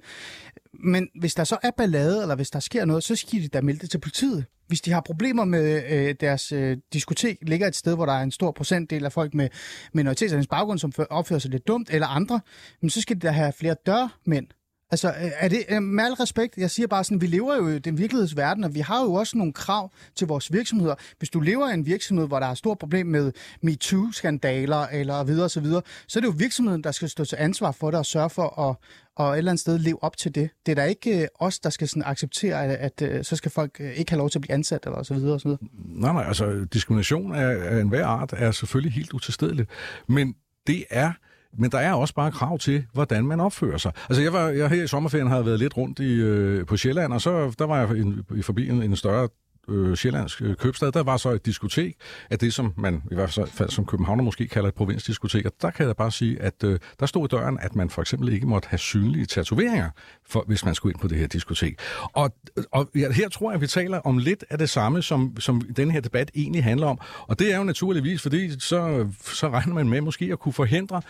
Men 0.73 1.09
hvis 1.19 1.35
der 1.35 1.43
så 1.43 1.57
er 1.63 1.71
ballade, 1.77 2.21
eller 2.21 2.35
hvis 2.35 2.49
der 2.49 2.59
sker 2.59 2.85
noget, 2.85 3.03
så 3.03 3.15
skal 3.15 3.41
de 3.41 3.47
da 3.47 3.61
melde 3.61 3.79
det 3.79 3.89
til 3.89 3.99
politiet. 3.99 4.45
Hvis 4.67 4.81
de 4.81 4.91
har 4.91 5.01
problemer 5.01 5.45
med 5.45 5.83
øh, 5.89 6.15
deres 6.19 6.51
øh, 6.51 6.77
diskotek, 6.93 7.37
ligger 7.41 7.67
et 7.67 7.75
sted, 7.75 7.95
hvor 7.95 8.05
der 8.05 8.13
er 8.13 8.23
en 8.23 8.31
stor 8.31 8.51
procentdel 8.51 9.05
af 9.05 9.11
folk 9.11 9.33
med 9.33 9.49
minoritetsernes 9.93 10.47
baggrund, 10.47 10.79
som 10.79 10.91
opfører 11.09 11.39
sig 11.39 11.51
lidt 11.51 11.67
dumt, 11.67 11.89
eller 11.89 12.07
andre, 12.07 12.41
men 12.81 12.89
så 12.89 13.01
skal 13.01 13.15
de 13.15 13.21
da 13.21 13.31
have 13.31 13.53
flere 13.53 13.75
dørmænd. 13.85 14.47
Altså, 14.91 15.07
øh, 15.07 15.31
er 15.39 15.47
det, 15.47 15.63
øh, 15.69 15.81
med 15.81 16.03
al 16.03 16.13
respekt, 16.13 16.57
jeg 16.57 16.71
siger 16.71 16.87
bare 16.87 17.03
sådan, 17.03 17.21
vi 17.21 17.27
lever 17.27 17.55
jo 17.55 17.67
i 17.67 17.79
den 17.79 17.97
virkelighedsverden, 17.97 18.63
og 18.63 18.75
vi 18.75 18.79
har 18.79 19.03
jo 19.03 19.13
også 19.13 19.37
nogle 19.37 19.53
krav 19.53 19.91
til 20.15 20.27
vores 20.27 20.53
virksomheder. 20.53 20.95
Hvis 21.17 21.29
du 21.29 21.39
lever 21.39 21.69
i 21.69 21.73
en 21.73 21.85
virksomhed, 21.85 22.27
hvor 22.27 22.39
der 22.39 22.47
er 22.47 22.53
stort 22.53 22.79
problem 22.79 23.07
med 23.07 23.31
MeToo-skandaler 23.61 24.87
eller 24.87 25.23
videre 25.23 25.45
og 25.45 25.51
så 25.51 25.59
videre, 25.59 25.81
så 26.07 26.19
er 26.19 26.21
det 26.21 26.27
jo 26.27 26.33
virksomheden, 26.37 26.83
der 26.83 26.91
skal 26.91 27.09
stå 27.09 27.25
til 27.25 27.35
ansvar 27.39 27.71
for 27.71 27.91
det 27.91 27.99
og 27.99 28.05
sørge 28.05 28.29
for 28.29 28.69
at 28.69 28.75
og 29.17 29.33
et 29.33 29.37
eller 29.37 29.51
andet 29.51 29.61
sted 29.61 29.79
leve 29.79 30.03
op 30.03 30.17
til 30.17 30.35
det. 30.35 30.49
Det 30.65 30.71
er 30.71 30.75
da 30.75 30.83
ikke 30.83 31.21
øh, 31.21 31.27
os, 31.39 31.59
der 31.59 31.69
skal 31.69 31.87
sådan 31.87 32.03
acceptere, 32.05 32.65
at, 32.65 33.01
at 33.01 33.11
øh, 33.11 33.23
så 33.23 33.35
skal 33.35 33.51
folk 33.51 33.77
øh, 33.79 33.93
ikke 33.93 34.11
have 34.11 34.17
lov 34.17 34.29
til 34.29 34.39
at 34.39 34.41
blive 34.41 34.53
ansat, 34.53 34.85
eller 34.85 35.03
så 35.03 35.13
videre 35.13 35.33
og 35.33 35.41
så 35.41 35.47
videre. 35.47 35.59
Nej, 35.85 36.13
nej, 36.13 36.23
altså 36.23 36.65
diskrimination 36.73 37.35
af, 37.35 37.75
af 37.75 37.81
enhver 37.81 38.05
art 38.05 38.33
er 38.37 38.51
selvfølgelig 38.51 38.93
helt 38.93 39.13
utilstedeligt. 39.13 39.69
Men 40.07 40.35
det 40.67 40.85
er 40.89 41.11
men 41.57 41.71
der 41.71 41.77
er 41.77 41.93
også 41.93 42.13
bare 42.13 42.31
krav 42.31 42.57
til, 42.57 42.83
hvordan 42.93 43.27
man 43.27 43.39
opfører 43.39 43.77
sig. 43.77 43.91
Altså, 44.09 44.21
jeg 44.23 44.33
var 44.33 44.49
jeg 44.49 44.69
her 44.69 44.83
i 44.83 44.87
sommerferien 44.87 45.27
havde 45.27 45.45
været 45.45 45.59
lidt 45.59 45.77
rundt 45.77 45.99
i, 45.99 46.13
øh, 46.13 46.65
på 46.65 46.77
Sjælland, 46.77 47.13
og 47.13 47.21
så 47.21 47.55
der 47.59 47.65
var 47.65 47.79
jeg 47.79 47.97
i, 47.97 48.13
i 48.35 48.41
forbi 48.41 48.69
en, 48.69 48.83
en 48.83 48.95
større 48.95 49.27
øh, 49.67 49.95
Sjællandsk 49.95 50.41
øh, 50.41 50.55
købstad, 50.55 50.91
der 50.91 51.03
var 51.03 51.17
så 51.17 51.29
et 51.29 51.45
diskotek 51.45 51.95
af 52.29 52.39
det, 52.39 52.53
som 52.53 52.73
man 52.77 53.03
i 53.11 53.15
hvert 53.15 53.39
fald 53.53 53.69
som 53.69 53.85
københavner 53.85 54.23
måske 54.23 54.47
kalder 54.47 54.67
et 54.67 54.75
provinsdiskotek. 54.75 55.45
Og 55.45 55.51
der 55.61 55.69
kan 55.69 55.87
jeg 55.87 55.95
bare 55.95 56.11
sige, 56.11 56.41
at 56.41 56.63
øh, 56.63 56.79
der 56.99 57.05
stod 57.05 57.25
i 57.25 57.27
døren, 57.27 57.59
at 57.61 57.75
man 57.75 57.89
for 57.89 58.01
eksempel 58.01 58.33
ikke 58.33 58.47
måtte 58.47 58.67
have 58.69 58.77
synlige 58.77 59.25
tatoveringer, 59.25 59.89
for, 60.27 60.43
hvis 60.47 60.65
man 60.65 60.75
skulle 60.75 60.93
ind 60.93 60.99
på 60.99 61.07
det 61.07 61.17
her 61.17 61.27
diskotek. 61.27 61.79
Og, 62.13 62.35
og 62.71 62.89
ja, 62.95 63.11
her 63.11 63.29
tror 63.29 63.49
jeg, 63.49 63.55
at 63.55 63.61
vi 63.61 63.67
taler 63.67 63.99
om 63.99 64.17
lidt 64.17 64.43
af 64.49 64.57
det 64.57 64.69
samme, 64.69 65.01
som, 65.01 65.39
som 65.39 65.61
den 65.61 65.91
her 65.91 65.99
debat 65.99 66.31
egentlig 66.35 66.63
handler 66.63 66.87
om. 66.87 66.99
Og 67.27 67.39
det 67.39 67.53
er 67.53 67.57
jo 67.57 67.63
naturligvis, 67.63 68.21
fordi 68.21 68.59
så, 68.59 69.07
så 69.21 69.49
regner 69.49 69.73
man 69.73 69.89
med 69.89 70.01
måske 70.01 70.29
at 70.31 70.39
kunne 70.39 70.53
forhindre 70.53 71.01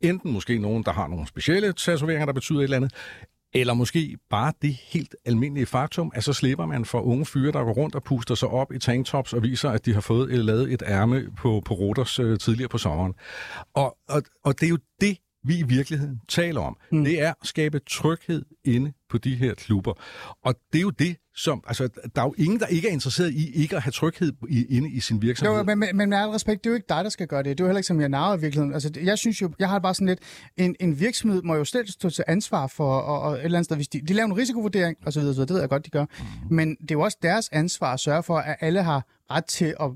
enten 0.00 0.32
måske 0.32 0.58
nogen, 0.58 0.82
der 0.82 0.92
har 0.92 1.06
nogle 1.08 1.26
specielle 1.26 1.72
tatoveringer, 1.72 2.26
der 2.26 2.32
betyder 2.32 2.58
et 2.58 2.64
eller 2.64 2.76
andet, 2.76 2.92
eller 3.54 3.74
måske 3.74 4.16
bare 4.30 4.52
det 4.62 4.74
helt 4.74 5.16
almindelige 5.24 5.66
faktum, 5.66 6.12
at 6.14 6.24
så 6.24 6.32
slipper 6.32 6.66
man 6.66 6.84
for 6.84 7.00
unge 7.00 7.26
fyre, 7.26 7.52
der 7.52 7.64
går 7.64 7.72
rundt 7.72 7.94
og 7.94 8.02
puster 8.02 8.34
sig 8.34 8.48
op 8.48 8.72
i 8.72 8.78
tanktops 8.78 9.32
og 9.32 9.42
viser, 9.42 9.70
at 9.70 9.86
de 9.86 9.94
har 9.94 10.00
fået 10.00 10.32
eller 10.32 10.44
lavet 10.44 10.72
et 10.72 10.82
ærme 10.86 11.24
på, 11.36 11.62
på 11.64 11.74
Roters 11.74 12.18
øh, 12.18 12.38
tidligere 12.38 12.68
på 12.68 12.78
sommeren. 12.78 13.14
Og, 13.74 13.96
og, 14.08 14.22
og 14.44 14.60
det 14.60 14.66
er 14.66 14.70
jo 14.70 14.78
det, 15.00 15.18
vi 15.44 15.58
i 15.58 15.62
virkeligheden 15.62 16.20
taler 16.28 16.60
om. 16.60 16.76
Mm. 16.92 17.04
Det 17.04 17.20
er 17.20 17.30
at 17.30 17.36
skabe 17.42 17.80
tryghed 17.90 18.44
inde 18.64 18.92
på 19.10 19.18
de 19.18 19.34
her 19.34 19.54
klubber. 19.54 19.92
Og 20.44 20.54
det 20.72 20.78
er 20.78 20.82
jo 20.82 20.90
det, 20.90 21.16
som... 21.36 21.64
Altså, 21.66 21.88
der 22.16 22.22
er 22.22 22.26
jo 22.26 22.34
ingen, 22.38 22.60
der 22.60 22.66
ikke 22.66 22.88
er 22.88 22.92
interesseret 22.92 23.32
i 23.32 23.62
ikke 23.62 23.76
at 23.76 23.82
have 23.82 23.92
tryghed 23.92 24.32
i, 24.48 24.66
inde 24.76 24.90
i 24.90 25.00
sin 25.00 25.22
virksomhed. 25.22 25.56
Jo, 25.56 25.62
men, 25.62 25.78
men, 25.78 25.96
men 25.96 26.08
med 26.08 26.18
al 26.18 26.28
respekt, 26.28 26.64
det 26.64 26.70
er 26.70 26.72
jo 26.72 26.74
ikke 26.74 26.86
dig, 26.88 27.04
der 27.04 27.10
skal 27.10 27.26
gøre 27.26 27.42
det. 27.42 27.58
Det 27.58 27.60
er 27.60 27.64
jo 27.64 27.68
heller 27.68 27.78
ikke 27.78 27.86
som 27.86 28.00
jeg 28.00 28.08
narrer 28.08 28.36
i 28.36 28.40
virkeligheden. 28.40 28.74
Altså, 28.74 28.90
jeg 29.02 29.18
synes 29.18 29.42
jo, 29.42 29.52
jeg 29.58 29.68
har 29.68 29.78
bare 29.78 29.94
sådan 29.94 30.06
lidt... 30.06 30.20
En, 30.56 30.76
en 30.80 31.00
virksomhed 31.00 31.42
må 31.42 31.54
jo 31.54 31.64
selv 31.64 31.88
stå 31.88 32.10
til 32.10 32.24
ansvar 32.26 32.66
for 32.66 32.98
og, 32.98 33.20
og 33.20 33.32
et 33.32 33.44
eller 33.44 33.58
andet 33.58 33.64
sted, 33.64 33.76
hvis 33.76 33.88
de, 33.88 34.00
de 34.00 34.12
laver 34.12 34.26
en 34.26 34.36
risikovurdering, 34.36 34.96
og 35.06 35.12
så 35.12 35.20
videre, 35.20 35.34
så 35.34 35.38
videre, 35.38 35.48
det 35.48 35.54
ved 35.54 35.60
jeg 35.60 35.68
godt, 35.68 35.84
de 35.84 35.90
gør. 35.90 36.04
Mm. 36.04 36.56
Men 36.56 36.76
det 36.76 36.90
er 36.90 36.94
jo 36.94 37.00
også 37.00 37.18
deres 37.22 37.48
ansvar 37.52 37.92
at 37.92 38.00
sørge 38.00 38.22
for, 38.22 38.36
at 38.36 38.56
alle 38.60 38.82
har 38.82 39.06
ret 39.30 39.44
til 39.44 39.74
at 39.80 39.90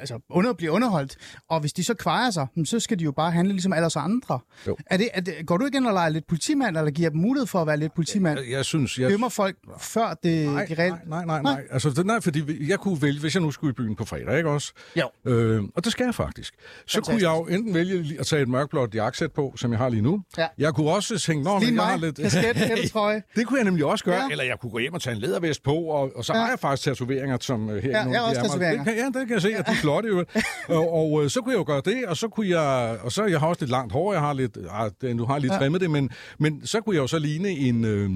altså, 0.00 0.18
under, 0.30 0.52
bliver 0.52 0.72
underholdt. 0.72 1.16
Og 1.48 1.60
hvis 1.60 1.72
de 1.72 1.84
så 1.84 1.94
kvejer 1.94 2.30
sig, 2.30 2.46
så 2.64 2.80
skal 2.80 2.98
de 2.98 3.04
jo 3.04 3.12
bare 3.12 3.30
handle 3.30 3.52
ligesom 3.52 3.72
alle 3.72 3.86
os 3.86 3.96
andre. 3.96 4.38
Jo. 4.66 4.76
Er 4.86 4.96
det, 4.96 5.08
er 5.14 5.20
det, 5.20 5.34
går 5.46 5.56
du 5.56 5.66
igen 5.66 5.86
og 5.86 5.92
leger 5.92 6.08
lidt 6.08 6.26
politimand, 6.26 6.76
eller 6.76 6.90
giver 6.90 7.10
dem 7.10 7.20
mulighed 7.20 7.46
for 7.46 7.60
at 7.60 7.66
være 7.66 7.76
lidt 7.76 7.94
politimand? 7.94 8.38
Jeg, 8.38 8.50
jeg 8.50 8.64
synes... 8.64 8.98
Jeg... 8.98 9.10
Dømmer 9.10 9.28
folk 9.28 9.56
før 9.78 10.14
det, 10.22 10.46
nej, 10.46 10.64
de 10.64 10.74
reelt... 10.74 10.94
Nej, 11.06 11.24
nej, 11.24 11.42
nej, 11.42 11.42
nej. 11.42 11.62
Altså, 11.70 11.90
det, 11.90 12.06
nej, 12.06 12.20
fordi 12.20 12.68
jeg 12.68 12.78
kunne 12.78 13.02
vælge, 13.02 13.20
hvis 13.20 13.34
jeg 13.34 13.42
nu 13.42 13.50
skulle 13.50 13.70
i 13.70 13.74
byen 13.74 13.96
på 13.96 14.04
fredag, 14.04 14.36
ikke 14.36 14.50
også? 14.50 14.72
Jo. 14.96 15.30
Øh, 15.30 15.62
og 15.74 15.84
det 15.84 15.92
skal 15.92 16.04
jeg 16.04 16.14
faktisk. 16.14 16.54
Så 16.54 16.94
Fantastisk. 16.94 17.04
kunne 17.04 17.30
jeg 17.30 17.38
jo 17.38 17.56
enten 17.56 17.74
vælge 17.74 18.20
at 18.20 18.26
tage 18.26 18.42
et 18.42 18.48
mørkblåt 18.48 18.94
jakkesæt 18.94 19.32
på, 19.32 19.52
som 19.56 19.70
jeg 19.70 19.78
har 19.78 19.88
lige 19.88 20.02
nu. 20.02 20.22
Ja. 20.38 20.46
Jeg 20.58 20.74
kunne 20.74 20.90
også 20.90 21.18
tænke, 21.18 21.44
nå, 21.44 21.58
lige 21.58 21.74
jeg 21.74 21.82
har 21.82 21.96
lidt... 21.96 22.16
Kasket, 22.16 22.90
trøje. 22.92 23.22
det 23.36 23.46
kunne 23.46 23.58
jeg 23.58 23.64
nemlig 23.64 23.84
også 23.84 24.04
gøre. 24.04 24.14
Ja. 24.14 24.28
Eller 24.30 24.44
jeg 24.44 24.58
kunne 24.60 24.70
gå 24.70 24.78
hjem 24.78 24.94
og 24.94 25.02
tage 25.02 25.14
en 25.14 25.20
lædervest 25.20 25.62
på, 25.62 25.74
og, 25.74 26.10
og 26.16 26.24
så 26.24 26.32
ja. 26.34 26.40
har 26.40 26.48
jeg 26.48 26.58
faktisk 26.58 26.84
tatoveringer, 26.84 27.38
som 27.40 27.70
øh, 27.70 27.82
her 27.82 27.90
ja, 27.90 28.04
nu. 28.04 28.10
Jeg 28.10 28.20
har 28.20 28.28
også 28.28 28.42
tatoveringer. 28.42 28.84
Det 28.84 28.94
kan, 28.94 29.02
ja, 29.14 29.20
det 29.20 29.26
kan 29.26 29.34
jeg 29.34 29.42
se, 29.42 29.54
at 29.54 29.66
de 29.66 29.76
flotte 29.90 30.08
jo. 30.08 30.24
og, 30.78 30.92
og 30.92 31.24
øh, 31.24 31.30
så 31.30 31.40
kunne 31.40 31.52
jeg 31.52 31.58
jo 31.58 31.64
gøre 31.66 31.82
det, 31.84 32.06
og 32.06 32.16
så 32.16 32.28
kunne 32.28 32.48
jeg, 32.48 32.98
og 33.02 33.12
så 33.12 33.24
jeg 33.24 33.40
har 33.40 33.46
også 33.46 33.62
lidt 33.62 33.70
langt 33.70 33.92
hår, 33.92 34.12
jeg 34.12 34.22
har 34.22 34.32
lidt, 34.32 34.58
ah, 34.70 35.18
du 35.18 35.24
har 35.24 35.38
lige 35.38 35.58
trimmet 35.58 35.80
det, 35.80 35.90
men, 35.90 36.10
men 36.38 36.66
så 36.66 36.80
kunne 36.80 36.96
jeg 36.96 37.02
jo 37.02 37.06
så 37.06 37.18
ligne 37.18 37.48
en, 37.48 37.84
øh, 37.84 38.10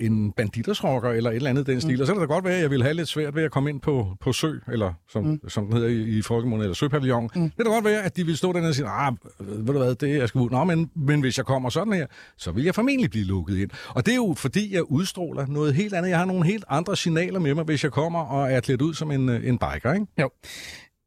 en 0.00 0.32
banditersrocker 0.32 1.10
eller 1.10 1.30
et 1.30 1.36
eller 1.36 1.50
andet 1.50 1.66
den 1.66 1.80
stil. 1.80 1.96
Mm. 1.96 2.00
Og 2.00 2.06
så 2.06 2.12
kan 2.12 2.20
det 2.20 2.28
da 2.28 2.34
godt 2.34 2.44
være, 2.44 2.54
at 2.54 2.62
jeg 2.62 2.70
ville 2.70 2.84
have 2.84 2.94
lidt 2.94 3.08
svært 3.08 3.34
ved 3.34 3.42
at 3.42 3.50
komme 3.50 3.70
ind 3.70 3.80
på, 3.80 4.16
på 4.20 4.32
sø, 4.32 4.52
eller 4.72 4.92
som, 5.08 5.24
mm. 5.24 5.48
som 5.48 5.64
den 5.64 5.72
hedder 5.72 5.88
i, 5.88 6.18
i 6.18 6.22
folkemunden, 6.22 6.64
eller 6.64 6.74
søpavillon. 6.74 7.30
Mm. 7.34 7.42
Det 7.42 7.56
kan 7.56 7.66
da 7.66 7.72
godt 7.72 7.84
være, 7.84 8.02
at 8.02 8.16
de 8.16 8.26
vil 8.26 8.36
stå 8.36 8.52
der 8.52 8.68
og 8.68 8.74
sige, 8.74 8.86
ah, 8.88 9.12
ved 9.38 9.66
du 9.66 9.78
hvad, 9.78 9.94
det 9.94 10.12
er 10.12 10.16
jeg 10.16 10.28
skal 10.28 10.40
ud. 10.40 10.50
Nå, 10.50 10.64
men, 10.64 10.90
men 10.96 11.20
hvis 11.20 11.38
jeg 11.38 11.46
kommer 11.46 11.70
sådan 11.70 11.92
her, 11.92 12.06
så 12.38 12.52
vil 12.52 12.64
jeg 12.64 12.74
formentlig 12.74 13.10
blive 13.10 13.24
lukket 13.24 13.58
ind. 13.58 13.70
Og 13.88 14.06
det 14.06 14.12
er 14.12 14.16
jo 14.16 14.34
fordi, 14.36 14.74
jeg 14.74 14.90
udstråler 14.90 15.46
noget 15.46 15.74
helt 15.74 15.94
andet. 15.94 16.10
Jeg 16.10 16.18
har 16.18 16.24
nogle 16.24 16.46
helt 16.46 16.64
andre 16.68 16.96
signaler 16.96 17.40
med 17.40 17.54
mig, 17.54 17.64
hvis 17.64 17.84
jeg 17.84 17.92
kommer 17.92 18.20
og 18.20 18.52
er 18.52 18.60
klædt 18.60 18.82
ud 18.82 18.94
som 18.94 19.10
en, 19.10 19.28
en 19.28 19.58
biker, 19.58 19.92
ikke? 19.92 20.06
Jo. 20.20 20.30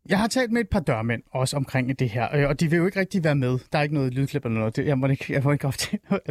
Jeg 0.09 0.19
har 0.19 0.27
talt 0.27 0.51
med 0.51 0.61
et 0.61 0.69
par 0.69 0.79
dørmænd 0.79 1.23
også 1.31 1.57
omkring 1.57 1.99
det 1.99 2.09
her, 2.09 2.35
øh, 2.35 2.49
og 2.49 2.59
de 2.59 2.69
vil 2.69 2.77
jo 2.77 2.85
ikke 2.85 2.99
rigtig 2.99 3.23
være 3.23 3.35
med. 3.35 3.59
Der 3.71 3.79
er 3.79 3.83
ikke 3.83 3.95
noget 3.95 4.13
lydklip 4.13 4.45
eller 4.45 4.59
noget. 4.59 4.77
Jeg 4.77 4.97
må 4.97 5.07
ikke, 5.07 5.33
jeg 5.33 5.43
må 5.43 5.51
ikke 5.51 5.67
op 5.67 5.77
til 5.77 5.99
noget 6.09 6.21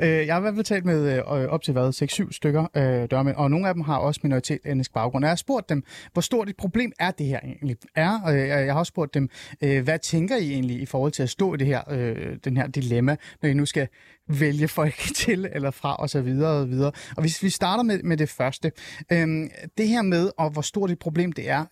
øh, 0.00 0.26
Jeg 0.26 0.34
har 0.34 0.40
i 0.40 0.40
hvert 0.40 0.54
fald 0.54 0.64
talt 0.64 0.84
med 0.84 1.16
øh, 1.16 1.22
op 1.24 1.62
til 1.62 1.72
hvad, 1.72 2.02
6-7 2.02 2.32
stykker 2.32 2.66
dørmænd, 3.06 3.36
og 3.36 3.50
nogle 3.50 3.68
af 3.68 3.74
dem 3.74 3.82
har 3.82 3.96
også 3.96 4.20
minoritet 4.22 4.58
etnisk 4.64 4.92
baggrund. 4.92 5.24
Jeg 5.24 5.30
har 5.30 5.36
spurgt 5.36 5.68
dem, 5.68 5.84
hvor 6.12 6.22
stort 6.22 6.48
et 6.48 6.56
problem 6.56 6.92
er 6.98 7.10
det 7.10 7.26
her 7.26 7.40
egentlig 7.44 7.76
er. 7.94 8.30
Jeg 8.30 8.72
har 8.72 8.78
også 8.78 8.90
spurgt 8.90 9.14
dem, 9.14 9.28
hvad 9.60 9.98
tænker 9.98 10.36
I 10.36 10.52
egentlig 10.52 10.80
i 10.80 10.86
forhold 10.86 11.12
til 11.12 11.22
at 11.22 11.30
stå 11.30 11.54
i 11.54 11.56
det 11.56 11.66
her, 11.66 11.82
den 12.44 12.56
her 12.56 12.66
dilemma, 12.66 13.16
når 13.42 13.48
I 13.48 13.54
nu 13.54 13.66
skal 13.66 13.88
vælge 14.28 14.68
folk 14.68 14.94
til 15.14 15.48
eller 15.52 15.70
fra 15.70 15.96
og 15.96 16.10
så 16.10 16.20
videre 16.20 16.60
og 16.60 16.70
videre. 16.70 16.92
Og 17.16 17.20
hvis 17.20 17.42
vi 17.42 17.50
starter 17.50 17.82
med, 17.82 18.02
med 18.02 18.16
det 18.16 18.28
første, 18.28 18.72
det 19.78 19.88
her 19.88 20.02
med, 20.02 20.30
og 20.38 20.50
hvor 20.50 20.62
stort 20.62 20.90
et 20.90 20.98
problem 20.98 21.32
det 21.32 21.50
er, 21.50 21.64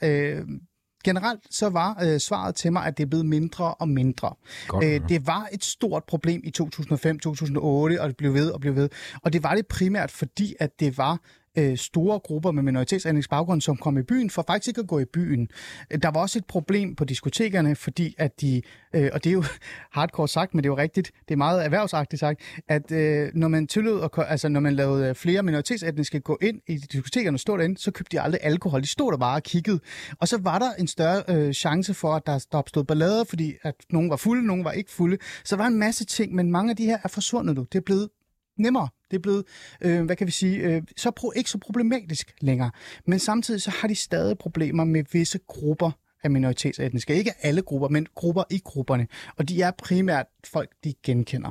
generelt 1.04 1.40
så 1.50 1.68
var 1.68 1.98
øh, 2.02 2.20
svaret 2.20 2.54
til 2.54 2.72
mig, 2.72 2.86
at 2.86 2.96
det 2.96 3.02
er 3.02 3.08
blevet 3.08 3.26
mindre 3.26 3.74
og 3.74 3.88
mindre. 3.88 4.34
Godt, 4.68 4.84
øh, 4.84 5.08
det 5.08 5.26
var 5.26 5.48
et 5.52 5.64
stort 5.64 6.04
problem 6.04 6.40
i 6.44 6.52
2005-2008, 6.62 7.60
og 8.00 8.08
det 8.08 8.16
blev 8.16 8.34
ved 8.34 8.50
og 8.50 8.60
blev 8.60 8.76
ved. 8.76 8.88
Og 9.22 9.32
det 9.32 9.42
var 9.42 9.54
det 9.54 9.66
primært, 9.66 10.10
fordi 10.10 10.54
at 10.60 10.80
det 10.80 10.98
var 10.98 11.20
øh, 11.58 11.76
store 11.76 12.18
grupper 12.18 12.50
med 12.50 12.62
minoritetsetnisk 12.62 13.30
baggrund, 13.30 13.60
som 13.60 13.76
kom 13.76 13.98
i 13.98 14.02
byen, 14.02 14.30
for 14.30 14.44
faktisk 14.46 14.68
ikke 14.68 14.80
at 14.80 14.86
gå 14.86 14.98
i 14.98 15.04
byen. 15.04 15.48
Der 16.02 16.10
var 16.10 16.20
også 16.20 16.38
et 16.38 16.44
problem 16.44 16.96
på 16.96 17.04
diskotekerne, 17.04 17.76
fordi 17.76 18.14
at 18.18 18.40
de, 18.40 18.62
øh, 18.94 19.10
og 19.12 19.24
det 19.24 19.30
er 19.30 19.34
jo 19.34 19.44
hardcore 19.96 20.28
sagt, 20.28 20.54
men 20.54 20.64
det 20.64 20.68
er 20.68 20.72
jo 20.72 20.76
rigtigt, 20.76 21.10
det 21.28 21.34
er 21.34 21.38
meget 21.38 21.64
erhvervsagtigt 21.64 22.20
sagt, 22.20 22.40
at 22.68 22.92
øh, 22.92 23.30
når 23.34 23.48
man 23.48 23.66
tillod, 23.66 24.02
at, 24.02 24.24
altså 24.28 24.48
når 24.48 24.60
man 24.60 24.74
lavede 24.74 25.08
øh, 25.08 25.14
flere 25.14 25.42
minoritetsetniske 25.42 26.20
gå 26.20 26.38
ind 26.42 26.60
i 26.68 26.76
diskotekerne 26.76 27.34
og 27.34 27.40
stå 27.40 27.56
derinde, 27.56 27.80
så 27.80 27.90
købte 27.90 28.16
de 28.16 28.20
aldrig 28.22 28.40
alkohol. 28.42 28.82
De 28.82 28.86
stod 28.86 29.12
der 29.12 29.18
bare 29.18 29.36
og 29.36 29.42
kiggede. 29.42 29.80
Og 30.20 30.28
så 30.28 30.38
var 30.42 30.58
der 30.58 30.72
en 30.78 30.86
større 30.86 31.22
øh, 31.28 31.52
chance 31.52 31.94
for, 31.94 32.14
at 32.14 32.26
der, 32.26 32.46
der 32.52 32.58
opstod 32.58 32.84
ballader, 32.84 33.24
fordi 33.24 33.54
at 33.62 33.74
nogen 33.90 34.10
var 34.10 34.16
fulde, 34.16 34.46
nogen 34.46 34.64
var 34.64 34.72
ikke 34.72 34.90
fulde. 34.90 35.18
Så 35.44 35.56
der 35.56 35.62
var 35.62 35.68
en 35.68 35.78
masse 35.78 36.04
ting, 36.04 36.34
men 36.34 36.50
mange 36.50 36.70
af 36.70 36.76
de 36.76 36.84
her 36.84 36.98
er 37.04 37.08
forsvundet 37.08 37.56
nu. 37.56 37.66
Det 37.72 37.78
er 37.78 37.82
blevet 37.82 38.08
nemmere. 38.62 38.88
Det 39.11 39.16
er 39.16 39.20
blevet, 39.20 39.44
øh, 39.81 40.05
hvad 40.05 40.16
kan 40.16 40.27
vi 40.27 40.33
sige, 40.33 40.57
øh, 40.57 40.83
så 40.96 41.12
pro- 41.20 41.33
ikke 41.37 41.51
så 41.51 41.59
problematisk 41.59 42.35
længere. 42.40 42.70
Men 43.07 43.18
samtidig 43.18 43.62
så 43.62 43.70
har 43.70 43.88
de 43.88 43.94
stadig 43.94 44.38
problemer 44.38 44.85
med 44.85 45.05
visse 45.12 45.38
grupper 45.46 45.90
af 46.22 46.30
minoritetsetniske. 46.30 47.14
Ikke 47.14 47.33
alle 47.42 47.62
grupper, 47.62 47.88
men 47.88 48.06
grupper 48.14 48.42
i 48.50 48.61
grupperne. 48.64 49.06
Og 49.37 49.48
de 49.48 49.62
er 49.62 49.70
primært 49.70 50.26
folk, 50.44 50.70
de 50.85 50.94
genkender. 51.02 51.50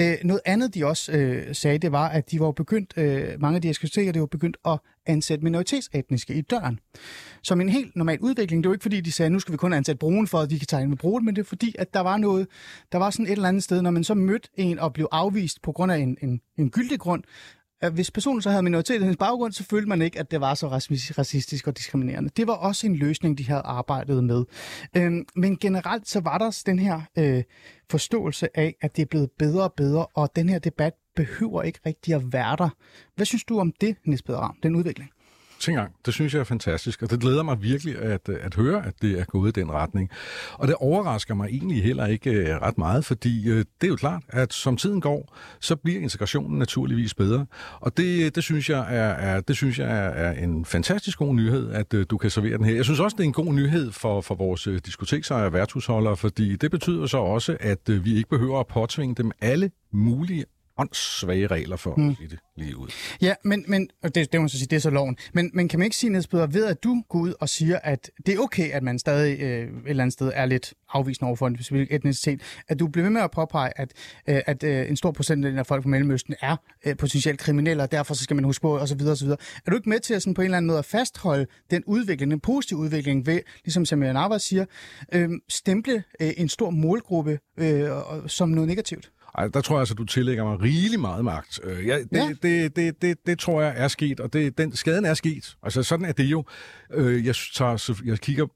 Øh, 0.00 0.14
noget 0.24 0.40
andet, 0.46 0.74
de 0.74 0.86
også 0.86 1.12
øh, 1.12 1.54
sagde, 1.54 1.78
det 1.78 1.92
var, 1.92 2.08
at 2.08 2.30
de 2.30 2.40
var 2.40 2.52
begyndt, 2.52 2.94
øh, 2.96 3.40
mange 3.40 3.56
af 3.56 3.62
de 3.62 3.68
her 3.68 4.12
det 4.12 4.20
var 4.20 4.26
begyndt 4.26 4.56
at 4.66 4.78
ansætte 5.06 5.44
minoritetsetniske 5.44 6.34
i 6.34 6.40
døren. 6.40 6.78
Som 7.42 7.60
en 7.60 7.68
helt 7.68 7.96
normal 7.96 8.20
udvikling. 8.20 8.64
Det 8.64 8.68
var 8.68 8.74
ikke 8.74 8.82
fordi, 8.82 9.00
de 9.00 9.12
sagde, 9.12 9.30
nu 9.30 9.38
skal 9.38 9.52
vi 9.52 9.56
kun 9.56 9.72
ansætte 9.72 9.98
brugen 9.98 10.26
for, 10.26 10.38
at 10.38 10.50
de 10.50 10.58
kan 10.58 10.66
tegne 10.66 10.88
med 10.88 10.96
brugen, 10.96 11.24
men 11.24 11.36
det 11.36 11.42
er 11.42 11.46
fordi, 11.46 11.74
at 11.78 11.94
der 11.94 12.00
var 12.00 12.16
noget, 12.16 12.46
der 12.92 12.98
var 12.98 13.10
sådan 13.10 13.26
et 13.26 13.32
eller 13.32 13.48
andet 13.48 13.62
sted, 13.62 13.82
når 13.82 13.90
man 13.90 14.04
så 14.04 14.14
mødte 14.14 14.48
en 14.56 14.78
og 14.78 14.92
blev 14.92 15.08
afvist 15.12 15.62
på 15.62 15.72
grund 15.72 15.92
af 15.92 15.98
en, 15.98 16.16
en, 16.22 16.40
en 16.58 16.70
gyldig 16.70 16.98
grund, 16.98 17.22
at 17.80 17.92
hvis 17.92 18.10
personen 18.10 18.42
så 18.42 18.50
havde 18.50 18.62
minoritetens 18.62 19.16
baggrund, 19.16 19.52
så 19.52 19.64
følte 19.64 19.88
man 19.88 20.02
ikke, 20.02 20.18
at 20.18 20.30
det 20.30 20.40
var 20.40 20.54
så 20.54 20.68
racistisk 21.18 21.66
og 21.66 21.76
diskriminerende. 21.76 22.30
Det 22.36 22.46
var 22.46 22.52
også 22.52 22.86
en 22.86 22.96
løsning, 22.96 23.38
de 23.38 23.48
havde 23.48 23.60
arbejdet 23.60 24.24
med. 24.24 24.44
Øhm, 24.96 25.24
men 25.36 25.56
generelt 25.56 26.08
så 26.08 26.20
var 26.20 26.38
der 26.38 26.62
den 26.66 26.78
her 26.78 27.00
øh, 27.18 27.42
forståelse 27.90 28.58
af, 28.58 28.74
at 28.80 28.96
det 28.96 29.02
er 29.02 29.06
blevet 29.06 29.30
bedre 29.38 29.62
og 29.62 29.72
bedre, 29.76 30.06
og 30.06 30.36
den 30.36 30.48
her 30.48 30.58
debat 30.58 30.92
behøver 31.16 31.62
ikke 31.62 31.80
rigtig 31.86 32.14
at 32.14 32.32
være 32.32 32.56
der. 32.56 32.68
Hvad 33.16 33.26
synes 33.26 33.44
du 33.44 33.60
om 33.60 33.72
det, 33.80 33.96
Niels 34.06 34.22
Ram, 34.28 34.56
den 34.62 34.76
udvikling? 34.76 35.10
Tænk 35.60 35.78
det 36.06 36.14
synes 36.14 36.34
jeg 36.34 36.40
er 36.40 36.44
fantastisk, 36.44 37.02
og 37.02 37.10
det 37.10 37.20
glæder 37.20 37.42
mig 37.42 37.62
virkelig 37.62 37.98
at, 37.98 38.28
øh, 38.28 38.36
at 38.40 38.54
høre, 38.54 38.86
at 38.86 38.94
det 39.02 39.18
er 39.20 39.24
gået 39.24 39.56
i 39.56 39.60
den 39.60 39.72
retning. 39.72 40.10
Og 40.52 40.68
det 40.68 40.76
overrasker 40.76 41.34
mig 41.34 41.48
egentlig 41.48 41.82
heller 41.82 42.06
ikke 42.06 42.30
øh, 42.30 42.56
ret 42.56 42.78
meget, 42.78 43.04
fordi 43.04 43.48
øh, 43.48 43.56
det 43.56 43.86
er 43.86 43.88
jo 43.88 43.96
klart, 43.96 44.22
at 44.28 44.52
som 44.52 44.76
tiden 44.76 45.00
går, 45.00 45.36
så 45.60 45.76
bliver 45.76 46.00
integrationen 46.00 46.58
naturligvis 46.58 47.14
bedre. 47.14 47.46
Og 47.80 47.96
det, 47.96 48.34
det 48.34 48.44
synes 48.44 48.70
jeg 48.70 48.96
er, 48.96 49.10
er, 49.10 49.40
det 49.40 49.56
synes 49.56 49.78
jeg 49.78 49.88
er, 49.88 50.10
er 50.10 50.32
en 50.32 50.64
fantastisk 50.64 51.18
god 51.18 51.34
nyhed, 51.34 51.70
at 51.72 51.92
du 52.10 52.18
kan 52.18 52.30
servere 52.30 52.58
den 52.58 52.64
her. 52.64 52.74
Jeg 52.74 52.84
synes 52.84 53.00
også, 53.00 53.14
det 53.14 53.22
er 53.22 53.26
en 53.26 53.32
god 53.32 53.54
nyhed 53.54 53.92
for, 53.92 54.20
for 54.20 54.34
vores 54.34 54.68
diskoteksejere 54.86 55.46
og 55.46 55.52
værtshusholdere, 55.52 56.16
fordi 56.16 56.56
det 56.56 56.70
betyder 56.70 57.06
så 57.06 57.18
også, 57.18 57.56
at 57.60 58.04
vi 58.04 58.16
ikke 58.16 58.28
behøver 58.28 58.60
at 58.60 58.66
påtvinge 58.66 59.14
dem 59.14 59.30
alle 59.40 59.70
mulige 59.92 60.44
åndssvage 60.78 61.46
regler 61.46 61.76
for 61.76 61.94
mm. 61.96 62.10
at 62.10 62.16
sige 62.16 62.28
det 62.28 62.38
lige 62.56 62.76
ud. 62.76 62.88
Ja, 63.20 63.34
men, 63.44 63.64
men 63.68 63.88
og 64.02 64.14
det, 64.14 64.32
det 64.32 64.40
må 64.40 64.42
man 64.42 64.48
så 64.48 64.58
sige, 64.58 64.68
det 64.68 64.76
er 64.76 64.80
så 64.80 64.90
loven. 64.90 65.16
Men, 65.32 65.50
men 65.54 65.68
kan 65.68 65.78
man 65.78 65.84
ikke 65.84 65.96
sige, 65.96 66.10
Niels 66.10 66.32
ved 66.32 66.64
at 66.64 66.84
du 66.84 67.02
går 67.08 67.18
ud 67.18 67.34
og 67.40 67.48
siger, 67.48 67.78
at 67.82 68.10
det 68.26 68.34
er 68.34 68.38
okay, 68.38 68.70
at 68.70 68.82
man 68.82 68.98
stadig 68.98 69.40
øh, 69.40 69.62
et 69.62 69.70
eller 69.86 70.02
andet 70.02 70.12
sted 70.12 70.32
er 70.34 70.46
lidt 70.46 70.74
afvisende 70.92 71.26
over 71.26 71.36
for 71.36 71.46
en 71.46 71.56
specifik 71.56 71.88
etnicitet, 71.90 72.42
at 72.68 72.78
du 72.78 72.86
bliver 72.88 73.04
ved 73.04 73.10
med 73.10 73.20
at 73.20 73.30
påpege, 73.30 73.80
at, 73.80 73.92
øh, 74.28 74.40
at 74.46 74.62
øh, 74.62 74.88
en 74.88 74.96
stor 74.96 75.10
procentdel 75.10 75.58
af 75.58 75.66
folk 75.66 75.82
fra 75.82 75.88
Mellemøsten 75.88 76.34
er 76.40 76.56
øh, 76.86 76.96
potentielt 76.96 77.40
kriminelle, 77.40 77.82
og 77.82 77.92
derfor 77.92 78.14
så 78.14 78.24
skal 78.24 78.36
man 78.36 78.44
huske 78.44 78.62
på, 78.62 78.78
osv. 78.78 79.00
osv. 79.06 79.28
Er 79.28 79.70
du 79.70 79.76
ikke 79.76 79.88
med 79.88 80.00
til 80.00 80.14
at 80.14 80.22
sådan 80.22 80.34
på 80.34 80.40
en 80.40 80.44
eller 80.44 80.56
anden 80.56 80.66
måde 80.66 80.78
at 80.78 80.84
fastholde 80.84 81.46
den 81.70 81.84
udvikling, 81.86 82.30
den 82.30 82.40
positive 82.40 82.78
udvikling 82.78 83.26
ved, 83.26 83.40
ligesom 83.64 83.84
Samuel 83.84 84.16
Abbas 84.16 84.42
siger, 84.42 84.64
øh, 85.12 85.30
stemple 85.48 86.04
øh, 86.20 86.30
en 86.36 86.48
stor 86.48 86.70
målgruppe 86.70 87.38
øh, 87.58 87.90
som 88.26 88.48
noget 88.48 88.68
negativt? 88.68 89.10
Ej, 89.38 89.48
der 89.48 89.60
tror 89.60 89.76
jeg 89.76 89.80
altså, 89.80 89.94
du 89.94 90.04
tillægger 90.04 90.44
mig 90.44 90.60
rigelig 90.60 91.00
meget 91.00 91.24
magt. 91.24 91.60
Øh, 91.64 91.86
ja, 91.86 91.98
det, 91.98 92.08
ja. 92.12 92.28
Det, 92.42 92.76
det, 92.76 93.02
det, 93.02 93.26
det 93.26 93.38
tror 93.38 93.62
jeg 93.62 93.74
er 93.76 93.88
sket, 93.88 94.20
og 94.20 94.32
det, 94.32 94.58
den 94.58 94.76
skaden 94.76 95.04
er 95.04 95.14
sket. 95.14 95.56
Altså 95.62 95.82
sådan 95.82 96.06
er 96.06 96.12
det 96.12 96.24
jo. 96.24 96.44
Øh, 96.92 97.26
jeg, 97.26 97.34
tager, 97.54 98.02
jeg 98.04 98.18
kigger 98.18 98.46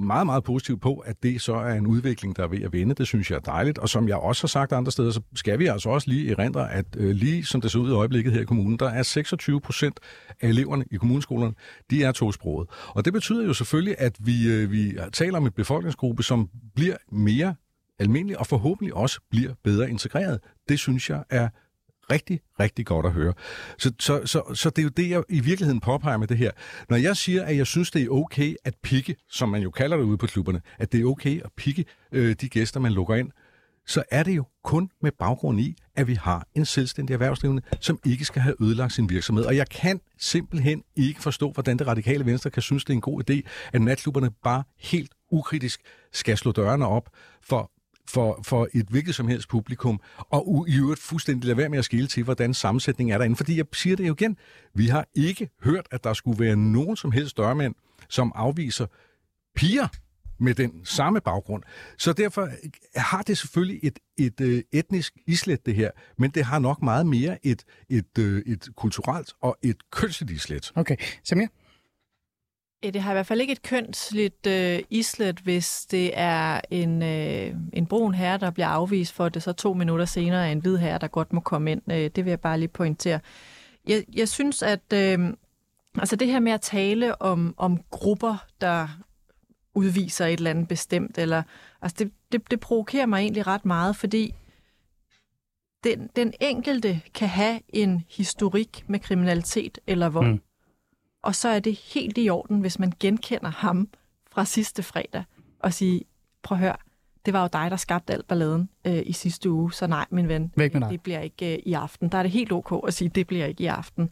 meget, 0.00 0.26
meget 0.26 0.44
positivt 0.44 0.80
på, 0.80 0.94
at 0.94 1.22
det 1.22 1.40
så 1.40 1.54
er 1.54 1.74
en 1.74 1.86
udvikling, 1.86 2.36
der 2.36 2.42
er 2.42 2.48
ved 2.48 2.62
at 2.62 2.72
vende. 2.72 2.94
Det 2.94 3.06
synes 3.06 3.30
jeg 3.30 3.36
er 3.36 3.40
dejligt. 3.40 3.78
Og 3.78 3.88
som 3.88 4.08
jeg 4.08 4.16
også 4.16 4.42
har 4.42 4.48
sagt 4.48 4.72
andre 4.72 4.92
steder, 4.92 5.10
så 5.10 5.20
skal 5.34 5.58
vi 5.58 5.66
altså 5.66 5.88
også 5.88 6.10
lige 6.10 6.30
erindre, 6.30 6.72
at 6.72 6.86
øh, 6.96 7.10
lige 7.10 7.44
som 7.44 7.60
det 7.60 7.70
ser 7.70 7.78
ud 7.78 7.90
i 7.90 7.92
øjeblikket 7.92 8.32
her 8.32 8.40
i 8.40 8.44
kommunen, 8.44 8.78
der 8.78 8.88
er 8.88 9.02
26 9.02 9.60
procent 9.60 10.00
af 10.40 10.48
eleverne 10.48 10.84
i 10.90 10.96
kommuneskolerne, 10.96 11.54
de 11.90 12.04
er 12.04 12.12
tosproget. 12.12 12.68
Og 12.88 13.04
det 13.04 13.12
betyder 13.12 13.46
jo 13.46 13.54
selvfølgelig, 13.54 13.94
at 13.98 14.16
vi, 14.18 14.48
øh, 14.48 14.72
vi 14.72 14.98
taler 15.12 15.36
om 15.36 15.46
en 15.46 15.52
befolkningsgruppe, 15.52 16.22
som 16.22 16.48
bliver 16.74 16.96
mere 17.12 17.54
almindelig 18.00 18.38
og 18.38 18.46
forhåbentlig 18.46 18.94
også 18.94 19.20
bliver 19.30 19.54
bedre 19.64 19.90
integreret. 19.90 20.40
Det 20.68 20.78
synes 20.78 21.10
jeg 21.10 21.24
er 21.30 21.48
rigtig, 22.10 22.40
rigtig 22.60 22.86
godt 22.86 23.06
at 23.06 23.12
høre. 23.12 23.32
Så, 23.78 23.92
så, 23.98 24.26
så, 24.26 24.54
så 24.54 24.70
det 24.70 24.78
er 24.78 24.82
jo 24.82 24.88
det, 24.88 25.10
jeg 25.10 25.22
i 25.28 25.40
virkeligheden 25.40 25.80
påpeger 25.80 26.16
med 26.16 26.26
det 26.26 26.38
her. 26.38 26.50
Når 26.88 26.96
jeg 26.96 27.16
siger, 27.16 27.44
at 27.44 27.56
jeg 27.56 27.66
synes, 27.66 27.90
det 27.90 28.02
er 28.02 28.08
okay 28.08 28.54
at 28.64 28.74
pikke, 28.82 29.16
som 29.30 29.48
man 29.48 29.62
jo 29.62 29.70
kalder 29.70 29.96
det 29.96 30.04
ude 30.04 30.18
på 30.18 30.26
klubberne, 30.26 30.60
at 30.78 30.92
det 30.92 31.00
er 31.00 31.04
okay 31.04 31.42
at 31.42 31.50
pikke 31.56 31.84
øh, 32.12 32.36
de 32.40 32.48
gæster, 32.48 32.80
man 32.80 32.92
lukker 32.92 33.14
ind, 33.14 33.30
så 33.86 34.02
er 34.10 34.22
det 34.22 34.36
jo 34.36 34.44
kun 34.64 34.90
med 35.02 35.12
baggrund 35.18 35.60
i, 35.60 35.76
at 35.96 36.06
vi 36.06 36.14
har 36.14 36.46
en 36.54 36.64
selvstændig 36.64 37.14
erhvervsdrivende, 37.14 37.62
som 37.80 37.98
ikke 38.06 38.24
skal 38.24 38.42
have 38.42 38.54
ødelagt 38.62 38.92
sin 38.92 39.10
virksomhed. 39.10 39.44
Og 39.44 39.56
jeg 39.56 39.68
kan 39.68 40.00
simpelthen 40.18 40.82
ikke 40.96 41.22
forstå, 41.22 41.50
hvordan 41.50 41.78
det 41.78 41.86
radikale 41.86 42.26
venstre 42.26 42.50
kan 42.50 42.62
synes, 42.62 42.84
det 42.84 42.92
er 42.92 42.94
en 42.94 43.00
god 43.00 43.30
idé, 43.30 43.40
at 43.72 43.82
natklubberne 43.82 44.30
bare 44.44 44.62
helt 44.78 45.12
ukritisk 45.30 45.80
skal 46.12 46.36
slå 46.36 46.52
dørene 46.52 46.86
op 46.86 47.10
for 47.42 47.70
for, 48.08 48.40
for 48.44 48.68
et 48.74 48.86
hvilket 48.86 49.14
som 49.14 49.28
helst 49.28 49.48
publikum, 49.48 50.00
og 50.18 50.66
i 50.68 50.78
øvrigt 50.78 51.00
fuldstændig 51.00 51.46
lade 51.46 51.56
være 51.56 51.68
med 51.68 51.78
at 51.78 51.84
skille 51.84 52.06
til, 52.06 52.22
hvordan 52.22 52.54
sammensætningen 52.54 53.14
er 53.14 53.18
derinde. 53.18 53.36
Fordi 53.36 53.56
jeg 53.56 53.64
siger 53.72 53.96
det 53.96 54.08
jo 54.08 54.14
igen, 54.14 54.36
vi 54.74 54.86
har 54.86 55.06
ikke 55.14 55.50
hørt, 55.62 55.86
at 55.90 56.04
der 56.04 56.12
skulle 56.12 56.44
være 56.44 56.56
nogen 56.56 56.96
som 56.96 57.12
helst 57.12 57.36
dørmænd, 57.36 57.74
som 58.08 58.32
afviser 58.34 58.86
piger 59.54 59.88
med 60.38 60.54
den 60.54 60.84
samme 60.84 61.20
baggrund. 61.20 61.62
Så 61.98 62.12
derfor 62.12 62.42
øh, 62.42 62.50
har 62.96 63.22
det 63.22 63.38
selvfølgelig 63.38 63.80
et, 63.82 63.98
et, 64.18 64.40
et 64.40 64.62
etnisk 64.72 65.14
islet, 65.26 65.66
det 65.66 65.74
her, 65.74 65.90
men 66.18 66.30
det 66.30 66.44
har 66.44 66.58
nok 66.58 66.82
meget 66.82 67.06
mere 67.06 67.46
et, 67.46 67.64
et, 67.88 68.18
øh, 68.18 68.42
et 68.46 68.68
kulturelt 68.76 69.32
og 69.42 69.56
et 69.62 69.76
kønsligt 69.90 70.30
islet. 70.30 70.72
Okay. 70.74 70.96
Samir? 71.24 71.46
Ja, 72.82 72.90
det 72.90 73.02
har 73.02 73.12
i 73.12 73.14
hvert 73.14 73.26
fald 73.26 73.40
ikke 73.40 73.52
et 73.52 73.62
kønsligt 73.62 74.46
øh, 74.46 74.82
islet, 74.90 75.38
hvis 75.40 75.86
det 75.90 76.10
er 76.14 76.60
en, 76.70 77.02
øh, 77.02 77.54
en 77.72 77.86
brun 77.86 78.14
herre, 78.14 78.38
der 78.38 78.50
bliver 78.50 78.66
afvist 78.66 79.12
for, 79.12 79.24
at 79.24 79.34
det 79.34 79.42
så 79.42 79.52
to 79.52 79.74
minutter 79.74 80.04
senere 80.04 80.46
er 80.46 80.52
en 80.52 80.58
hvid 80.58 80.76
herre, 80.76 80.98
der 80.98 81.08
godt 81.08 81.32
må 81.32 81.40
komme 81.40 81.72
ind. 81.72 81.82
Øh, 81.92 82.10
det 82.16 82.24
vil 82.24 82.30
jeg 82.30 82.40
bare 82.40 82.58
lige 82.58 82.68
pointere. 82.68 83.20
Jeg, 83.88 84.04
jeg 84.14 84.28
synes, 84.28 84.62
at 84.62 84.92
øh, 84.94 85.18
altså 85.98 86.16
det 86.16 86.28
her 86.28 86.40
med 86.40 86.52
at 86.52 86.60
tale 86.60 87.22
om, 87.22 87.54
om 87.56 87.80
grupper, 87.90 88.46
der 88.60 88.88
udviser 89.74 90.26
et 90.26 90.32
eller 90.32 90.50
andet 90.50 90.68
bestemt, 90.68 91.18
eller, 91.18 91.42
altså 91.82 91.96
det, 91.98 92.12
det, 92.32 92.50
det 92.50 92.60
provokerer 92.60 93.06
mig 93.06 93.20
egentlig 93.20 93.46
ret 93.46 93.64
meget, 93.64 93.96
fordi 93.96 94.34
den, 95.84 96.10
den 96.16 96.32
enkelte 96.40 97.00
kan 97.14 97.28
have 97.28 97.60
en 97.68 98.04
historik 98.08 98.84
med 98.88 98.98
kriminalitet 98.98 99.78
eller 99.86 100.08
vold. 100.08 100.32
Mm 100.32 100.40
og 101.22 101.34
så 101.34 101.48
er 101.48 101.60
det 101.60 101.76
helt 101.76 102.18
i 102.18 102.30
orden, 102.30 102.60
hvis 102.60 102.78
man 102.78 102.92
genkender 103.00 103.50
ham 103.50 103.88
fra 104.30 104.44
sidste 104.44 104.82
fredag 104.82 105.24
og 105.58 105.72
siger, 105.72 106.00
prøv 106.42 106.56
at 106.56 106.60
høre, 106.60 106.76
det 107.26 107.32
var 107.32 107.42
jo 107.42 107.48
dig, 107.52 107.70
der 107.70 107.76
skabte 107.76 108.12
al 108.12 108.22
balladen 108.22 108.68
øh, 108.86 109.02
i 109.06 109.12
sidste 109.12 109.50
uge, 109.50 109.72
så 109.72 109.86
nej, 109.86 110.06
min 110.10 110.28
ven, 110.28 110.52
Væk 110.56 110.74
med 110.74 110.88
det 110.88 111.00
bliver 111.00 111.20
ikke 111.20 111.54
øh, 111.54 111.62
i 111.66 111.72
aften. 111.72 112.08
Der 112.08 112.18
er 112.18 112.22
det 112.22 112.32
helt 112.32 112.52
ok 112.52 112.84
at 112.86 112.94
sige, 112.94 113.08
det 113.08 113.26
bliver 113.26 113.46
ikke 113.46 113.62
i 113.62 113.66
aften. 113.66 114.10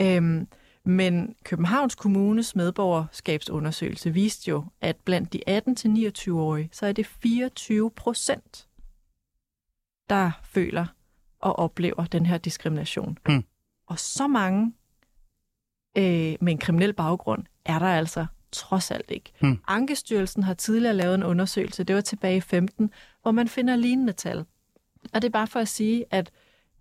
Øhm, 0.00 0.48
men 0.84 1.34
Københavns 1.44 1.94
Kommunes 1.94 2.56
medborgerskabsundersøgelse 2.56 4.10
viste 4.10 4.48
jo, 4.50 4.64
at 4.80 4.96
blandt 4.96 5.32
de 5.32 5.40
18-29-årige, 5.48 6.68
så 6.72 6.86
er 6.86 6.92
det 6.92 7.06
24 7.06 7.90
procent, 7.90 8.68
der 10.08 10.30
føler 10.44 10.86
og 11.40 11.58
oplever 11.58 12.04
den 12.04 12.26
her 12.26 12.38
diskrimination. 12.38 13.18
Mm. 13.28 13.44
Og 13.86 13.98
så 13.98 14.26
mange 14.26 14.72
øh, 15.96 16.36
med 16.40 16.52
en 16.52 16.58
kriminel 16.58 16.92
baggrund, 16.92 17.44
er 17.64 17.78
der 17.78 17.86
altså 17.86 18.26
trods 18.52 18.90
alt 18.90 19.10
ikke. 19.10 19.32
Hmm. 19.40 19.58
Ankestyrelsen 19.68 20.42
har 20.42 20.54
tidligere 20.54 20.94
lavet 20.94 21.14
en 21.14 21.22
undersøgelse, 21.22 21.84
det 21.84 21.94
var 21.94 22.00
tilbage 22.00 22.36
i 22.36 22.40
15, 22.40 22.90
hvor 23.22 23.30
man 23.30 23.48
finder 23.48 23.76
lignende 23.76 24.12
tal. 24.12 24.44
Og 25.14 25.22
det 25.22 25.24
er 25.24 25.32
bare 25.32 25.46
for 25.46 25.60
at 25.60 25.68
sige, 25.68 26.04
at 26.10 26.30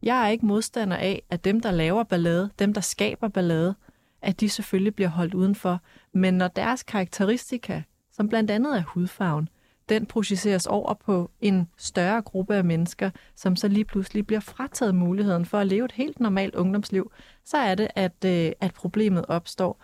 jeg 0.04 0.26
er 0.26 0.28
ikke 0.28 0.46
modstander 0.46 0.98
af, 0.98 1.24
at 1.30 1.46
dem, 1.46 1.60
der 1.60 1.72
laver 1.72 2.04
ballade, 2.04 2.50
dem, 2.60 2.74
der 2.74 2.82
skaber 2.82 3.28
ballade, 3.28 3.76
at 4.22 4.40
de 4.40 4.50
selvfølgelig 4.50 4.96
bliver 4.96 5.10
holdt 5.10 5.34
udenfor. 5.34 5.82
Men 6.14 6.34
når 6.34 6.48
deres 6.48 6.84
karakteristika, 6.84 7.82
som 8.12 8.30
blandt 8.30 8.52
andet 8.52 8.78
er 8.78 8.84
hudfarven, 8.84 9.50
den 9.90 10.06
projiceres 10.06 10.68
over 10.68 10.94
på 10.94 11.32
en 11.42 11.70
større 11.78 12.22
gruppe 12.22 12.56
af 12.56 12.64
mennesker, 12.64 13.10
som 13.36 13.56
så 13.56 13.68
lige 13.68 13.86
pludselig 13.86 14.28
bliver 14.28 14.40
frataget 14.40 14.96
muligheden 14.96 15.46
for 15.46 15.58
at 15.58 15.68
leve 15.68 15.86
et 15.86 15.92
helt 15.92 16.20
normalt 16.20 16.56
ungdomsliv, 16.56 17.12
så 17.46 17.58
er 17.58 17.76
det, 17.76 17.88
at, 17.96 18.26
øh, 18.26 18.52
at 18.62 18.74
problemet 18.74 19.26
opstår. 19.28 19.84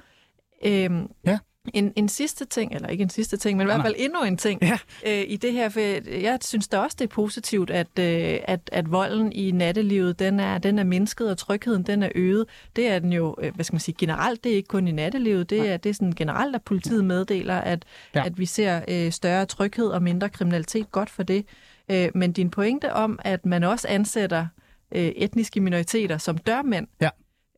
Øhm, 0.66 1.08
ja. 1.26 1.39
En, 1.74 1.93
en 1.95 2.09
sidste 2.09 2.45
ting, 2.45 2.76
eller 2.76 2.88
ikke 2.88 3.01
en 3.01 3.09
sidste 3.09 3.38
ting, 3.38 3.57
men 3.57 3.66
i 3.66 3.68
hvert 3.68 3.82
fald 3.82 3.95
endnu 3.97 4.24
en 4.24 4.38
ting 4.38 4.61
ja. 4.61 4.78
øh, 5.05 5.24
i 5.28 5.36
det 5.36 5.53
her, 5.53 5.70
for 5.70 5.80
jeg 6.20 6.38
synes 6.41 6.68
da 6.68 6.78
også, 6.78 6.95
det 6.99 7.05
er 7.05 7.09
positivt, 7.09 7.70
at, 7.70 7.99
øh, 7.99 8.39
at, 8.43 8.70
at 8.72 8.91
volden 8.91 9.32
i 9.32 9.51
nattelivet, 9.51 10.20
den 10.20 10.39
er, 10.39 10.57
den 10.57 10.80
er 10.80 10.84
mindsket, 10.84 11.30
og 11.30 11.38
trygheden, 11.38 11.84
den 11.84 12.03
er 12.03 12.09
øget. 12.16 12.45
Det 12.76 12.88
er 12.88 12.99
den 12.99 13.14
jo, 13.14 13.36
øh, 13.41 13.55
hvad 13.55 13.66
skal 13.66 13.74
man 13.74 13.80
sige, 13.80 13.95
generelt, 13.99 14.43
det 14.43 14.51
er 14.51 14.55
ikke 14.55 14.68
kun 14.68 14.88
i 14.88 14.91
nattelivet, 14.91 15.49
det 15.49 15.70
er, 15.70 15.78
det 15.78 15.89
er 15.89 15.93
sådan 15.93 16.11
generelt, 16.11 16.55
at 16.55 16.61
politiet 16.61 17.05
meddeler, 17.05 17.57
at, 17.57 17.86
ja. 18.16 18.26
at 18.26 18.39
vi 18.39 18.45
ser 18.45 18.82
øh, 18.88 19.11
større 19.11 19.45
tryghed 19.45 19.88
og 19.88 20.03
mindre 20.03 20.30
kriminalitet. 20.30 20.91
Godt 20.91 21.09
for 21.09 21.24
det. 21.24 21.45
Øh, 21.91 22.09
men 22.16 22.32
din 22.32 22.49
pointe 22.49 22.93
om, 22.93 23.20
at 23.24 23.45
man 23.45 23.64
også 23.64 23.88
ansætter 23.88 24.47
øh, 24.95 25.07
etniske 25.16 25.59
minoriteter 25.61 26.18
som 26.18 26.38
dørmænd, 26.38 26.88
ja. 27.01 27.09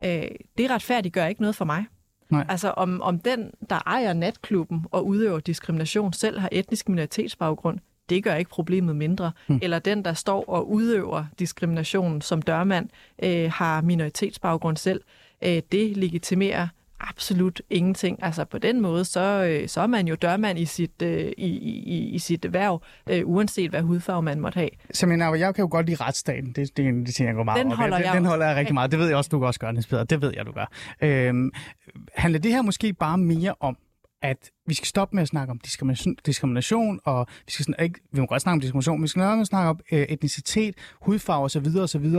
øh, 0.03 0.27
det 0.57 0.69
retfærdiggør 0.69 1.25
ikke 1.25 1.41
noget 1.41 1.55
for 1.55 1.65
mig. 1.65 1.85
Nej. 2.29 2.45
Altså 2.49 2.69
om, 2.69 3.01
om 3.01 3.19
den, 3.19 3.51
der 3.69 3.79
ejer 3.85 4.13
natklubben 4.13 4.85
og 4.91 5.07
udøver 5.07 5.39
diskrimination, 5.39 6.13
selv 6.13 6.39
har 6.39 6.49
etnisk 6.51 6.89
minoritetsbaggrund, 6.89 7.79
det 8.09 8.23
gør 8.23 8.35
ikke 8.35 8.51
problemet 8.51 8.95
mindre. 8.95 9.31
Hmm. 9.47 9.59
Eller 9.61 9.79
den, 9.79 10.05
der 10.05 10.13
står 10.13 10.43
og 10.49 10.71
udøver 10.71 11.25
diskrimination 11.39 12.21
som 12.21 12.41
dørmand, 12.41 12.89
øh, 13.23 13.51
har 13.51 13.81
minoritetsbaggrund 13.81 14.77
selv. 14.77 15.01
Øh, 15.43 15.61
det 15.71 15.97
legitimerer 15.97 16.67
absolut 16.99 17.61
ingenting. 17.69 18.23
Altså 18.23 18.45
på 18.45 18.57
den 18.57 18.81
måde, 18.81 19.05
så, 19.05 19.45
øh, 19.49 19.67
så 19.67 19.81
er 19.81 19.87
man 19.87 20.07
jo 20.07 20.15
dørmand 20.15 20.59
i 20.59 20.65
sit, 20.65 21.01
øh, 21.01 21.31
i, 21.37 21.47
i, 21.47 22.09
i 22.09 22.19
sit 22.19 22.45
erhverv, 22.45 22.81
øh, 23.09 23.21
uanset 23.25 23.69
hvad 23.69 23.81
hudfarve 23.81 24.21
man 24.21 24.39
måtte 24.39 24.57
have. 24.57 24.69
Så 24.93 25.07
men, 25.07 25.19
jeg 25.21 25.55
kan 25.55 25.61
jo 25.61 25.67
godt 25.71 25.85
lide 25.85 26.03
retsstaten. 26.03 26.53
Det, 26.53 26.77
det 26.77 26.85
er 26.85 26.89
en 26.89 27.05
ting, 27.05 27.27
jeg 27.27 27.35
går 27.35 27.43
meget 27.43 27.63
den 27.63 27.71
holder 27.71 27.97
op. 27.97 28.01
Jeg 28.01 28.13
den, 28.13 28.17
den 28.17 28.25
holder 28.25 28.45
jeg 28.47 28.55
rigtig 28.55 28.73
meget. 28.73 28.91
Det 28.91 28.99
ved 28.99 29.07
jeg 29.07 29.17
også, 29.17 29.29
du 29.29 29.45
også 29.45 29.59
gøre, 29.59 29.73
Niels 29.73 29.87
Peder. 29.87 30.03
Det 30.03 30.21
ved 30.21 30.33
jeg, 30.35 30.45
du 30.45 30.51
gør. 30.51 30.65
Øhm, 31.01 31.51
handler 32.15 32.39
det 32.39 32.51
her 32.51 32.61
måske 32.61 32.93
bare 32.93 33.17
mere 33.17 33.53
om, 33.59 33.77
at 34.21 34.51
vi 34.67 34.73
skal 34.73 34.87
stoppe 34.87 35.15
med 35.15 35.21
at 35.21 35.27
snakke 35.27 35.51
om 35.51 35.59
diskrimination, 35.59 36.15
diskrimination 36.25 36.99
og 37.03 37.27
vi 37.45 37.51
skal 37.51 37.65
sådan, 37.65 37.83
ikke, 37.83 37.99
vi 38.11 38.19
må 38.19 38.25
godt 38.25 38.41
snakke 38.41 38.55
om 38.55 38.61
diskrimination, 38.61 39.03
vi 39.03 39.07
skal 39.07 39.19
nok 39.19 39.45
snakke 39.45 39.69
om 39.69 39.79
øh, 39.91 40.01
etnicitet, 40.01 40.75
hudfarve 41.01 41.45
osv. 41.45 41.67
osv. 41.79 42.09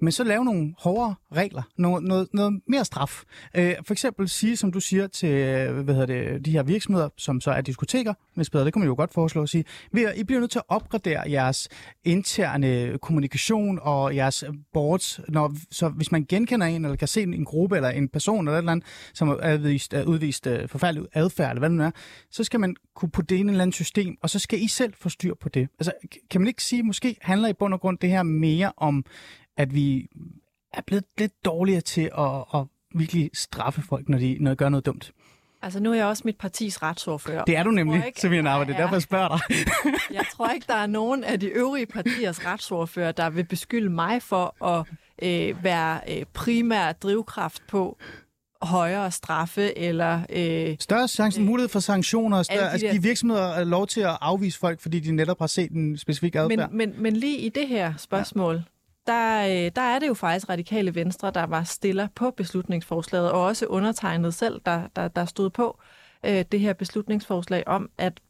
Men 0.00 0.12
så 0.12 0.24
lave 0.24 0.44
nogle 0.44 0.74
hårdere 0.78 1.14
regler, 1.32 1.62
noget, 1.76 2.04
noget, 2.04 2.28
noget 2.32 2.60
mere 2.66 2.84
straf. 2.84 3.22
Øh, 3.54 3.74
for 3.86 3.94
eksempel 3.94 4.28
sige, 4.28 4.56
som 4.56 4.72
du 4.72 4.80
siger 4.80 5.06
til 5.06 5.28
øh, 5.28 5.78
hvad 5.80 5.94
hedder 5.94 6.06
det, 6.06 6.44
de 6.44 6.50
her 6.50 6.62
virksomheder, 6.62 7.08
som 7.16 7.40
så 7.40 7.50
er 7.50 7.60
diskoteker, 7.60 8.14
hvis 8.34 8.50
bedre, 8.50 8.64
det 8.64 8.72
kan 8.72 8.80
man 8.80 8.88
jo 8.88 8.94
godt 8.94 9.14
foreslå 9.14 9.42
at 9.42 9.48
sige, 9.48 9.64
ved 9.92 10.14
I 10.16 10.24
bliver 10.24 10.40
nødt 10.40 10.50
til 10.50 10.58
at 10.58 10.64
opgradere 10.68 11.30
jeres 11.30 11.68
interne 12.04 12.98
kommunikation 13.02 13.78
og 13.82 14.16
jeres 14.16 14.44
boards, 14.72 15.20
når, 15.28 15.54
så 15.70 15.88
hvis 15.88 16.12
man 16.12 16.26
genkender 16.28 16.66
en, 16.66 16.84
eller 16.84 16.96
kan 16.96 17.08
se 17.08 17.22
en, 17.22 17.44
gruppe 17.44 17.76
eller 17.76 17.88
en 17.88 18.08
person 18.08 18.48
eller 18.48 18.58
et 18.58 18.58
eller 18.58 18.72
andet, 18.72 18.86
som 19.14 19.38
er 19.42 19.54
udvist, 19.54 19.94
er 19.94 20.04
udvist 20.04 20.46
øh, 20.46 20.68
forfærdelig 20.68 21.04
adfærd, 21.12 21.50
eller 21.50 21.60
hvad 21.60 21.70
det 21.70 21.78
nu 21.78 21.84
er, 21.84 21.87
så 22.30 22.44
skal 22.44 22.60
man 22.60 22.76
kunne 22.94 23.10
putte 23.10 23.34
det 23.34 23.40
ind 23.40 23.48
i 23.48 23.50
et 23.50 23.54
eller 23.54 23.62
andet 23.62 23.74
system, 23.74 24.16
og 24.22 24.30
så 24.30 24.38
skal 24.38 24.62
I 24.62 24.68
selv 24.68 24.94
få 25.00 25.08
styr 25.08 25.34
på 25.34 25.48
det. 25.48 25.68
Altså, 25.78 25.92
kan 26.30 26.40
man 26.40 26.48
ikke 26.48 26.62
sige, 26.62 26.82
måske 26.82 27.16
handler 27.20 27.48
i 27.48 27.52
bund 27.52 27.74
og 27.74 27.80
grund 27.80 27.98
det 27.98 28.10
her 28.10 28.22
mere 28.22 28.72
om 28.76 29.04
at 29.56 29.74
vi 29.74 30.08
er 30.72 30.80
blevet 30.86 31.04
lidt 31.18 31.44
dårligere 31.44 31.80
til 31.80 32.10
at, 32.18 32.44
at 32.54 32.66
virkelig 32.94 33.30
straffe 33.34 33.82
folk, 33.82 34.08
når 34.08 34.18
de, 34.18 34.36
når 34.40 34.50
de 34.50 34.56
gør 34.56 34.68
noget 34.68 34.86
dumt. 34.86 35.12
Altså, 35.62 35.80
nu 35.80 35.90
er 35.90 35.94
jeg 35.94 36.06
også 36.06 36.22
mit 36.24 36.38
partis 36.38 36.82
retsordfører. 36.82 37.44
Det 37.44 37.56
er 37.56 37.62
du 37.62 37.70
nemlig, 37.70 38.06
ikke, 38.06 38.28
der 38.28 38.42
Narva. 38.42 38.64
Det 38.64 38.74
er 38.74 38.76
derfor, 38.76 38.94
jeg 38.94 39.02
spørger 39.02 39.28
dig. 39.28 39.40
Jeg 40.16 40.24
tror 40.32 40.50
ikke, 40.50 40.66
der 40.68 40.74
er 40.74 40.86
nogen 40.86 41.24
af 41.24 41.40
de 41.40 41.46
øvrige 41.46 41.86
partiers 41.86 42.46
retsordfører, 42.46 43.12
der 43.12 43.30
vil 43.30 43.44
beskylde 43.44 43.90
mig 43.90 44.22
for 44.22 44.64
at 44.64 44.86
øh, 45.22 45.64
være 45.64 46.00
øh, 46.08 46.24
primær 46.34 46.92
drivkraft 46.92 47.62
på 47.68 47.98
højere 48.62 49.10
straffe 49.10 49.78
eller... 49.78 50.20
Øh, 50.30 50.76
Større 50.80 51.08
chance, 51.08 51.40
mulighed 51.40 51.68
for 51.68 51.80
sanktioner, 51.80 52.42
større, 52.42 52.60
de 52.60 52.68
altså 52.70 52.86
der- 52.86 52.92
give 52.92 53.02
virksomheder 53.02 53.64
lov 53.64 53.86
til 53.86 54.00
at 54.00 54.18
afvise 54.20 54.58
folk, 54.58 54.80
fordi 54.80 55.00
de 55.00 55.12
netop 55.12 55.38
har 55.38 55.46
set 55.46 55.70
en 55.70 55.96
specifik 55.96 56.34
men, 56.34 56.42
adfærd. 56.52 56.70
men, 56.72 56.94
men 56.98 57.16
lige 57.16 57.38
i 57.38 57.48
det 57.48 57.68
her 57.68 57.94
spørgsmål, 57.96 58.54
ja. 58.54 59.12
der, 59.12 59.42
øh, 59.66 59.70
der 59.76 59.82
er 59.82 59.98
det 59.98 60.08
jo 60.08 60.14
faktisk 60.14 60.48
radikale 60.48 60.94
venstre, 60.94 61.30
der 61.30 61.46
var 61.46 61.62
stiller 61.64 62.08
på 62.14 62.30
beslutningsforslaget, 62.30 63.30
og 63.32 63.42
også 63.44 63.66
undertegnet 63.66 64.34
selv, 64.34 64.60
der, 64.66 64.82
der, 64.96 65.08
der 65.08 65.24
stod 65.24 65.50
på 65.50 65.80
øh, 66.26 66.44
det 66.52 66.60
her 66.60 66.72
beslutningsforslag 66.72 67.68
om, 67.68 67.90
at 67.98 68.20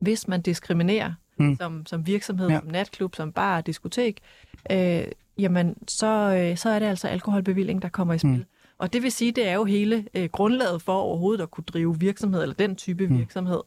hvis 0.00 0.28
man 0.28 0.42
diskriminerer 0.42 1.12
Hmm. 1.38 1.46
mm. 1.46 1.56
som, 1.56 1.86
som 1.86 2.06
virksomhed, 2.06 2.48
Ja. 2.48 2.54
ja. 2.54 2.60
som 2.60 2.68
natklub, 2.68 3.14
som 3.16 3.32
bar 3.32 3.56
og 3.56 3.66
diskotek, 3.66 4.18
øh, 4.70 5.04
jamen 5.38 5.76
så, 5.88 6.06
øh, 6.06 6.56
så 6.56 6.68
er 6.68 6.78
det 6.78 6.86
altså 6.86 7.08
alkoholbevilling, 7.08 7.82
der 7.82 7.88
kommer 7.88 8.14
i 8.14 8.18
spil. 8.18 8.30
Mm. 8.30 8.44
Og 8.84 8.92
det 8.92 9.02
vil 9.02 9.12
sige, 9.12 9.32
det 9.32 9.48
er 9.48 9.54
jo 9.54 9.64
hele 9.64 10.04
øh, 10.14 10.28
grundlaget 10.32 10.82
for 10.82 10.92
overhovedet 10.92 11.42
at 11.42 11.50
kunne 11.50 11.64
drive 11.64 12.00
virksomhed, 12.00 12.42
eller 12.42 12.54
den 12.54 12.76
type 12.76 13.06
Hmm. 13.06 13.18
virksomhed, 13.18 13.60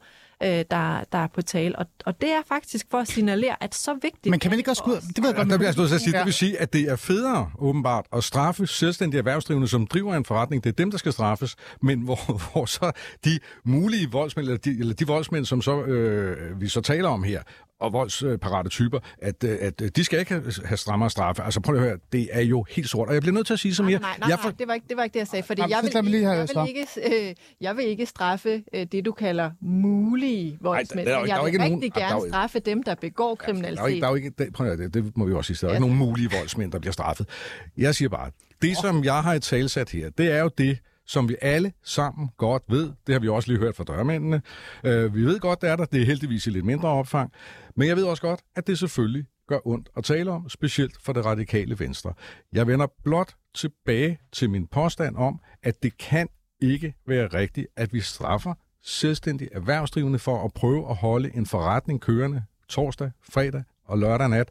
øh, 0.43 0.49
der, 0.49 1.03
der 1.11 1.17
er 1.17 1.27
på 1.35 1.41
tale. 1.41 1.79
Og, 1.79 1.85
og 2.05 2.21
det 2.21 2.29
er 2.31 2.41
faktisk 2.47 2.85
for 2.91 2.97
at 2.97 3.07
signalere, 3.07 3.63
at 3.63 3.75
så 3.75 3.93
vigtigt 4.01 4.29
Men 4.31 4.39
kan 4.39 4.51
man 4.51 4.59
ikke 4.59 4.71
også 4.71 4.83
gå 4.83 4.91
ud... 4.91 4.95
Det 4.95 5.17
ved 5.17 5.29
jeg 5.29 5.35
godt. 5.35 5.49
Der 5.49 5.57
bliver 5.57 5.69
jeg 5.69 5.77
nødt 5.77 5.89
til 5.89 5.95
at 5.95 6.01
sige, 6.01 6.11
Ja. 6.13 6.17
det 6.17 6.25
vil 6.25 6.33
sige, 6.33 6.61
at 6.61 6.73
det 6.73 6.81
er 6.81 6.95
federe, 6.95 7.51
åbenbart, 7.59 8.05
at 8.13 8.23
straffe 8.23 8.67
selvstændige 8.67 9.17
erhvervsdrivende, 9.19 9.67
som 9.67 9.87
driver 9.87 10.15
en 10.15 10.25
forretning. 10.25 10.63
Det 10.63 10.69
er 10.69 10.73
dem, 10.73 10.91
der 10.91 10.97
skal 10.97 11.13
straffes. 11.13 11.55
Men 11.81 11.99
hvor, 12.01 12.19
hvor 12.51 12.65
så 12.65 12.91
de 13.25 13.39
mulige 13.63 14.11
voldsmænd, 14.11 14.47
eller 14.47 14.57
de, 14.59 14.79
eller 14.79 14.93
de 14.93 15.07
voldsmænd, 15.07 15.45
som 15.45 15.61
så, 15.61 15.81
øh, 15.83 16.61
vi 16.61 16.67
så 16.67 16.81
taler 16.81 17.09
om 17.09 17.23
her, 17.23 17.41
og 17.79 17.93
voldsparate 17.93 18.69
typer, 18.69 18.99
at, 19.21 19.43
øh, 19.43 19.57
at 19.61 19.81
øh, 19.81 19.89
de 19.95 20.03
skal 20.03 20.19
ikke 20.19 20.41
have, 20.65 20.77
strammere 20.77 21.09
straffe. 21.09 21.43
Altså 21.43 21.59
prøv 21.59 21.75
at 21.75 21.81
høre, 21.81 21.97
det 22.11 22.29
er 22.31 22.41
jo 22.41 22.65
helt 22.69 22.89
sort. 22.89 23.07
Og 23.07 23.13
jeg 23.13 23.21
bliver 23.21 23.33
nødt 23.33 23.47
til 23.47 23.53
at 23.53 23.59
sige 23.59 23.75
som 23.75 23.85
Nej, 23.85 23.91
jeg... 23.91 23.99
nej, 23.99 24.15
nej, 24.19 24.29
jeg 24.29 24.37
nej, 24.43 24.51
det 24.59 24.67
var, 24.67 24.73
ikke, 24.73 24.85
det 24.89 24.97
var 24.97 25.03
ikke 25.03 25.13
det, 25.13 25.19
jeg 25.19 25.27
sagde. 25.27 25.43
Fordi 25.43 25.61
Jamen, 25.61 25.71
jeg 25.93 26.03
vil, 26.03 26.11
lige 26.11 26.29
jeg, 26.31 26.47
vil 26.55 26.67
ikke, 26.67 26.87
øh, 27.29 27.35
jeg 27.61 27.77
vil 27.77 27.85
ikke 27.85 28.05
straffe 28.05 28.63
øh, 28.73 28.85
det, 28.91 29.05
du 29.05 29.11
kalder 29.11 29.51
mulige 29.61 30.57
voldsmænd. 30.61 31.07
der 31.07 31.13
er 31.13 31.15
jo- 31.15 31.21
men 31.21 31.29
der 31.29 31.33
er 31.33 31.37
jeg 31.37 31.45
vil 31.45 31.53
ikke 31.53 31.63
rigtig 31.63 31.77
nogen- 31.77 31.91
der 31.95 32.01
er 32.05 32.09
gerne 32.19 32.29
straffe 32.29 32.59
dem, 32.59 32.83
der 32.83 32.95
begår 32.95 33.35
Der 33.35 33.41
er 33.41 33.45
kriminalitet. 33.45 33.89
ikke, 33.89 34.01
der 34.01 34.11
er 34.11 34.15
ikke, 34.15 34.29
det, 34.37 34.53
prøv 34.53 34.67
at, 34.67 34.77
høre, 34.77 34.85
det, 34.89 34.93
det 34.93 35.17
må 35.17 35.25
vi 35.25 35.33
også 35.33 35.53
sige. 35.53 35.57
Der 35.61 35.67
er 35.67 35.71
Ja. 35.71 35.75
ikke 35.77 35.87
nogen 35.87 35.97
mulige 36.09 36.29
voldsmænd, 36.37 36.71
der 36.71 36.79
bliver 36.79 36.93
straffet. 36.93 37.29
Jeg 37.77 37.95
siger 37.95 38.09
bare, 38.09 38.31
det 38.61 38.77
som 38.77 39.03
jeg 39.03 39.23
har 39.23 39.33
i 39.33 39.39
talsat 39.39 39.89
her, 39.89 40.09
det 40.09 40.31
er 40.31 40.39
jo 40.39 40.49
det, 40.57 40.77
som 41.07 41.29
vi 41.29 41.35
alle 41.41 41.73
sammen 41.83 42.29
godt 42.37 42.63
ved. 42.67 42.93
Det 43.07 43.13
har 43.13 43.19
vi 43.19 43.27
også 43.27 43.51
lige 43.51 43.59
hørt 43.59 43.75
fra 43.75 43.83
dørmændene. 43.83 44.41
Øh, 44.83 45.15
vi 45.15 45.23
ved 45.23 45.39
godt, 45.39 45.61
det 45.61 45.69
er 45.69 45.75
der. 45.75 45.85
Det 45.85 46.01
er 46.01 46.05
heldigvis 46.05 46.47
i 46.47 46.49
lidt 46.49 46.65
mindre 46.65 46.89
opfang. 46.89 47.31
Men 47.75 47.87
jeg 47.87 47.95
ved 47.95 48.03
også 48.03 48.21
godt, 48.21 48.39
at 48.55 48.67
det 48.67 48.79
selvfølgelig 48.79 49.25
gør 49.47 49.59
ondt 49.65 49.89
at 49.97 50.03
tale 50.03 50.31
om, 50.31 50.49
specielt 50.49 50.97
for 51.01 51.13
det 51.13 51.25
radikale 51.25 51.79
venstre. 51.79 52.13
Jeg 52.53 52.67
vender 52.67 52.87
blot 53.03 53.35
tilbage 53.55 54.19
til 54.31 54.49
min 54.49 54.67
påstand 54.67 55.15
om, 55.15 55.39
at 55.63 55.83
det 55.83 55.97
kan 55.97 56.27
ikke 56.61 56.93
være 57.07 57.27
rigtigt, 57.27 57.67
at 57.75 57.93
vi 57.93 58.01
straffer 58.01 58.53
selvstændige 58.83 59.49
erhvervsdrivende 59.53 60.19
for 60.19 60.45
at 60.45 60.53
prøve 60.53 60.89
at 60.89 60.95
holde 60.95 61.35
en 61.35 61.45
forretning 61.45 62.01
kørende 62.01 62.43
torsdag, 62.69 63.11
fredag 63.21 63.63
og 63.85 63.97
lørdag 63.97 64.29
nat. 64.29 64.49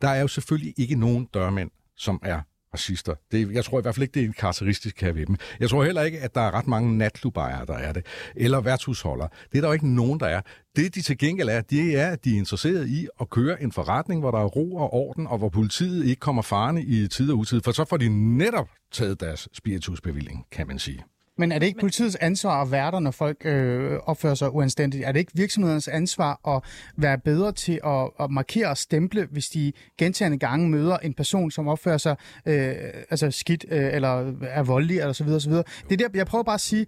Der 0.00 0.08
er 0.08 0.20
jo 0.20 0.28
selvfølgelig 0.28 0.74
ikke 0.76 0.94
nogen 0.94 1.28
dørmænd, 1.34 1.70
som 1.96 2.20
er 2.22 2.40
racister. 2.76 3.14
Det, 3.32 3.52
jeg 3.52 3.64
tror 3.64 3.78
i 3.78 3.82
hvert 3.82 3.94
fald 3.94 4.02
ikke, 4.02 4.14
det 4.14 4.22
er 4.22 4.26
en 4.26 4.32
karakteristisk 4.32 5.00
her 5.00 5.12
ved 5.12 5.26
dem. 5.26 5.36
Jeg 5.60 5.70
tror 5.70 5.84
heller 5.84 6.02
ikke, 6.02 6.20
at 6.20 6.34
der 6.34 6.40
er 6.40 6.50
ret 6.54 6.66
mange 6.66 6.98
natklubejere, 6.98 7.66
der 7.66 7.74
er 7.74 7.92
det. 7.92 8.06
Eller 8.36 8.60
værtshusholdere. 8.60 9.28
Det 9.52 9.58
er 9.58 9.62
der 9.62 9.68
jo 9.68 9.72
ikke 9.72 9.94
nogen, 9.94 10.20
der 10.20 10.26
er. 10.26 10.40
Det, 10.76 10.94
de 10.94 11.02
til 11.02 11.18
gengæld 11.18 11.48
er, 11.48 11.60
det 11.60 11.98
er, 11.98 12.08
at 12.08 12.24
de 12.24 12.34
er 12.34 12.38
interesseret 12.38 12.88
i 12.88 13.08
at 13.20 13.30
køre 13.30 13.62
en 13.62 13.72
forretning, 13.72 14.20
hvor 14.20 14.30
der 14.30 14.38
er 14.38 14.44
ro 14.44 14.76
og 14.76 14.94
orden, 14.94 15.26
og 15.26 15.38
hvor 15.38 15.48
politiet 15.48 16.06
ikke 16.06 16.20
kommer 16.20 16.42
farne 16.42 16.82
i 16.82 17.08
tid 17.08 17.30
og 17.30 17.38
utid. 17.38 17.60
For 17.64 17.72
så 17.72 17.84
får 17.84 17.96
de 17.96 18.36
netop 18.38 18.68
taget 18.92 19.20
deres 19.20 19.48
spiritusbevilling, 19.52 20.46
kan 20.52 20.66
man 20.66 20.78
sige. 20.78 21.04
Men 21.38 21.52
er 21.52 21.58
det 21.58 21.66
ikke 21.66 21.80
politiets 21.80 22.16
ansvar 22.16 22.62
at 22.62 22.70
være 22.70 22.90
der, 22.90 23.00
når 23.00 23.10
folk 23.10 23.36
øh, 23.44 23.92
opfører 23.92 24.34
sig 24.34 24.54
uanstændigt? 24.54 25.04
Er 25.04 25.12
det 25.12 25.18
ikke 25.18 25.32
virksomhedernes 25.34 25.88
ansvar 25.88 26.56
at 26.56 26.62
være 26.96 27.18
bedre 27.18 27.52
til 27.52 27.80
at, 27.84 28.10
at 28.20 28.30
markere 28.30 28.68
og 28.68 28.76
stemple, 28.76 29.28
hvis 29.30 29.48
de 29.48 29.72
gentagende 29.98 30.38
gange 30.38 30.68
møder 30.68 30.98
en 30.98 31.14
person, 31.14 31.50
som 31.50 31.68
opfører 31.68 31.98
sig 31.98 32.16
øh, 32.46 32.74
altså 33.10 33.30
skidt 33.30 33.64
øh, 33.70 33.94
eller 33.94 34.32
er 34.42 34.62
voldelig 34.62 34.98
eller 34.98 35.12
så 35.12 35.24
videre, 35.24 35.40
så 35.40 35.48
videre? 35.48 35.64
Det 35.90 36.02
er 36.02 36.08
der, 36.08 36.18
jeg 36.18 36.26
prøver 36.26 36.44
bare 36.44 36.54
at 36.54 36.60
sige, 36.60 36.86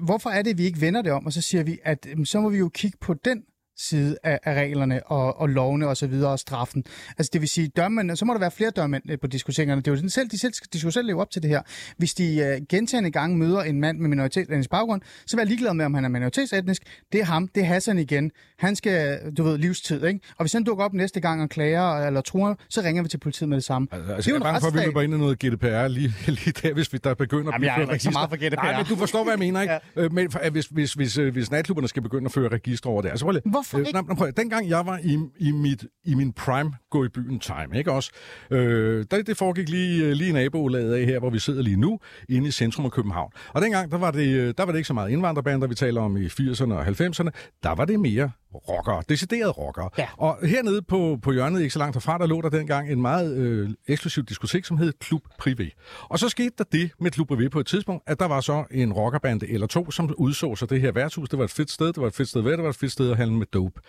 hvorfor 0.00 0.30
er 0.30 0.42
det, 0.42 0.50
at 0.50 0.58
vi 0.58 0.64
ikke 0.64 0.80
vender 0.80 1.02
det 1.02 1.12
om, 1.12 1.26
og 1.26 1.32
så 1.32 1.40
siger 1.40 1.64
vi, 1.64 1.78
at 1.84 2.06
øh, 2.10 2.26
så 2.26 2.40
må 2.40 2.48
vi 2.48 2.58
jo 2.58 2.68
kigge 2.68 2.98
på 3.00 3.14
den 3.14 3.42
side 3.76 4.16
af, 4.24 4.38
af 4.44 4.54
reglerne 4.54 5.06
og, 5.06 5.40
og 5.40 5.48
lovene 5.48 5.88
og 5.88 5.96
så 5.96 6.06
videre 6.06 6.30
og 6.30 6.38
straffen. 6.38 6.84
Altså 7.18 7.30
det 7.32 7.40
vil 7.40 7.48
sige, 7.48 7.68
dørmænd, 7.76 8.16
så 8.16 8.24
må 8.24 8.32
der 8.32 8.40
være 8.40 8.50
flere 8.50 8.70
dørmænd 8.70 9.02
øh, 9.10 9.18
på 9.20 9.26
diskotekerne. 9.26 9.80
Det 9.80 9.86
er 9.88 9.92
jo 9.92 9.96
sådan 9.96 10.10
selv, 10.10 10.28
de, 10.28 10.38
selv, 10.38 10.52
de 10.52 10.78
skal 10.78 10.86
jo 10.86 10.90
selv 10.90 11.06
leve 11.06 11.20
op 11.20 11.30
til 11.30 11.42
det 11.42 11.50
her. 11.50 11.62
Hvis 11.96 12.14
de 12.14 12.36
øh, 12.38 12.60
gentagende 12.68 13.10
gange 13.10 13.36
møder 13.38 13.62
en 13.62 13.80
mand 13.80 13.98
med 13.98 14.08
minoritetsetnisk 14.08 14.70
baggrund, 14.70 15.02
så 15.26 15.36
vær 15.36 15.44
ligeglad 15.44 15.74
med, 15.74 15.84
om 15.84 15.94
han 15.94 16.04
er 16.04 16.08
minoritetsetnisk. 16.08 16.82
Det 17.12 17.20
er 17.20 17.24
ham, 17.24 17.48
det 17.48 17.60
er 17.60 17.66
Hassan 17.66 17.98
igen. 17.98 18.30
Han 18.58 18.76
skal, 18.76 19.18
du 19.36 19.42
ved, 19.42 19.58
livstid, 19.58 20.04
ikke? 20.04 20.20
Og 20.38 20.42
hvis 20.44 20.52
han 20.52 20.64
dukker 20.64 20.84
op 20.84 20.92
næste 20.92 21.20
gang 21.20 21.42
og 21.42 21.48
klager 21.48 22.06
eller 22.06 22.20
truer, 22.20 22.54
så 22.68 22.80
ringer 22.80 23.02
vi 23.02 23.08
til 23.08 23.18
politiet 23.18 23.48
med 23.48 23.56
det 23.56 23.64
samme. 23.64 23.88
Altså, 23.92 24.08
det 24.08 24.14
altså, 24.14 24.30
jeg 24.30 24.36
er 24.36 24.40
bange 24.42 24.60
for, 24.60 24.66
at 24.68 24.74
vi 24.74 24.78
løber 24.78 25.02
ind 25.02 25.14
i 25.14 25.18
noget 25.18 25.38
GDPR 25.38 25.88
lige, 25.88 26.14
lige 26.26 26.52
der, 26.62 26.72
hvis 26.74 26.92
vi 26.92 26.98
der 27.04 27.14
begynder 27.14 27.48
at 27.52 27.54
Jamen, 27.54 27.66
jeg 27.66 27.82
er 27.88 27.92
ikke 27.92 28.04
så 28.04 28.10
meget 28.10 28.30
for 28.30 28.36
GDPR. 28.36 28.54
Nej, 28.62 28.76
men 28.76 28.86
du 28.86 28.96
forstår, 28.96 29.22
hvad 29.24 29.32
jeg 29.32 29.38
mener, 29.38 29.60
ikke? 29.60 29.72
Ja. 29.96 30.02
ja. 30.02 30.08
Men 30.08 30.30
for, 30.30 30.50
hvis, 30.50 30.66
hvis, 30.66 30.92
hvis, 30.94 31.18
øh, 31.18 31.32
hvis 31.32 31.50
natklubberne 31.50 31.88
skal 31.88 32.02
begynde 32.02 32.24
at 32.24 32.32
føre 32.32 32.48
register 32.48 32.90
over 32.90 33.02
det. 33.02 33.08
Altså, 33.08 33.24
prøv 33.24 33.32
lige- 33.32 33.42
Hvorfor 33.70 33.78
ikke? 33.78 33.92
nej, 33.92 34.02
nej, 34.02 34.16
prøv, 34.16 34.30
dengang 34.36 34.68
jeg 34.68 34.86
var 34.86 34.98
i, 35.04 35.18
i, 35.38 35.52
mit, 35.52 35.84
i 36.04 36.14
min 36.14 36.32
prime 36.32 36.72
gå 36.90 37.04
i 37.04 37.08
byen 37.08 37.38
time, 37.38 37.78
ikke 37.78 37.92
også? 37.92 38.10
Øh, 38.50 39.04
der, 39.10 39.22
det 39.22 39.36
foregik 39.36 39.68
lige, 39.68 40.04
øh, 40.04 40.12
lige 40.12 40.32
nabolaget 40.32 40.94
af 40.94 41.06
her, 41.06 41.18
hvor 41.18 41.30
vi 41.30 41.38
sidder 41.38 41.62
lige 41.62 41.76
nu, 41.76 41.98
inde 42.28 42.48
i 42.48 42.50
centrum 42.50 42.84
af 42.84 42.92
København. 42.92 43.32
Og 43.48 43.62
dengang, 43.62 43.90
der 43.90 43.98
var 43.98 44.10
det, 44.10 44.28
øh, 44.28 44.54
der 44.58 44.64
var 44.64 44.72
det 44.72 44.78
ikke 44.78 44.86
så 44.86 44.94
meget 44.94 45.10
indvandrerbander, 45.10 45.66
vi 45.66 45.74
taler 45.74 46.00
om 46.00 46.16
i 46.16 46.26
80'erne 46.26 46.72
og 46.72 46.86
90'erne. 46.86 47.30
Der 47.62 47.74
var 47.74 47.84
det 47.84 48.00
mere 48.00 48.30
rockere, 48.54 49.02
deciderede 49.08 49.50
rockere. 49.50 49.90
Ja. 49.98 50.08
Og 50.16 50.46
hernede 50.46 50.82
på, 50.82 51.18
på 51.22 51.32
hjørnet, 51.32 51.60
ikke 51.60 51.72
så 51.72 51.78
langt 51.78 51.96
herfra, 51.96 52.18
der 52.18 52.26
lå 52.26 52.40
der 52.40 52.48
dengang 52.48 52.92
en 52.92 53.02
meget 53.02 53.36
øh, 53.36 53.70
eksklusiv 53.86 54.24
diskotek, 54.24 54.64
som 54.64 54.78
hed 54.78 54.92
Klub 55.00 55.22
Privé. 55.42 55.70
Og 56.02 56.18
så 56.18 56.28
skete 56.28 56.54
der 56.58 56.64
det 56.72 56.90
med 57.00 57.10
Klub 57.10 57.32
Privé 57.32 57.48
på 57.48 57.60
et 57.60 57.66
tidspunkt, 57.66 58.02
at 58.06 58.20
der 58.20 58.26
var 58.26 58.40
så 58.40 58.64
en 58.70 58.92
rockerbande 58.92 59.48
eller 59.48 59.66
to, 59.66 59.90
som 59.90 60.14
udså 60.18 60.56
sig 60.56 60.70
det 60.70 60.80
her 60.80 60.92
værtshus. 60.92 61.28
Det 61.28 61.38
var 61.38 61.44
et 61.44 61.50
fedt 61.50 61.70
sted, 61.70 61.86
det 61.86 62.00
var 62.00 62.06
et 62.06 62.14
fedt 62.14 62.28
sted 62.28 62.40
være, 62.40 62.56
det 62.56 62.62
var 62.62 62.70
et 62.70 62.76
fedt 62.76 62.92
sted 62.92 63.10
at 63.10 63.16
handle 63.16 63.36
med 63.36 63.46
dope. 63.46 63.80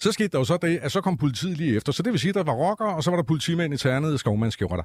Så 0.00 0.12
skete 0.12 0.28
der 0.28 0.38
jo 0.38 0.44
så 0.44 0.58
det, 0.62 0.78
at 0.82 0.92
så 0.92 1.00
kom 1.00 1.16
politiet 1.16 1.56
lige 1.56 1.76
efter. 1.76 1.92
Så 1.92 2.02
det 2.02 2.12
vil 2.12 2.20
sige, 2.20 2.28
at 2.28 2.34
der 2.34 2.42
var 2.42 2.52
rockere, 2.52 2.94
og 2.94 3.04
så 3.04 3.10
var 3.10 3.16
der 3.16 3.24
politimænd 3.24 3.74
i 3.74 3.76
ternede 3.76 4.18
skovmandskjorter. 4.18 4.82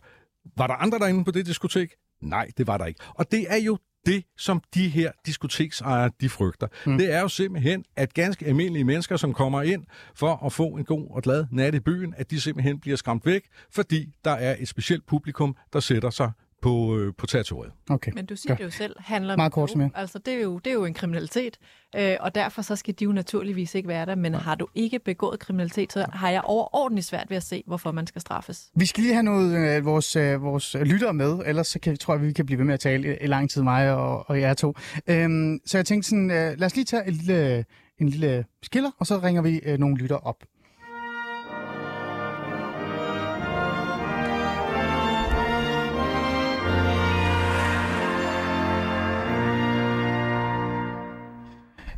Var 0.57 0.67
der 0.67 0.73
andre 0.73 0.99
derinde 0.99 1.23
på 1.23 1.31
det 1.31 1.45
diskotek? 1.45 1.95
Nej, 2.21 2.47
det 2.57 2.67
var 2.67 2.77
der 2.77 2.85
ikke. 2.85 2.99
Og 3.15 3.31
det 3.31 3.45
er 3.49 3.57
jo 3.57 3.77
det, 4.05 4.23
som 4.37 4.61
de 4.73 4.87
her 4.87 5.11
diskoteksejere, 5.25 6.11
de 6.21 6.29
frygter. 6.29 6.67
Mm. 6.85 6.97
Det 6.97 7.13
er 7.13 7.21
jo 7.21 7.27
simpelthen, 7.27 7.85
at 7.95 8.13
ganske 8.13 8.45
almindelige 8.45 8.83
mennesker, 8.83 9.17
som 9.17 9.33
kommer 9.33 9.61
ind 9.61 9.83
for 10.15 10.45
at 10.45 10.53
få 10.53 10.67
en 10.67 10.83
god 10.85 11.07
og 11.09 11.21
glad 11.21 11.45
nat 11.51 11.75
i 11.75 11.79
byen, 11.79 12.13
at 12.17 12.31
de 12.31 12.41
simpelthen 12.41 12.79
bliver 12.79 12.97
skræmt 12.97 13.25
væk, 13.25 13.43
fordi 13.71 14.09
der 14.25 14.31
er 14.31 14.55
et 14.59 14.67
specielt 14.67 15.05
publikum, 15.05 15.55
der 15.73 15.79
sætter 15.79 16.09
sig 16.09 16.31
på, 16.63 16.97
øh, 16.97 17.13
på 17.17 17.25
territoriet. 17.25 17.71
Okay. 17.89 18.11
Men 18.15 18.25
du 18.25 18.35
siger 18.35 18.51
Godt. 18.51 18.59
det 18.59 18.65
jo 18.65 18.69
selv, 18.69 18.95
handler 18.99 19.35
Meget 19.35 19.51
kort. 19.51 19.71
Samir. 19.71 19.87
Altså, 19.95 20.19
det 20.19 20.33
er, 20.33 20.41
jo, 20.41 20.57
det 20.57 20.69
er 20.69 20.73
jo 20.73 20.85
en 20.85 20.93
kriminalitet, 20.93 21.57
øh, 21.95 22.15
og 22.19 22.35
derfor 22.35 22.61
så 22.61 22.75
skal 22.75 22.93
de 22.99 23.03
jo 23.03 23.11
naturligvis 23.11 23.75
ikke 23.75 23.87
være 23.87 24.05
der. 24.05 24.15
Men 24.15 24.33
har 24.33 24.55
du 24.55 24.67
ikke 24.75 24.99
begået 24.99 25.39
kriminalitet, 25.39 25.93
så 25.93 26.05
har 26.13 26.29
jeg 26.29 26.41
overordentligt 26.43 27.07
svært 27.07 27.29
ved 27.29 27.37
at 27.37 27.43
se, 27.43 27.63
hvorfor 27.67 27.91
man 27.91 28.07
skal 28.07 28.21
straffes. 28.21 28.69
Vi 28.75 28.85
skal 28.85 29.01
lige 29.01 29.13
have 29.13 29.23
noget 29.23 29.77
øh, 29.77 29.85
vores, 29.85 30.15
øh, 30.15 30.43
vores 30.43 30.75
lyttere 30.81 31.13
med, 31.13 31.39
ellers 31.45 31.67
så 31.67 31.79
kan, 31.79 31.97
tror 31.97 32.13
jeg, 32.13 32.23
vi 32.23 32.33
kan 32.33 32.45
blive 32.45 32.57
ved 32.57 32.65
med 32.65 32.73
at 32.73 32.79
tale 32.79 33.17
i, 33.17 33.23
i 33.23 33.27
lang 33.27 33.49
tid, 33.49 33.61
mig 33.61 33.91
og, 33.91 34.29
og 34.29 34.39
jer 34.39 34.53
to. 34.53 34.75
Øhm, 35.07 35.59
så 35.65 35.77
jeg 35.77 35.85
tænkte 35.85 36.09
sådan, 36.09 36.31
øh, 36.31 36.59
lad 36.59 36.63
os 36.63 36.75
lige 36.75 36.85
tage 36.85 37.07
en 37.07 37.13
lille, 37.13 37.65
en 37.99 38.09
lille 38.09 38.45
skiller, 38.63 38.91
og 38.99 39.07
så 39.07 39.19
ringer 39.19 39.41
vi 39.41 39.61
øh, 39.65 39.79
nogle 39.79 39.97
lytter 39.97 40.15
op. 40.15 40.43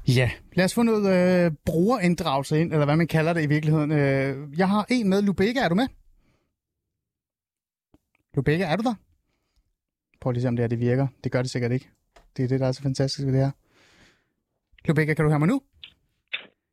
Ja, 0.07 0.31
lad 0.53 0.65
os 0.65 0.73
få 0.73 0.83
noget 0.83 1.45
øh, 1.45 1.51
brugerinddragelse 1.65 2.61
ind, 2.61 2.73
eller 2.73 2.85
hvad 2.85 2.95
man 2.95 3.07
kalder 3.07 3.33
det 3.33 3.43
i 3.43 3.47
virkeligheden. 3.47 3.91
Øh, 3.91 4.59
jeg 4.59 4.69
har 4.69 4.85
en 4.89 5.09
med. 5.09 5.21
Lubega, 5.21 5.59
er 5.59 5.69
du 5.69 5.75
med? 5.75 5.87
Lubega, 8.33 8.63
er 8.63 8.75
du 8.75 8.83
der? 8.83 8.93
Prøv 10.21 10.31
lige 10.31 10.39
at 10.39 10.41
se, 10.41 10.47
om 10.47 10.55
det 10.55 10.63
her 10.63 10.67
det 10.67 10.79
virker. 10.79 11.07
Det 11.23 11.31
gør 11.31 11.41
det 11.41 11.51
sikkert 11.51 11.71
ikke. 11.71 11.89
Det 12.37 12.43
er 12.43 12.47
det, 12.47 12.59
der 12.59 12.67
er 12.67 12.71
så 12.71 12.81
fantastisk 12.81 13.25
ved 13.25 13.33
det 13.33 13.41
her. 13.41 13.51
Lubega, 14.85 15.13
kan 15.13 15.25
du 15.25 15.29
høre 15.29 15.39
mig 15.39 15.47
nu? 15.47 15.61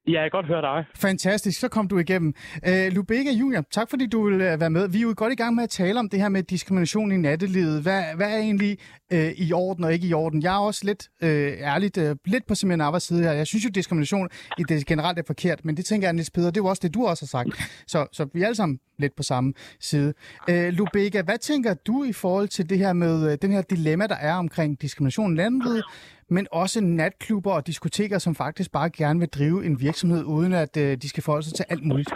Ja, 0.06 0.12
jeg 0.12 0.30
kan 0.30 0.30
godt 0.30 0.46
høre 0.46 0.62
dig. 0.62 0.84
Fantastisk, 0.94 1.60
så 1.60 1.68
kom 1.68 1.88
du 1.88 1.98
igennem. 1.98 2.34
Uh, 2.68 2.92
Lubega 2.92 3.30
Junior, 3.30 3.64
tak 3.70 3.90
fordi 3.90 4.06
du 4.06 4.28
vil 4.28 4.40
øh, 4.40 4.60
være 4.60 4.70
med. 4.70 4.88
Vi 4.88 4.98
er 4.98 5.02
jo 5.02 5.14
godt 5.16 5.32
i 5.32 5.36
gang 5.36 5.54
med 5.54 5.64
at 5.64 5.70
tale 5.70 5.98
om 5.98 6.08
det 6.08 6.20
her 6.20 6.28
med 6.28 6.42
diskrimination 6.42 7.12
i 7.12 7.16
nattelivet. 7.16 7.82
Hvad, 7.82 8.02
hvad 8.16 8.30
er 8.30 8.38
egentlig 8.38 8.78
uh, 9.14 9.18
i 9.18 9.52
orden 9.52 9.84
og 9.84 9.92
ikke 9.92 10.06
i 10.06 10.12
orden? 10.12 10.42
Jeg 10.42 10.54
er 10.54 10.58
også 10.58 10.80
lidt 10.84 11.08
uh, 11.22 11.28
ærligt 11.28 11.98
uh, 11.98 12.16
lidt 12.24 12.46
på 12.46 12.54
simpelthen 12.54 12.80
arbejdsside 12.80 13.22
her. 13.22 13.32
Jeg 13.32 13.46
synes 13.46 13.64
jo, 13.64 13.70
diskrimination 13.70 14.28
i 14.58 14.62
det 14.68 14.86
generelt 14.86 15.18
er 15.18 15.22
forkert, 15.26 15.64
men 15.64 15.76
det 15.76 15.84
tænker 15.84 16.08
jeg, 16.08 16.12
Niels 16.12 16.30
Peder, 16.30 16.50
det 16.50 16.56
er 16.56 16.64
jo 16.64 16.66
også 16.66 16.80
det, 16.82 16.94
du 16.94 17.06
også 17.06 17.22
har 17.22 17.44
sagt. 17.44 17.48
Så, 17.86 18.06
så 18.12 18.26
vi 18.34 18.42
er 18.42 18.46
alle 18.46 18.56
sammen 18.56 18.78
lidt 18.98 19.16
på 19.16 19.22
samme 19.22 19.54
side. 19.80 20.14
Uh, 20.50 20.68
Lubega, 20.68 21.22
hvad 21.22 21.38
tænker 21.38 21.74
du 21.74 22.04
i 22.04 22.12
forhold 22.12 22.48
til 22.48 22.70
det 22.70 22.78
her 22.78 22.92
med 22.92 23.26
uh, 23.26 23.34
den 23.42 23.52
her 23.52 23.62
dilemma, 23.62 24.06
der 24.06 24.16
er 24.16 24.34
omkring 24.34 24.82
diskrimination 24.82 25.32
i 25.32 25.36
nattelivet, 25.36 25.84
men 26.36 26.46
også 26.52 26.78
natklubber 26.84 27.52
og 27.52 27.66
diskoteker, 27.66 28.18
som 28.18 28.34
faktisk 28.34 28.72
bare 28.72 28.90
gerne 28.90 29.18
vil 29.20 29.28
drive 29.28 29.58
en 29.66 29.80
virksomhed, 29.80 30.22
uden 30.24 30.52
at 30.52 30.76
øh, 30.84 30.90
de 31.02 31.08
skal 31.08 31.22
forholde 31.22 31.46
sig 31.46 31.54
til 31.54 31.66
alt 31.72 31.84
muligt? 31.84 32.10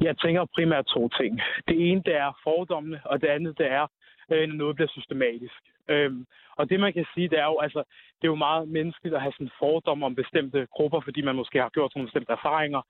Jeg 0.00 0.14
tænker 0.18 0.52
primært 0.54 0.86
to 0.86 1.08
ting. 1.08 1.40
Det 1.68 1.76
ene, 1.88 2.02
det 2.06 2.16
er 2.16 2.38
fordommene, 2.44 3.00
og 3.04 3.20
det 3.20 3.28
andet, 3.28 3.58
det 3.58 3.66
er, 3.80 3.86
øh, 4.32 4.48
når 4.48 4.56
noget 4.56 4.76
bliver 4.76 4.88
systematisk. 4.96 5.60
Øhm, 5.88 6.26
og 6.58 6.70
det, 6.70 6.80
man 6.80 6.92
kan 6.92 7.06
sige, 7.14 7.28
det 7.28 7.38
er 7.38 7.48
jo, 7.52 7.58
altså, 7.66 7.82
det 8.18 8.24
er 8.24 8.34
jo 8.34 8.44
meget 8.48 8.68
menneskeligt 8.68 9.14
at 9.14 9.22
have 9.22 9.32
sådan 9.32 9.58
fordomme 9.58 10.06
om 10.06 10.14
bestemte 10.14 10.66
grupper, 10.76 11.00
fordi 11.00 11.20
man 11.22 11.36
måske 11.40 11.58
har 11.60 11.70
gjort 11.76 11.92
nogle 11.94 12.08
bestemte 12.08 12.32
erfaringer. 12.32 12.82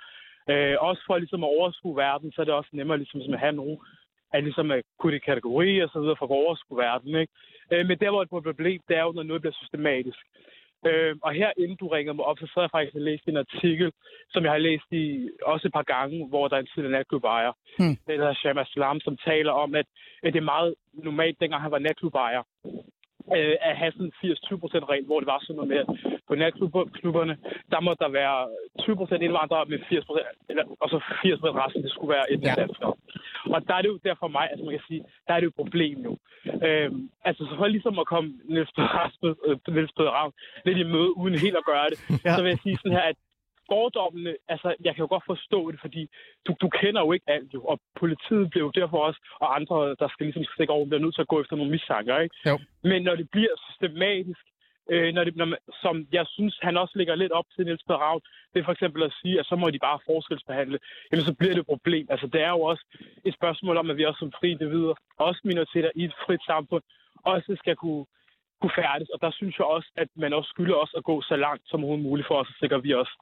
Øh, 0.50 0.76
også 0.88 1.02
for 1.06 1.18
ligesom 1.18 1.44
at 1.44 1.52
overskue 1.56 1.96
verden, 1.96 2.32
så 2.32 2.40
er 2.40 2.44
det 2.44 2.54
også 2.54 2.70
nemmere 2.72 2.98
ligesom, 2.98 3.20
at 3.34 3.40
have 3.40 3.52
nogen, 3.62 3.78
at 4.32 4.44
ligesom 4.44 4.70
at 4.70 4.82
kunne 4.98 5.12
det 5.12 5.24
kategori 5.24 5.78
og 5.80 5.88
så 5.92 6.00
videre 6.00 6.16
for 6.18 6.26
at 6.26 6.38
overskue 6.42 6.78
verden. 6.78 7.14
Ikke? 7.22 7.32
Øh, 7.72 7.86
men 7.86 7.98
der, 7.98 8.10
hvor 8.10 8.24
det 8.24 8.32
er 8.32 8.36
et 8.36 8.44
problem, 8.44 8.80
det 8.88 8.96
er 8.96 9.02
jo, 9.02 9.12
når 9.12 9.22
noget 9.22 9.42
bliver 9.42 9.60
systematisk. 9.62 10.18
Øh, 10.86 11.16
og 11.22 11.32
her, 11.32 11.50
inden 11.58 11.76
du 11.76 11.88
ringede 11.88 12.16
mig 12.16 12.24
op, 12.24 12.38
så 12.38 12.46
sad 12.46 12.62
jeg 12.62 12.70
faktisk 12.70 12.94
og 12.94 13.00
læste 13.00 13.30
en 13.30 13.36
artikel, 13.36 13.92
som 14.30 14.44
jeg 14.44 14.52
har 14.52 14.58
læst 14.58 14.88
i 14.90 15.28
også 15.42 15.68
et 15.68 15.72
par 15.72 15.82
gange, 15.94 16.28
hvor 16.28 16.48
der 16.48 16.56
er 16.56 16.60
en 16.60 16.72
tidligere 16.74 16.98
natklubejer, 16.98 17.52
hmm. 17.78 17.96
der 18.06 18.12
hedder 18.12 18.34
Shama 18.34 18.64
Slam, 18.64 19.00
som 19.00 19.16
taler 19.16 19.52
om, 19.52 19.74
at, 19.74 19.86
at 20.22 20.32
det 20.32 20.40
er 20.40 20.52
meget 20.54 20.74
normalt, 20.92 21.40
dengang 21.40 21.62
han 21.62 21.70
var 21.70 21.78
natklubejer, 21.78 22.42
øh, 23.36 23.56
at 23.68 23.74
have 23.80 23.92
sådan 23.92 24.06
en 24.06 24.12
80-20% 24.22 24.90
regel, 24.92 25.06
hvor 25.06 25.20
det 25.20 25.26
var 25.32 25.40
sådan 25.42 25.56
noget 25.56 25.70
med, 25.72 25.78
at 25.82 25.88
på 26.28 26.34
natklubberne, 26.34 27.34
der 27.72 27.80
må 27.86 27.90
der 28.02 28.08
være 28.20 28.38
20% 28.80 29.26
indvandrere 29.26 29.64
med 29.72 29.78
80%, 29.78 30.46
eller, 30.50 30.64
og 30.82 30.88
så 30.92 30.96
80% 30.96 31.60
resten, 31.62 31.82
det 31.82 31.92
skulle 31.92 32.14
være 32.16 32.26
et 32.32 32.40
ja. 32.42 32.54
danskere. 32.62 32.94
Og 33.54 33.58
der 33.68 33.74
er 33.74 33.82
det 33.82 33.88
jo 33.88 33.98
der 34.04 34.14
for 34.22 34.28
mig, 34.36 34.44
altså 34.50 34.64
man 34.64 34.74
kan 34.74 34.88
sige, 34.88 35.02
der 35.26 35.32
er 35.34 35.38
det 35.40 35.46
jo 35.48 35.54
et 35.54 35.62
problem 35.62 35.96
nu. 36.06 36.12
Øhm, 36.66 37.10
altså 37.28 37.42
så 37.48 37.54
for 37.56 37.66
ligesom 37.66 37.98
at 37.98 38.06
komme 38.06 38.28
Niels 38.54 38.72
Peder 39.96 40.12
Ravn 40.16 40.32
lidt 40.66 40.78
i 40.78 40.90
møde, 40.94 41.16
uden 41.20 41.34
helt 41.44 41.56
at 41.62 41.68
gøre 41.72 41.88
det, 41.90 41.98
ja. 42.24 42.34
så 42.34 42.42
vil 42.42 42.50
jeg 42.50 42.58
sige 42.62 42.76
sådan 42.76 42.96
her, 42.98 43.06
at 43.12 43.18
fordommene, 43.70 44.32
altså, 44.48 44.68
jeg 44.84 44.92
kan 44.94 45.02
jo 45.04 45.10
godt 45.14 45.30
forstå 45.32 45.60
det, 45.70 45.80
fordi 45.80 46.02
du, 46.46 46.52
du 46.62 46.68
kender 46.80 47.00
jo 47.00 47.12
ikke 47.12 47.30
alt, 47.36 47.54
jo, 47.54 47.60
og 47.72 47.76
politiet 48.02 48.50
bliver 48.50 48.64
jo 48.66 48.72
derfor 48.80 48.98
også, 49.08 49.20
og 49.42 49.48
andre, 49.58 49.76
der 50.00 50.08
skal 50.08 50.26
ligesom 50.26 50.44
stikke 50.54 50.72
over, 50.72 50.86
bliver 50.86 51.04
nødt 51.04 51.14
til 51.14 51.26
at 51.26 51.32
gå 51.32 51.40
efter 51.40 51.56
nogle 51.56 51.74
mistanker, 51.76 52.18
ikke? 52.18 52.36
Jo. 52.50 52.58
Men 52.90 53.02
når 53.02 53.14
det 53.20 53.26
bliver 53.30 53.54
systematisk, 53.68 54.44
øh, 54.92 55.14
når 55.14 55.24
det, 55.24 55.36
når 55.36 55.44
man, 55.44 55.58
som 55.82 55.94
jeg 56.12 56.24
synes, 56.36 56.58
han 56.62 56.76
også 56.76 56.94
ligger 56.96 57.14
lidt 57.14 57.32
op 57.32 57.44
til 57.54 57.64
Niels 57.64 57.90
Ravn, 57.90 58.22
det 58.52 58.60
er 58.60 58.64
for 58.64 58.72
eksempel 58.72 59.02
at 59.02 59.12
sige, 59.22 59.40
at 59.40 59.46
så 59.46 59.56
må 59.56 59.70
de 59.70 59.78
bare 59.78 59.98
forskelsbehandle, 60.06 60.78
jamen 61.10 61.24
så 61.24 61.34
bliver 61.34 61.54
det 61.54 61.60
et 61.60 61.72
problem. 61.74 62.06
Altså 62.10 62.26
det 62.26 62.40
er 62.42 62.50
jo 62.56 62.60
også 62.60 62.84
et 63.24 63.34
spørgsmål 63.34 63.76
om, 63.76 63.90
at 63.90 63.96
vi 63.96 64.04
også 64.04 64.18
som 64.18 64.32
fri 64.38 64.50
individer, 64.50 64.94
også 65.18 65.40
minoriteter 65.44 65.90
i 65.94 66.04
et 66.04 66.14
frit 66.26 66.44
samfund, 66.46 66.82
også 67.24 67.56
skal 67.58 67.76
kunne, 67.76 68.04
kunne 68.60 68.76
færdes. 68.82 69.08
Og 69.08 69.18
der 69.20 69.30
synes 69.30 69.58
jeg 69.58 69.66
også, 69.66 69.88
at 69.96 70.08
man 70.16 70.32
også 70.32 70.48
skylder 70.48 70.76
os 70.84 70.92
at 70.96 71.04
gå 71.04 71.22
så 71.22 71.36
langt 71.36 71.62
som 71.66 71.80
muligt 71.80 72.28
for 72.28 72.36
os 72.40 72.52
at 72.52 72.60
sikre, 72.60 72.76
at 72.76 72.84
vi 72.84 72.92
også 72.94 73.16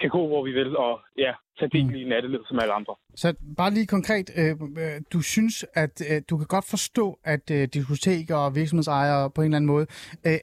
kan 0.00 0.10
gå, 0.10 0.26
hvor 0.26 0.42
vi 0.44 0.52
vil, 0.52 0.76
og 0.76 1.00
ja, 1.16 1.34
tage 1.60 1.70
del 1.76 2.02
i 2.02 2.04
nattelivet 2.04 2.46
som 2.48 2.58
alle 2.62 2.72
andre. 2.72 2.94
Så 3.14 3.34
bare 3.56 3.70
lige 3.74 3.86
konkret, 3.86 4.30
øh, 4.36 4.50
øh, 4.84 5.00
du 5.12 5.20
synes, 5.20 5.64
at 5.74 6.02
øh, 6.10 6.22
du 6.30 6.36
kan 6.36 6.46
godt 6.46 6.64
forstå, 6.64 7.18
at 7.24 7.50
øh, 7.50 7.68
diskoteker 7.74 8.36
og 8.36 8.54
virksomhedsejere 8.54 9.30
på 9.30 9.40
en 9.40 9.44
eller 9.44 9.56
anden 9.56 9.66
måde 9.66 9.86
øh, 10.26 10.38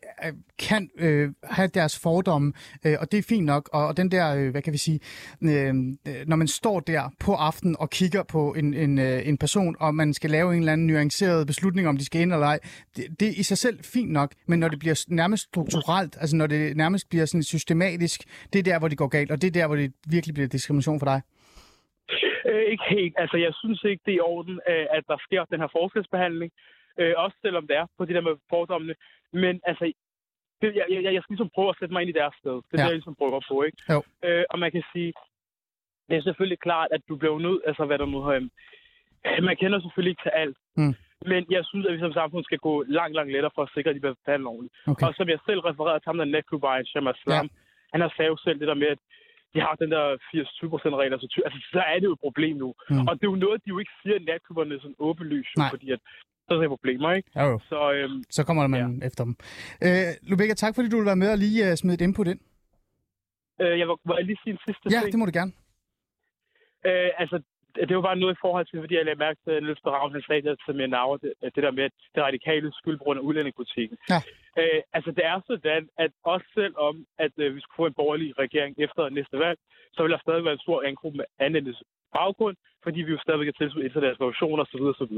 kan 0.59 0.89
øh, 0.97 1.29
have 1.43 1.67
deres 1.67 1.99
fordomme, 1.99 2.53
øh, 2.85 2.95
og 2.99 3.11
det 3.11 3.17
er 3.17 3.23
fint 3.23 3.45
nok, 3.45 3.69
og, 3.73 3.87
og 3.87 3.97
den 3.97 4.11
der, 4.11 4.35
øh, 4.35 4.51
hvad 4.51 4.61
kan 4.61 4.73
vi 4.73 4.77
sige, 4.77 4.99
øh, 5.41 5.73
når 6.27 6.35
man 6.35 6.47
står 6.47 6.79
der 6.79 7.13
på 7.19 7.33
aften 7.33 7.75
og 7.79 7.89
kigger 7.89 8.23
på 8.23 8.53
en, 8.53 8.73
en, 8.73 8.99
øh, 8.99 9.27
en 9.27 9.37
person, 9.37 9.75
og 9.79 9.95
man 9.95 10.13
skal 10.13 10.29
lave 10.29 10.53
en 10.53 10.59
eller 10.59 10.73
anden 10.73 10.87
nuanceret 10.87 11.47
beslutning, 11.47 11.87
om 11.87 11.97
de 11.97 12.05
skal 12.05 12.21
ind 12.21 12.33
eller 12.33 12.47
ej, 12.47 12.59
det, 12.95 13.05
det 13.19 13.27
er 13.27 13.33
i 13.35 13.43
sig 13.43 13.57
selv 13.57 13.83
fint 13.83 14.11
nok, 14.11 14.31
men 14.47 14.59
når 14.59 14.67
det 14.67 14.79
bliver 14.79 15.05
nærmest 15.07 15.43
strukturelt, 15.43 16.17
altså 16.19 16.35
når 16.35 16.47
det 16.47 16.77
nærmest 16.77 17.09
bliver 17.09 17.25
sådan 17.25 17.43
systematisk, 17.43 18.23
det 18.53 18.59
er 18.59 18.63
der, 18.63 18.79
hvor 18.79 18.87
det 18.87 18.97
går 18.97 19.07
galt, 19.07 19.31
og 19.31 19.41
det 19.41 19.47
er 19.47 19.51
der, 19.51 19.67
hvor 19.67 19.75
det 19.75 19.93
virkelig 20.07 20.33
bliver 20.33 20.47
diskrimination 20.47 20.99
for 20.99 21.05
dig. 21.11 21.19
Øh, 22.49 22.63
ikke 22.71 22.85
helt. 22.89 23.15
Altså, 23.17 23.37
jeg 23.37 23.53
synes 23.61 23.83
ikke, 23.83 24.03
det 24.05 24.13
er 24.13 24.21
i 24.21 24.27
orden, 24.33 24.59
øh, 24.71 24.85
at 24.97 25.03
der 25.07 25.17
sker 25.25 25.45
den 25.51 25.59
her 25.59 25.69
forskelsbehandling. 25.77 26.51
Øh, 26.99 27.13
også 27.17 27.37
selvom 27.41 27.67
det 27.67 27.75
er 27.75 27.85
på 27.97 28.05
de 28.05 28.13
der 28.13 28.21
med 28.21 28.35
fordommene. 28.49 28.95
Men 29.33 29.61
altså, 29.69 29.83
det, 30.61 30.75
jeg, 30.75 30.85
jeg, 30.89 31.13
jeg 31.15 31.21
skal 31.21 31.33
ligesom 31.33 31.53
prøve 31.55 31.69
at 31.69 31.79
sætte 31.79 31.93
mig 31.93 32.01
ind 32.01 32.09
i 32.09 32.19
deres 32.21 32.35
sted. 32.41 32.57
Det 32.67 32.73
er 32.73 32.77
ja. 32.77 32.83
det, 32.83 32.89
jeg 32.89 32.99
ligesom 32.99 33.15
prøver 33.21 33.41
på, 33.51 33.55
ikke? 33.63 33.77
Jo. 33.93 33.99
Øh, 34.25 34.43
og 34.51 34.59
man 34.59 34.71
kan 34.71 34.83
sige, 34.93 35.13
det 36.07 36.15
er 36.17 36.21
selvfølgelig 36.21 36.59
klart, 36.59 36.89
at 36.91 37.01
du 37.09 37.15
bliver 37.15 37.39
nødt, 37.39 37.61
altså 37.69 37.85
hvad 37.85 37.97
der 37.99 38.05
nu 38.05 38.19
har... 38.21 38.47
Man 39.49 39.57
kender 39.61 39.79
selvfølgelig 39.79 40.11
ikke 40.11 40.25
til 40.25 40.37
alt. 40.43 40.57
Mm. 40.77 40.95
Men 41.31 41.41
jeg 41.55 41.63
synes, 41.65 41.85
at 41.87 41.93
vi 41.93 41.99
som 41.99 42.13
samfund 42.13 42.43
skal 42.43 42.57
gå 42.57 42.73
langt, 42.97 43.15
langt 43.15 43.31
lettere 43.31 43.55
for 43.55 43.63
at 43.63 43.71
sikre, 43.73 43.89
at 43.89 43.95
de 43.95 43.99
bliver 43.99 44.15
behandlet 44.25 44.47
ordentligt. 44.47 44.73
Okay. 44.87 45.07
Og 45.07 45.13
som 45.17 45.29
jeg 45.29 45.39
selv 45.45 45.59
refererede 45.59 45.99
til 45.99 46.09
ham, 46.09 46.17
der 46.17 46.25
netklubbejen, 46.25 46.85
Shama 46.85 47.13
Slam, 47.23 47.45
ja. 47.45 47.55
han 47.93 48.01
har 48.01 48.11
sagt 48.17 48.43
selv 48.43 48.59
det 48.59 48.67
der 48.67 48.81
med, 48.83 48.87
at 48.87 49.01
de 49.57 49.61
har 49.67 49.75
den 49.83 49.91
der 49.95 50.05
80-20% 50.15 50.99
regel, 50.99 51.11
så, 51.19 51.27
altså, 51.47 51.59
så 51.75 51.81
er 51.93 51.97
det 51.99 52.07
jo 52.09 52.15
et 52.17 52.25
problem 52.27 52.55
nu. 52.63 52.69
Mm. 52.89 53.07
Og 53.07 53.11
det 53.17 53.23
er 53.25 53.31
jo 53.33 53.43
noget, 53.45 53.57
de 53.63 53.69
jo 53.73 53.79
ikke 53.79 53.95
siger 54.01 54.15
i 54.19 54.23
natklubberne 54.29 54.79
sådan 54.83 54.99
åbenlyst, 55.07 55.53
fordi 55.73 55.87
at 55.95 56.01
så 56.47 56.53
er 56.53 56.59
det 56.59 56.69
problemer, 56.69 57.11
ikke? 57.11 57.29
Ja, 57.35 57.43
jo. 57.51 57.59
Så, 57.69 57.79
øhm, 57.91 58.23
så 58.29 58.41
kommer 58.47 58.67
man 58.67 58.99
ja. 59.01 59.07
efter 59.07 59.23
dem. 59.23 59.35
Øh, 59.85 60.11
Lubega, 60.29 60.53
tak 60.53 60.75
fordi 60.75 60.89
du 60.89 60.97
vil 60.97 61.05
være 61.05 61.21
med 61.23 61.29
og 61.31 61.37
lige 61.37 61.71
uh, 61.71 61.75
smide 61.81 61.95
et 61.99 62.01
input 62.07 62.27
ind. 62.27 62.41
Øh, 63.61 63.79
jeg 63.79 63.87
vil, 63.87 63.95
vil 64.07 64.15
jeg 64.19 64.25
lige 64.25 64.39
sige 64.43 64.53
en 64.53 64.59
sidste 64.67 64.85
ja, 64.85 64.99
ting? 64.99 65.11
det 65.11 65.19
må 65.19 65.25
du 65.25 65.35
gerne. 65.39 65.51
Øh, 66.89 67.11
altså, 67.21 67.37
det 67.87 67.95
var 67.95 68.01
bare 68.09 68.21
noget 68.23 68.33
i 68.35 68.43
forhold 68.45 68.65
til, 68.65 68.79
fordi 68.79 68.95
jeg 68.95 69.05
lagde 69.05 69.23
mærke 69.25 69.39
til, 69.43 69.51
at 69.51 69.79
Beravn, 69.83 70.11
han 70.11 70.23
sagde 70.27 70.41
det 70.41 70.59
til 70.65 70.75
min 70.75 70.89
navn, 70.89 71.19
det, 71.23 71.33
det 71.55 71.63
der 71.63 71.71
med, 71.71 71.83
at 71.83 71.91
det 72.15 72.23
radikale 72.23 72.71
skyld 72.79 72.97
på 72.97 73.03
grund 73.03 73.19
af 73.19 73.23
udlændingepolitikken. 73.23 73.97
Ja. 74.09 74.19
Øh, 74.61 74.81
altså, 74.93 75.11
det 75.17 75.25
er 75.25 75.41
sådan, 75.47 75.89
at 75.97 76.11
også 76.23 76.47
selvom, 76.53 77.05
at 77.25 77.33
øh, 77.37 77.55
vi 77.55 77.59
skulle 77.61 77.81
få 77.81 77.85
en 77.85 77.99
borgerlig 78.01 78.39
regering 78.39 78.75
efter 78.85 79.09
næste 79.09 79.39
valg, 79.39 79.59
så 79.93 79.99
vil 80.03 80.11
der 80.11 80.25
stadig 80.25 80.43
være 80.43 80.57
en 80.57 80.65
stor 80.67 80.83
angruppe 80.89 81.17
med 81.17 81.25
anden 81.39 81.75
baggrund, 82.13 82.55
fordi 82.83 82.99
vi 83.01 83.11
jo 83.11 83.19
stadigvæk 83.25 83.47
er 83.47 83.57
tilslutte 83.57 83.87
internationale 83.87 84.19
revolutioner 84.21 84.63
osv. 84.63 84.83
osv. 84.93 85.15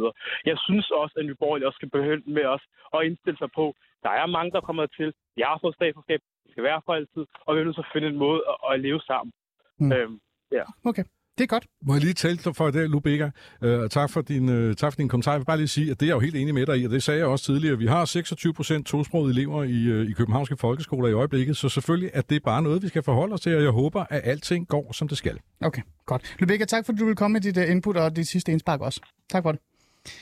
Jeg 0.50 0.58
synes 0.68 0.88
også, 1.02 1.16
at 1.20 1.28
vi 1.28 1.34
borgerlige 1.34 1.68
også 1.68 1.80
skal 1.82 1.90
begynde 1.90 2.32
med 2.38 2.46
os 2.56 2.64
at 2.96 3.06
indstille 3.08 3.38
sig 3.38 3.50
på, 3.60 3.66
der 4.04 4.10
er 4.10 4.26
mange, 4.26 4.52
der 4.52 4.62
kommer 4.62 4.86
til, 4.86 5.14
vi 5.36 5.42
har 5.46 5.60
fået 5.62 5.76
statsforskab, 5.76 6.20
det 6.44 6.52
skal 6.52 6.64
være 6.64 6.82
for 6.86 6.94
altid, 6.94 7.24
og 7.46 7.56
vi 7.56 7.60
er 7.60 7.66
nødt 7.66 7.76
til 7.76 7.88
at 7.88 7.94
finde 7.94 8.08
en 8.08 8.24
måde 8.26 8.42
at, 8.52 8.58
at 8.72 8.80
leve 8.80 9.02
sammen. 9.02 9.32
Mm. 9.80 9.92
Øhm, 9.92 10.20
ja. 10.52 10.64
Okay. 10.90 11.04
Det 11.40 11.46
er 11.46 11.48
godt. 11.48 11.66
Må 11.82 11.94
jeg 11.94 12.02
lige 12.02 12.14
tale 12.14 12.38
for 12.54 12.72
det, 12.72 12.90
Lubega? 12.90 13.30
Uh, 13.62 13.88
tak, 13.90 14.10
for 14.10 14.22
din, 14.22 14.50
uh, 14.50 14.76
tak 14.76 14.94
for 14.94 14.98
din 14.98 15.08
kommentar. 15.08 15.32
Jeg 15.32 15.40
vil 15.40 15.46
bare 15.46 15.58
lige 15.58 15.68
sige, 15.68 15.92
at 15.92 16.00
det 16.00 16.06
er 16.06 16.10
jeg 16.10 16.16
jo 16.16 16.20
helt 16.20 16.36
enig 16.36 16.54
med 16.54 16.66
dig 16.66 16.78
i, 16.78 16.86
og 16.86 16.92
det 16.92 17.04
sagde 17.04 17.20
jeg 17.20 17.28
også 17.28 17.46
tidligere. 17.46 17.78
Vi 17.78 17.88
har 17.88 18.06
26 18.06 18.54
procent 18.54 18.88
tosprogede 18.88 19.32
elever 19.32 19.64
i, 19.64 20.02
uh, 20.02 20.10
i 20.10 20.12
københavnske 20.12 20.58
folkeskoler 20.58 21.08
i 21.08 21.14
øjeblikket, 21.14 21.58
så 21.58 21.70
selvfølgelig 21.70 22.12
er 22.14 22.22
det 22.22 22.44
bare 22.44 22.62
noget, 22.62 22.84
vi 22.84 22.88
skal 22.88 23.04
forholde 23.04 23.34
os 23.34 23.42
til, 23.42 23.56
og 23.56 23.64
jeg 23.64 23.72
håber, 23.72 24.06
at 24.10 24.22
alting 24.24 24.68
går, 24.68 24.94
som 24.94 25.08
det 25.08 25.18
skal. 25.18 25.38
Okay, 25.62 25.82
godt. 26.06 26.36
Lubega, 26.40 26.66
tak 26.66 26.86
for, 26.86 26.94
at 26.94 27.00
du 27.00 27.06
vil 27.06 27.16
komme 27.16 27.34
med 27.34 27.42
dit 27.42 27.58
uh, 27.58 27.72
input 27.72 27.98
og 27.98 28.16
dit 28.16 28.28
sidste 28.28 28.52
indspark 28.52 28.82
også. 28.82 29.02
Tak 29.30 29.44
for 29.44 29.52
det. 29.52 29.62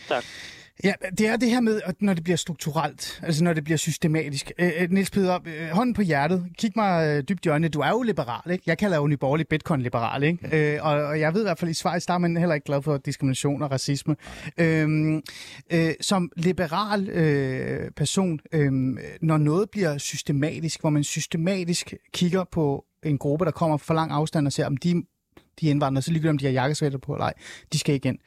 Tak. 0.08 0.24
Ja, 0.84 0.94
det 1.18 1.28
er 1.28 1.38
det 1.38 1.50
her 1.50 1.62
med, 1.62 1.82
at 1.86 2.02
når 2.02 2.14
det 2.14 2.24
bliver 2.24 2.38
strukturelt, 2.38 3.20
altså 3.24 3.44
når 3.44 3.54
det 3.54 3.64
bliver 3.64 3.78
systematisk. 3.78 4.52
Øh, 4.60 4.72
Niels 4.90 5.10
Peder, 5.10 5.40
øh, 5.46 5.70
hånden 5.70 5.94
på 5.94 6.02
hjertet, 6.02 6.46
kig 6.58 6.72
mig 6.76 7.08
øh, 7.08 7.24
dybt 7.30 7.46
i 7.46 7.50
øjnene. 7.50 7.68
Du 7.68 7.80
er 7.80 7.90
jo 7.90 8.02
liberal, 8.02 8.52
ikke? 8.52 8.64
Jeg 8.68 8.78
kalder 8.78 8.98
jo 8.98 9.08
nyborgerlig 9.08 9.48
Bitcoin-liberal, 9.48 10.24
ikke? 10.24 10.74
Øh, 10.76 10.86
og, 10.86 10.92
og 10.92 11.20
jeg 11.20 11.34
ved 11.34 11.42
i 11.42 11.44
hvert 11.44 11.60
fald, 11.60 11.72
i 11.72 11.74
Schweiz, 11.74 12.06
der 12.06 12.14
er 12.14 12.18
man 12.18 12.38
heller 12.38 12.56
ikke 12.56 12.66
glad 12.66 12.82
for 12.82 12.98
diskrimination 12.98 13.62
og 13.62 13.72
racisme. 13.72 14.16
Øh, 14.58 15.22
øh, 15.72 15.94
som 16.02 16.32
liberal 16.36 17.10
øh, 17.10 17.92
person, 17.92 18.40
øh, 18.52 18.72
når 19.22 19.38
noget 19.38 19.70
bliver 19.70 19.98
systematisk, 19.98 20.82
hvor 20.82 20.90
man 20.90 21.04
systematisk 21.04 21.94
kigger 22.14 22.44
på 22.52 22.86
en 23.04 23.18
gruppe, 23.18 23.46
der 23.46 23.52
kommer 23.52 23.78
for 23.78 23.94
lang 23.94 24.12
afstand 24.12 24.48
og 24.48 24.54
ser, 24.54 24.66
om 24.66 24.78
de, 24.78 25.04
de 25.62 25.68
indvandrere, 25.68 26.02
så 26.02 26.12
ligegyldigt 26.12 26.30
om 26.30 26.38
de 26.38 26.46
har 26.46 26.52
jakkesvætter 26.52 27.00
på 27.00 27.14
eller 27.14 27.26
ej, 27.26 27.34
de 27.74 27.80
skal 27.80 27.96
igen. 27.96 28.18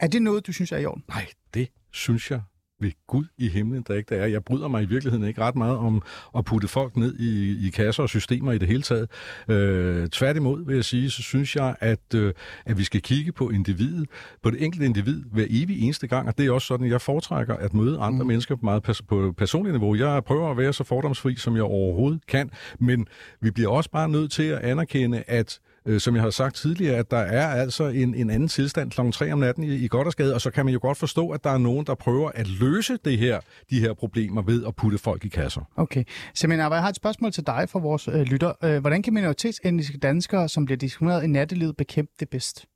Er 0.00 0.06
det 0.06 0.22
noget, 0.22 0.46
du 0.46 0.52
synes 0.52 0.72
er 0.72 0.78
i 0.78 0.86
orden? 0.86 1.04
Nej, 1.08 1.26
det 1.54 1.68
synes 1.92 2.30
jeg 2.30 2.40
ved 2.80 2.90
Gud 3.06 3.24
i 3.38 3.48
himlen, 3.48 3.84
der 3.88 3.94
ikke 3.94 4.14
der 4.14 4.22
er. 4.22 4.26
Jeg 4.26 4.44
bryder 4.44 4.68
mig 4.68 4.82
i 4.82 4.86
virkeligheden 4.86 5.28
ikke 5.28 5.40
ret 5.40 5.56
meget 5.56 5.76
om 5.76 6.02
at 6.36 6.44
putte 6.44 6.68
folk 6.68 6.96
ned 6.96 7.18
i, 7.18 7.66
i 7.66 7.70
kasser 7.70 8.02
og 8.02 8.08
systemer 8.08 8.52
i 8.52 8.58
det 8.58 8.68
hele 8.68 8.82
taget. 8.82 9.10
Øh, 9.48 10.08
tværtimod 10.08 10.66
vil 10.66 10.74
jeg 10.74 10.84
sige, 10.84 11.10
så 11.10 11.22
synes 11.22 11.56
jeg, 11.56 11.76
at, 11.80 12.14
øh, 12.14 12.34
at 12.66 12.78
vi 12.78 12.84
skal 12.84 13.02
kigge 13.02 13.32
på 13.32 13.50
individet, 13.50 14.08
på 14.42 14.50
det 14.50 14.64
enkelte 14.64 14.86
individ 14.86 15.22
hver 15.32 15.46
evig 15.50 15.82
eneste 15.82 16.06
gang, 16.06 16.28
og 16.28 16.38
det 16.38 16.46
er 16.46 16.52
også 16.52 16.66
sådan, 16.66 16.86
at 16.86 16.92
jeg 16.92 17.00
foretrækker 17.00 17.56
at 17.56 17.74
møde 17.74 17.98
andre 17.98 18.22
mm. 18.24 18.28
mennesker 18.28 18.56
på 18.56 18.64
meget 18.64 18.88
pers- 18.88 19.02
på 19.08 19.34
personligt 19.36 19.74
niveau. 19.74 19.94
Jeg 19.94 20.24
prøver 20.24 20.50
at 20.50 20.56
være 20.56 20.72
så 20.72 20.84
fordomsfri, 20.84 21.36
som 21.36 21.56
jeg 21.56 21.62
overhovedet 21.62 22.26
kan, 22.26 22.50
men 22.78 23.06
vi 23.40 23.50
bliver 23.50 23.70
også 23.70 23.90
bare 23.90 24.08
nødt 24.08 24.32
til 24.32 24.42
at 24.42 24.58
anerkende, 24.58 25.22
at 25.26 25.60
øh, 25.86 26.00
som 26.00 26.14
jeg 26.14 26.22
har 26.22 26.30
sagt 26.30 26.56
tidligere, 26.56 26.96
at 26.96 27.10
der 27.10 27.16
er 27.16 27.48
altså 27.48 27.84
en, 27.84 28.14
en 28.14 28.30
anden 28.30 28.48
tilstand 28.48 28.90
kl. 28.90 29.10
3 29.10 29.32
om 29.32 29.38
natten 29.38 29.64
i, 29.64 29.74
i 29.74 29.88
Goddersgade, 29.88 30.34
og 30.34 30.40
så 30.40 30.50
kan 30.50 30.64
man 30.64 30.74
jo 30.74 30.80
godt 30.82 30.98
forstå, 30.98 31.30
at 31.30 31.44
der 31.44 31.50
er 31.50 31.58
nogen, 31.58 31.86
der 31.86 31.94
prøver 31.94 32.30
at 32.34 32.48
løse 32.48 32.98
det 33.04 33.18
her, 33.18 33.40
de 33.70 33.80
her 33.80 33.94
problemer 33.94 34.42
ved 34.42 34.66
at 34.66 34.76
putte 34.76 34.98
folk 34.98 35.24
i 35.24 35.28
kasser. 35.28 35.60
Okay. 35.76 36.04
Seminar, 36.34 36.72
jeg 36.72 36.82
har 36.82 36.88
et 36.88 36.96
spørgsmål 36.96 37.32
til 37.32 37.46
dig 37.46 37.68
fra 37.68 37.78
vores 37.78 38.08
øh, 38.08 38.22
lytter. 38.22 38.52
Øh, 38.64 38.80
hvordan 38.80 39.02
kan 39.02 39.14
minoritetsetniske 39.14 39.98
danskere, 39.98 40.48
som 40.48 40.64
bliver 40.64 40.78
diskrimineret 40.78 41.24
i 41.24 41.26
nattelivet, 41.26 41.76
bekæmpe 41.76 42.12
det 42.20 42.28
bedst? 42.28 42.66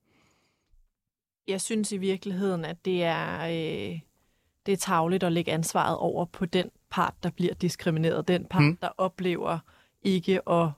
Jeg 1.49 1.61
synes 1.61 1.93
i 1.93 1.97
virkeligheden, 1.97 2.65
at 2.65 2.85
det 2.85 3.05
er, 3.05 3.45
øh, 3.45 4.01
det 4.67 4.73
er 4.73 4.77
tavligt 4.77 5.23
at 5.23 5.33
lægge 5.33 5.53
ansvaret 5.53 5.97
over 5.97 6.25
på 6.25 6.47
den 6.47 6.71
part, 6.91 7.15
der 7.23 7.31
bliver 7.31 7.55
diskrimineret. 7.55 8.29
Den 8.29 8.47
part, 8.51 8.63
mm. 8.63 8.77
der 8.77 8.89
oplever 8.99 9.59
ikke 10.03 10.49
at 10.51 10.71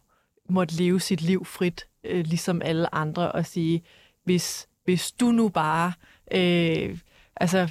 måtte 0.49 0.75
leve 0.75 1.01
sit 1.01 1.23
liv 1.23 1.45
frit, 1.45 1.87
øh, 2.05 2.25
ligesom 2.27 2.63
alle 2.65 2.95
andre, 2.95 3.33
og 3.33 3.47
sige, 3.47 3.83
hvis, 4.25 4.67
hvis 4.85 5.13
du 5.13 5.27
nu 5.33 5.49
bare... 5.49 5.93
Øh, 6.33 6.99
altså, 7.37 7.69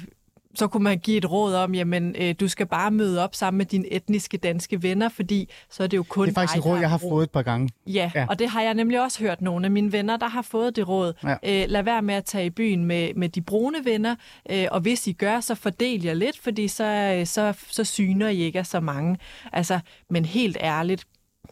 så 0.54 0.68
kunne 0.68 0.84
man 0.84 0.98
give 0.98 1.16
et 1.18 1.30
råd 1.30 1.54
om, 1.54 1.74
jamen, 1.74 2.16
øh, 2.18 2.34
du 2.40 2.48
skal 2.48 2.66
bare 2.66 2.90
møde 2.90 3.24
op 3.24 3.34
sammen 3.34 3.58
med 3.58 3.66
dine 3.66 3.92
etniske 3.92 4.36
danske 4.36 4.82
venner, 4.82 5.08
fordi 5.08 5.48
så 5.70 5.82
er 5.82 5.86
det 5.86 5.96
jo 5.96 6.02
kun 6.02 6.24
Det 6.26 6.30
er 6.30 6.34
faktisk 6.34 6.54
dig, 6.54 6.58
et 6.60 6.66
råd, 6.66 6.78
jeg 6.78 6.90
har 6.90 6.98
fået 6.98 7.22
et 7.24 7.30
par 7.30 7.42
gange. 7.42 7.68
Ja, 7.86 8.10
Ja. 8.14 8.26
og 8.28 8.38
det 8.38 8.48
har 8.48 8.62
jeg 8.62 8.74
nemlig 8.74 9.02
også 9.02 9.20
hørt 9.22 9.40
nogle 9.40 9.64
af 9.66 9.70
mine 9.70 9.92
venner, 9.92 10.16
der 10.16 10.28
har 10.28 10.42
fået 10.42 10.76
det 10.76 10.88
råd. 10.88 11.12
Ja. 11.24 11.32
Øh, 11.62 11.68
lad 11.70 11.82
være 11.82 12.02
med 12.02 12.14
at 12.14 12.24
tage 12.24 12.46
i 12.46 12.50
byen 12.50 12.84
med, 12.84 13.14
med 13.14 13.28
de 13.28 13.42
brune 13.42 13.78
venner, 13.84 14.16
øh, 14.50 14.66
og 14.70 14.80
hvis 14.80 15.06
I 15.06 15.12
gør, 15.12 15.40
så 15.40 15.54
fordel 15.54 16.02
jer 16.02 16.14
lidt, 16.14 16.38
fordi 16.38 16.68
så, 16.68 16.84
øh, 16.84 17.26
så, 17.26 17.54
så 17.70 17.84
syner 17.84 18.28
I 18.28 18.36
ikke 18.38 18.64
så 18.64 18.80
mange. 18.80 19.16
Altså, 19.52 19.80
men 20.10 20.24
helt 20.24 20.56
ærligt, 20.60 21.04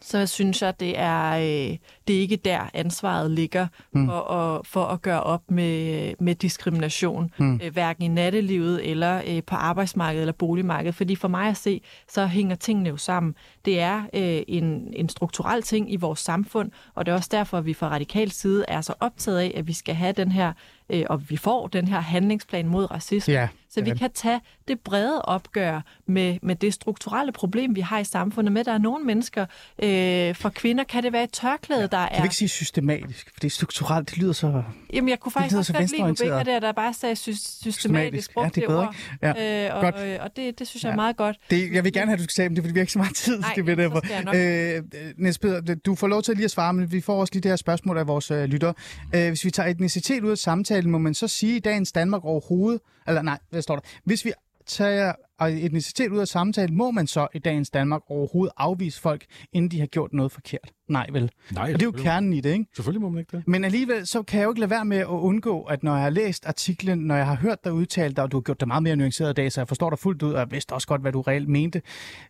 så 0.07 0.27
synes 0.27 0.61
jeg, 0.61 0.79
det 0.79 0.99
er, 0.99 1.31
øh, 1.31 1.77
det 2.07 2.15
er 2.15 2.19
ikke 2.19 2.35
der 2.35 2.69
ansvaret 2.73 3.31
ligger 3.31 3.67
Mm. 3.91 4.07
for, 4.07 4.31
at, 4.31 4.67
for 4.67 4.85
at 4.85 5.01
gøre 5.01 5.23
op 5.23 5.51
med, 5.51 6.13
med 6.19 6.35
diskrimination, 6.35 7.31
Mm. 7.37 7.59
øh, 7.63 7.73
hverken 7.73 8.03
i 8.03 8.07
nattelivet 8.07 8.89
eller 8.91 9.21
øh, 9.27 9.43
på 9.43 9.55
arbejdsmarkedet 9.55 10.21
eller 10.21 10.33
boligmarkedet. 10.33 10.95
Fordi 10.95 11.15
for 11.15 11.27
mig 11.27 11.47
at 11.49 11.57
se, 11.57 11.81
så 12.09 12.25
hænger 12.25 12.55
tingene 12.55 12.89
jo 12.89 12.97
sammen. 12.97 13.35
Det 13.65 13.79
er 13.79 14.01
øh, 14.13 14.41
en, 14.47 14.93
en 14.95 15.09
strukturel 15.09 15.61
ting 15.61 15.93
i 15.93 15.95
vores 15.95 16.19
samfund, 16.19 16.71
og 16.95 17.05
det 17.05 17.11
er 17.11 17.15
også 17.15 17.29
derfor, 17.31 17.57
at 17.57 17.65
vi 17.65 17.73
fra 17.73 17.89
radikal 17.89 18.31
side 18.31 18.65
er 18.67 18.81
så 18.81 18.93
optaget 18.99 19.39
af, 19.39 19.51
at 19.55 19.67
vi 19.67 19.73
skal 19.73 19.95
have 19.95 20.11
den 20.13 20.31
her, 20.31 20.53
øh, 20.89 21.03
og 21.09 21.29
vi 21.29 21.37
får 21.37 21.67
den 21.67 21.87
her 21.87 21.99
handlingsplan 21.99 22.67
mod 22.67 22.91
racisme. 22.91 23.33
Ja. 23.33 23.47
Så 23.75 23.81
vi 23.81 23.97
kan 23.97 24.11
tage 24.13 24.41
det 24.67 24.79
brede 24.79 25.21
opgør 25.21 25.81
med, 26.07 26.37
med 26.41 26.55
det 26.55 26.73
strukturelle 26.73 27.31
problem, 27.31 27.75
vi 27.75 27.81
har 27.81 27.99
i 27.99 28.03
samfundet 28.03 28.51
med, 28.51 28.59
at 28.59 28.65
der 28.65 28.71
er 28.73 28.77
nogle 28.77 29.05
mennesker, 29.05 29.45
øh, 29.83 30.35
for 30.35 30.49
kvinder 30.49 30.83
kan 30.83 31.03
det 31.03 31.13
være 31.13 31.23
et 31.23 31.31
tørklæde, 31.31 31.81
ja. 31.81 31.87
der 31.87 32.07
Kan 32.07 32.17
er... 32.17 32.21
vi 32.21 32.25
ikke 32.25 32.35
sige 32.35 32.49
systematisk? 32.49 33.29
For 33.33 33.39
det 33.39 33.47
er 33.47 33.51
strukturelt, 33.51 34.09
det 34.09 34.17
lyder 34.17 34.33
så... 34.33 34.63
Jamen, 34.93 35.09
jeg 35.09 35.19
kunne 35.19 35.31
faktisk 35.31 35.55
også 35.57 35.67
så 35.73 35.79
godt 35.79 35.91
lide 35.91 36.03
venstreorienteret. 36.03 36.31
Rebecca 36.39 36.51
der, 36.53 36.59
der 36.59 36.71
bare 36.71 36.93
sagde 36.93 37.15
sy- 37.15 37.29
systematisk, 37.29 37.79
Systematisk. 37.79 38.31
Ja, 38.37 38.49
det 38.55 38.63
er 38.63 38.67
bedre, 38.67 38.87
ord. 38.87 38.95
Ja. 39.37 39.67
Øh, 39.69 39.75
og, 39.75 39.81
Godt. 39.81 39.95
øh, 40.05 40.17
og 40.21 40.29
det, 40.35 40.59
det 40.59 40.67
synes 40.67 40.83
jeg 40.83 40.89
Ja. 40.89 40.91
er 40.91 40.95
meget 40.95 41.17
godt. 41.17 41.37
Det, 41.49 41.71
jeg 41.73 41.83
vil 41.83 41.93
gerne 41.93 42.05
have, 42.05 42.13
at 42.13 42.19
du 42.19 42.23
skal 42.23 42.33
sige, 42.33 42.49
men 42.49 42.55
det 42.55 42.63
fordi 42.63 42.73
vi 42.73 42.79
har 42.79 42.83
ikke 42.83 42.93
så 42.93 42.99
meget 42.99 43.15
tid. 43.15 43.39
Nej, 43.39 43.53
det 43.55 43.65
vil 43.65 43.75
så 43.77 43.81
derfor. 43.83 43.97
Øh, 44.35 45.33
Peder, 45.41 45.75
du 45.85 45.95
får 45.95 46.07
lov 46.07 46.21
til 46.21 46.35
lige 46.35 46.45
at 46.45 46.51
svare, 46.51 46.73
men 46.73 46.91
vi 46.91 47.01
får 47.01 47.19
også 47.21 47.33
lige 47.33 47.41
det 47.41 47.51
her 47.51 47.55
spørgsmål 47.55 47.97
af 47.97 48.07
vores 48.07 48.31
øh, 48.31 48.43
lytter. 48.43 48.73
Øh, 49.15 49.27
hvis 49.27 49.45
vi 49.45 49.51
tager 49.51 49.69
etnicitet 49.69 50.23
ud 50.23 50.31
af 50.31 50.37
samtalen, 50.37 50.91
må 50.91 50.97
man 50.97 51.13
så 51.13 51.27
sige 51.27 51.55
i 51.55 51.59
dagens 51.59 51.91
Danmark 51.91 52.25
overhovedet, 52.25 52.81
eller 53.07 53.21
nej, 53.21 53.37
står 53.65 53.75
der? 53.75 53.81
Hvis 54.03 54.25
vi 54.25 54.31
tager 54.65 55.13
etnicitet 55.41 56.11
ud 56.11 56.19
af 56.19 56.27
samtalen, 56.27 56.77
må 56.77 56.91
man 56.91 57.07
så 57.07 57.27
i 57.33 57.39
dagens 57.39 57.69
Danmark 57.69 58.01
overhovedet 58.09 58.53
afvise 58.57 59.01
folk, 59.01 59.25
inden 59.53 59.71
de 59.71 59.79
har 59.79 59.87
gjort 59.87 60.13
noget 60.13 60.31
forkert? 60.31 60.71
Nej, 60.87 61.07
vel? 61.11 61.31
Nej, 61.51 61.63
Og 61.63 61.79
det 61.79 61.81
er 61.81 61.85
jo 61.85 61.91
kernen 61.91 62.33
i 62.33 62.41
det, 62.41 62.53
ikke? 62.53 62.65
Selvfølgelig 62.75 63.01
må 63.01 63.09
man 63.09 63.19
ikke 63.19 63.37
det. 63.37 63.47
Men 63.47 63.63
alligevel, 63.63 64.07
så 64.07 64.23
kan 64.23 64.39
jeg 64.39 64.45
jo 64.45 64.51
ikke 64.51 64.59
lade 64.59 64.69
være 64.69 64.85
med 64.85 64.97
at 64.97 65.05
undgå, 65.05 65.63
at 65.63 65.83
når 65.83 65.93
jeg 65.93 66.03
har 66.03 66.09
læst 66.09 66.45
artiklen, 66.45 66.99
når 66.99 67.15
jeg 67.15 67.25
har 67.25 67.35
hørt 67.35 67.63
dig 67.63 67.73
udtale 67.73 68.13
dig, 68.13 68.23
og 68.23 68.31
du 68.31 68.37
har 68.37 68.41
gjort 68.41 68.59
det 68.59 68.67
meget 68.67 68.83
mere 68.83 68.95
nuanceret 68.95 69.29
i 69.29 69.33
dag, 69.33 69.51
så 69.51 69.61
jeg 69.61 69.67
forstår 69.67 69.89
dig 69.89 69.99
fuldt 69.99 70.23
ud, 70.23 70.33
og 70.33 70.39
jeg 70.39 70.51
vidste 70.51 70.73
også 70.73 70.87
godt, 70.87 71.01
hvad 71.01 71.11
du 71.11 71.21
reelt 71.21 71.49
mente, 71.49 71.81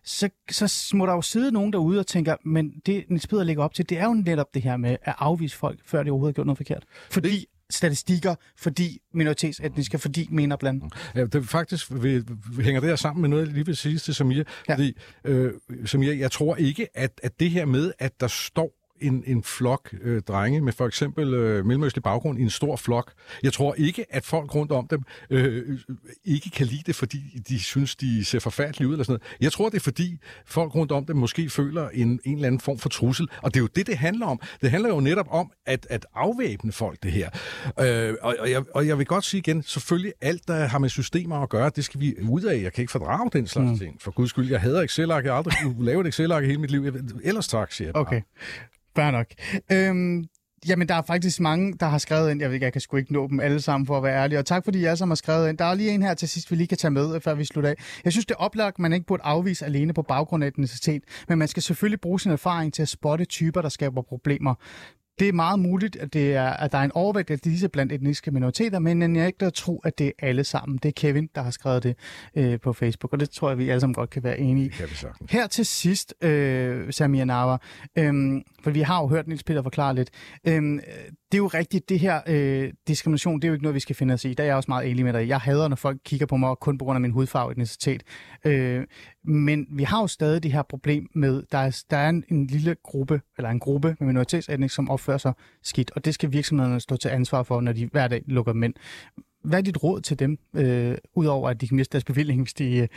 så, 0.04 0.30
så 0.50 0.92
må 0.94 1.06
der 1.06 1.12
jo 1.12 1.22
sidde 1.22 1.52
nogen 1.52 1.72
derude 1.72 1.98
og 1.98 2.06
tænker, 2.06 2.36
men 2.44 2.72
det 2.86 3.04
Niels 3.08 3.26
Peder 3.26 3.44
lægger 3.44 3.64
op 3.64 3.74
til, 3.74 3.88
det 3.88 3.98
er 3.98 4.04
jo 4.04 4.14
netop 4.14 4.54
det 4.54 4.62
her 4.62 4.76
med 4.76 4.96
at 5.02 5.14
afvise 5.18 5.56
folk, 5.56 5.80
før 5.84 6.02
de 6.02 6.10
overhovedet 6.10 6.32
har 6.32 6.34
gjort 6.34 6.46
noget 6.46 6.56
forkert. 6.58 6.84
Fordi 7.10 7.46
statistikker, 7.70 8.34
fordi 8.56 8.98
minoritetsetniske, 9.14 9.98
fordi 9.98 10.28
mener 10.30 10.56
blandt. 10.56 10.94
Ja, 11.14 11.24
det 11.24 11.34
er 11.34 11.42
faktisk 11.42 11.86
vi, 11.90 12.22
vi 12.56 12.64
hænger 12.64 12.80
det 12.80 12.88
her 12.88 12.96
sammen 12.96 13.20
med 13.20 13.28
noget, 13.28 13.46
jeg 13.46 13.52
lige 13.52 13.66
vil 13.66 13.76
sige 13.76 13.98
til 13.98 14.14
Samir. 14.14 14.42
Ja. 14.68 14.74
Fordi, 14.74 14.96
øh, 15.24 15.52
Samir, 15.84 16.12
jeg 16.12 16.30
tror 16.30 16.56
ikke, 16.56 16.88
at, 16.94 17.20
at 17.22 17.40
det 17.40 17.50
her 17.50 17.64
med, 17.64 17.92
at 17.98 18.20
der 18.20 18.28
står 18.28 18.85
en, 19.00 19.24
en 19.26 19.42
flok 19.42 19.94
øh, 20.02 20.22
drenge 20.22 20.60
med 20.60 20.72
for 20.72 20.86
eksempel 20.86 21.34
øh, 21.34 21.66
mellemøstlig 21.66 22.02
baggrund 22.02 22.38
i 22.38 22.42
en 22.42 22.50
stor 22.50 22.76
flok. 22.76 23.12
Jeg 23.42 23.52
tror 23.52 23.74
ikke, 23.74 24.06
at 24.10 24.24
folk 24.24 24.54
rundt 24.54 24.72
om 24.72 24.88
dem 24.88 25.02
øh, 25.30 25.78
ikke 26.24 26.50
kan 26.50 26.66
lide 26.66 26.82
det, 26.86 26.94
fordi 26.94 27.18
de 27.48 27.60
synes, 27.60 27.96
de 27.96 28.24
ser 28.24 28.38
forfærdelige 28.38 28.88
ud 28.88 28.92
eller 28.92 29.04
sådan 29.04 29.12
noget. 29.12 29.36
Jeg 29.40 29.52
tror, 29.52 29.68
det 29.68 29.76
er 29.76 29.80
fordi 29.80 30.18
folk 30.46 30.74
rundt 30.74 30.92
om 30.92 31.04
dem 31.06 31.16
måske 31.16 31.50
føler 31.50 31.88
en, 31.88 32.20
en 32.24 32.34
eller 32.34 32.46
anden 32.46 32.60
form 32.60 32.78
for 32.78 32.88
trussel. 32.88 33.28
Og 33.42 33.54
det 33.54 33.60
er 33.60 33.62
jo 33.62 33.68
det, 33.76 33.86
det 33.86 33.96
handler 33.98 34.26
om. 34.26 34.40
Det 34.60 34.70
handler 34.70 34.88
jo 34.88 35.00
netop 35.00 35.26
om 35.30 35.50
at, 35.66 35.86
at 35.90 36.06
afvæbne 36.14 36.72
folk, 36.72 37.02
det 37.02 37.12
her. 37.12 37.30
Øh, 37.80 38.14
og, 38.22 38.36
og, 38.38 38.50
jeg, 38.50 38.62
og 38.74 38.86
jeg 38.86 38.98
vil 38.98 39.06
godt 39.06 39.24
sige 39.24 39.38
igen, 39.38 39.62
selvfølgelig 39.62 40.12
alt, 40.20 40.48
der 40.48 40.66
har 40.66 40.78
med 40.78 40.88
systemer 40.88 41.36
at 41.36 41.48
gøre, 41.48 41.70
det 41.76 41.84
skal 41.84 42.00
vi 42.00 42.14
ud 42.28 42.42
af. 42.42 42.62
Jeg 42.62 42.72
kan 42.72 42.82
ikke 42.82 42.92
fordrage 42.92 43.30
den 43.32 43.46
slags 43.46 43.70
mm. 43.70 43.78
ting. 43.78 44.02
For 44.02 44.10
guds 44.10 44.30
skyld, 44.30 44.50
jeg 44.50 44.60
hader 44.60 44.82
Excel-ark. 44.82 45.24
Jeg 45.24 45.32
har 45.32 45.38
aldrig 45.38 45.54
kunne 45.62 45.84
lave 45.84 46.00
et 46.00 46.06
Excel-ark 46.06 46.42
i 46.42 46.46
hele 46.46 46.58
mit 46.58 46.70
liv. 46.70 46.86
Ellers 47.24 47.48
tak, 47.48 47.72
siger 47.72 47.88
jeg 47.88 47.94
bare. 47.94 48.00
Okay, 48.00 48.20
fair 48.96 49.10
nok. 49.10 49.26
Øhm, 49.72 50.24
jamen, 50.68 50.88
der 50.88 50.94
er 50.94 51.02
faktisk 51.02 51.40
mange, 51.40 51.74
der 51.80 51.86
har 51.86 51.98
skrevet 51.98 52.30
ind. 52.30 52.40
Jeg 52.40 52.48
ved 52.48 52.54
ikke, 52.54 52.64
jeg 52.64 52.72
kan 52.72 52.80
sgu 52.80 52.96
ikke 52.96 53.12
nå 53.12 53.28
dem 53.28 53.40
alle 53.40 53.60
sammen, 53.60 53.86
for 53.86 53.96
at 53.96 54.02
være 54.02 54.22
ærlig. 54.22 54.38
Og 54.38 54.46
tak, 54.46 54.64
fordi 54.64 54.78
I 54.78 54.84
alle 54.84 54.96
sammen 54.96 55.10
har 55.10 55.16
skrevet 55.16 55.48
ind. 55.48 55.58
Der 55.58 55.64
er 55.64 55.74
lige 55.74 55.90
en 55.90 56.02
her 56.02 56.14
til 56.14 56.28
sidst, 56.28 56.50
vi 56.50 56.56
lige 56.56 56.66
kan 56.66 56.78
tage 56.78 56.90
med, 56.90 57.14
øh, 57.14 57.20
før 57.20 57.34
vi 57.34 57.44
slutter 57.44 57.70
af. 57.70 57.74
Jeg 58.04 58.12
synes, 58.12 58.26
det 58.26 58.34
er 58.34 58.38
oplagt, 58.38 58.78
man 58.78 58.92
ikke 58.92 59.06
burde 59.06 59.22
afvise 59.22 59.64
alene 59.64 59.92
på 59.92 60.02
baggrund 60.02 60.44
af 60.44 60.48
etnicitet. 60.48 61.02
Men 61.28 61.38
man 61.38 61.48
skal 61.48 61.62
selvfølgelig 61.62 62.00
bruge 62.00 62.20
sin 62.20 62.32
erfaring 62.32 62.72
til 62.72 62.82
at 62.82 62.88
spotte 62.88 63.24
typer, 63.24 63.62
der 63.62 63.68
skaber 63.68 64.02
problemer. 64.02 64.54
Det 65.18 65.28
er 65.28 65.32
meget 65.32 65.58
muligt, 65.60 65.96
at, 65.96 66.12
det 66.12 66.34
er, 66.34 66.50
at 66.50 66.72
der 66.72 66.78
er 66.78 66.82
en 66.82 66.92
overvægt 66.92 67.30
af 67.30 67.38
disse 67.38 67.68
blandt 67.68 67.92
etniske 67.92 68.30
minoriteter, 68.30 68.78
men 68.78 69.16
jeg 69.16 69.26
ikke 69.26 69.46
at 69.46 69.54
tro, 69.54 69.80
at 69.84 69.98
det 69.98 70.06
er 70.06 70.26
alle 70.26 70.44
sammen. 70.44 70.78
Det 70.78 70.88
er 70.88 70.92
Kevin, 70.92 71.28
der 71.34 71.42
har 71.42 71.50
skrevet 71.50 71.82
det 71.82 71.96
øh, 72.36 72.60
på 72.60 72.72
Facebook, 72.72 73.12
og 73.12 73.20
det 73.20 73.30
tror 73.30 73.48
jeg, 73.48 73.58
vi 73.58 73.68
alle 73.68 73.80
sammen 73.80 73.94
godt 73.94 74.10
kan 74.10 74.22
være 74.22 74.38
enige 74.38 74.66
i. 74.66 74.70
Her 75.30 75.46
til 75.46 75.66
sidst, 75.66 76.14
øh, 76.24 76.92
Samia 76.92 77.24
Nawa, 77.24 77.56
øh, 77.98 78.42
for 78.62 78.70
vi 78.70 78.80
har 78.80 79.00
jo 79.00 79.06
hørt 79.06 79.28
Niels 79.28 79.44
Peter 79.44 79.62
forklare 79.62 79.94
lidt. 79.94 80.10
Øh, 80.46 80.80
det 81.32 81.38
er 81.38 81.42
jo 81.42 81.46
rigtigt, 81.46 81.88
det 81.88 82.00
her 82.00 82.20
øh, 82.26 82.72
diskrimination, 82.88 83.36
det 83.36 83.44
er 83.44 83.48
jo 83.48 83.54
ikke 83.54 83.64
noget, 83.64 83.74
vi 83.74 83.80
skal 83.80 83.96
finde 83.96 84.14
os 84.14 84.24
i. 84.24 84.34
Der 84.34 84.42
er 84.42 84.46
jeg 84.46 84.56
også 84.56 84.70
meget 84.70 84.90
enig 84.90 85.04
med 85.04 85.12
dig. 85.12 85.28
Jeg 85.28 85.38
hader, 85.38 85.68
når 85.68 85.76
folk 85.76 85.98
kigger 86.04 86.26
på 86.26 86.36
mig 86.36 86.56
kun 86.60 86.78
på 86.78 86.84
grund 86.84 86.96
af 86.96 87.00
min 87.00 87.10
hudfarve 87.10 87.44
og 87.44 87.52
etnicitet. 87.52 88.02
Øh, 88.44 88.84
men 89.26 89.66
vi 89.70 89.82
har 89.82 90.00
jo 90.00 90.06
stadig 90.06 90.42
det 90.42 90.52
her 90.52 90.62
problem 90.62 91.08
med, 91.14 91.42
der 91.52 91.58
er, 91.58 91.82
der 91.90 91.96
er 91.96 92.08
en, 92.08 92.24
en 92.28 92.46
lille 92.46 92.76
gruppe, 92.82 93.20
eller 93.36 93.50
en 93.50 93.60
gruppe 93.60 93.96
med 94.00 94.06
minoritetsetnik, 94.06 94.70
som 94.70 94.90
opfører 94.90 95.18
sig 95.18 95.32
skidt, 95.62 95.90
og 95.90 96.04
det 96.04 96.14
skal 96.14 96.32
virksomhederne 96.32 96.80
stå 96.80 96.96
til 96.96 97.08
ansvar 97.08 97.42
for, 97.42 97.60
når 97.60 97.72
de 97.72 97.86
hver 97.86 98.08
dag 98.08 98.22
lukker 98.26 98.52
mænd. 98.52 98.74
Hvad 99.44 99.58
er 99.58 99.62
dit 99.62 99.82
råd 99.82 100.00
til 100.00 100.18
dem, 100.18 100.38
øh, 100.54 100.98
udover 101.14 101.50
at 101.50 101.60
de 101.60 101.68
kan 101.68 101.76
miste 101.76 101.92
deres 101.92 102.04
bevilling, 102.04 102.42
hvis 102.42 102.54
de 102.54 102.76
øh, 102.76 102.88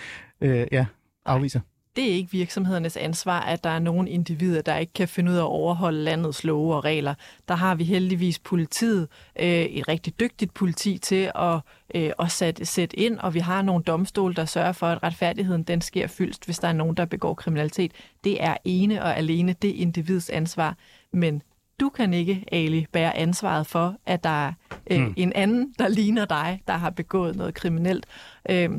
øh 0.41 0.67
ja, 0.71 0.85
afviser? 1.25 1.59
Det 1.95 2.09
er 2.11 2.13
ikke 2.13 2.31
virksomhedernes 2.31 2.97
ansvar, 2.97 3.39
at 3.39 3.63
der 3.63 3.69
er 3.69 3.79
nogle 3.79 4.09
individer, 4.09 4.61
der 4.61 4.77
ikke 4.77 4.93
kan 4.93 5.07
finde 5.07 5.31
ud 5.31 5.35
af 5.35 5.41
at 5.41 5.45
overholde 5.45 6.03
landets 6.03 6.43
love 6.43 6.75
og 6.75 6.85
regler. 6.85 7.13
Der 7.47 7.55
har 7.55 7.75
vi 7.75 7.83
heldigvis 7.83 8.39
politiet, 8.39 9.07
øh, 9.39 9.47
et 9.47 9.87
rigtig 9.87 10.19
dygtigt 10.19 10.53
politi 10.53 10.97
til 10.97 11.31
at, 11.35 11.59
øh, 11.95 12.11
at 12.19 12.31
sætte, 12.31 12.65
sætte 12.65 12.99
ind, 12.99 13.17
og 13.19 13.33
vi 13.33 13.39
har 13.39 13.61
nogle 13.61 13.83
domstole, 13.83 14.33
der 14.33 14.45
sørger 14.45 14.71
for, 14.71 14.87
at 14.87 15.03
retfærdigheden 15.03 15.63
den 15.63 15.81
sker 15.81 16.07
fyldst, 16.07 16.45
hvis 16.45 16.59
der 16.59 16.67
er 16.67 16.73
nogen, 16.73 16.97
der 16.97 17.05
begår 17.05 17.33
kriminalitet. 17.33 17.91
Det 18.23 18.43
er 18.43 18.57
ene 18.65 19.03
og 19.03 19.17
alene 19.17 19.55
det 19.61 19.69
individs 19.75 20.29
ansvar. 20.29 20.77
Men 21.13 21.41
du 21.79 21.89
kan 21.89 22.13
ikke, 22.13 22.43
Ali, 22.51 22.85
bære 22.91 23.17
ansvaret 23.17 23.67
for, 23.67 23.95
at 24.05 24.23
der 24.23 24.47
er 24.47 24.53
øh, 24.91 24.97
Hmm. 24.97 25.13
en 25.17 25.33
anden, 25.33 25.73
der 25.79 25.87
ligner 25.87 26.25
dig, 26.25 26.61
der 26.67 26.73
har 26.73 26.89
begået 26.89 27.35
noget 27.35 27.53
kriminelt. 27.53 28.05
Øh, 28.49 28.69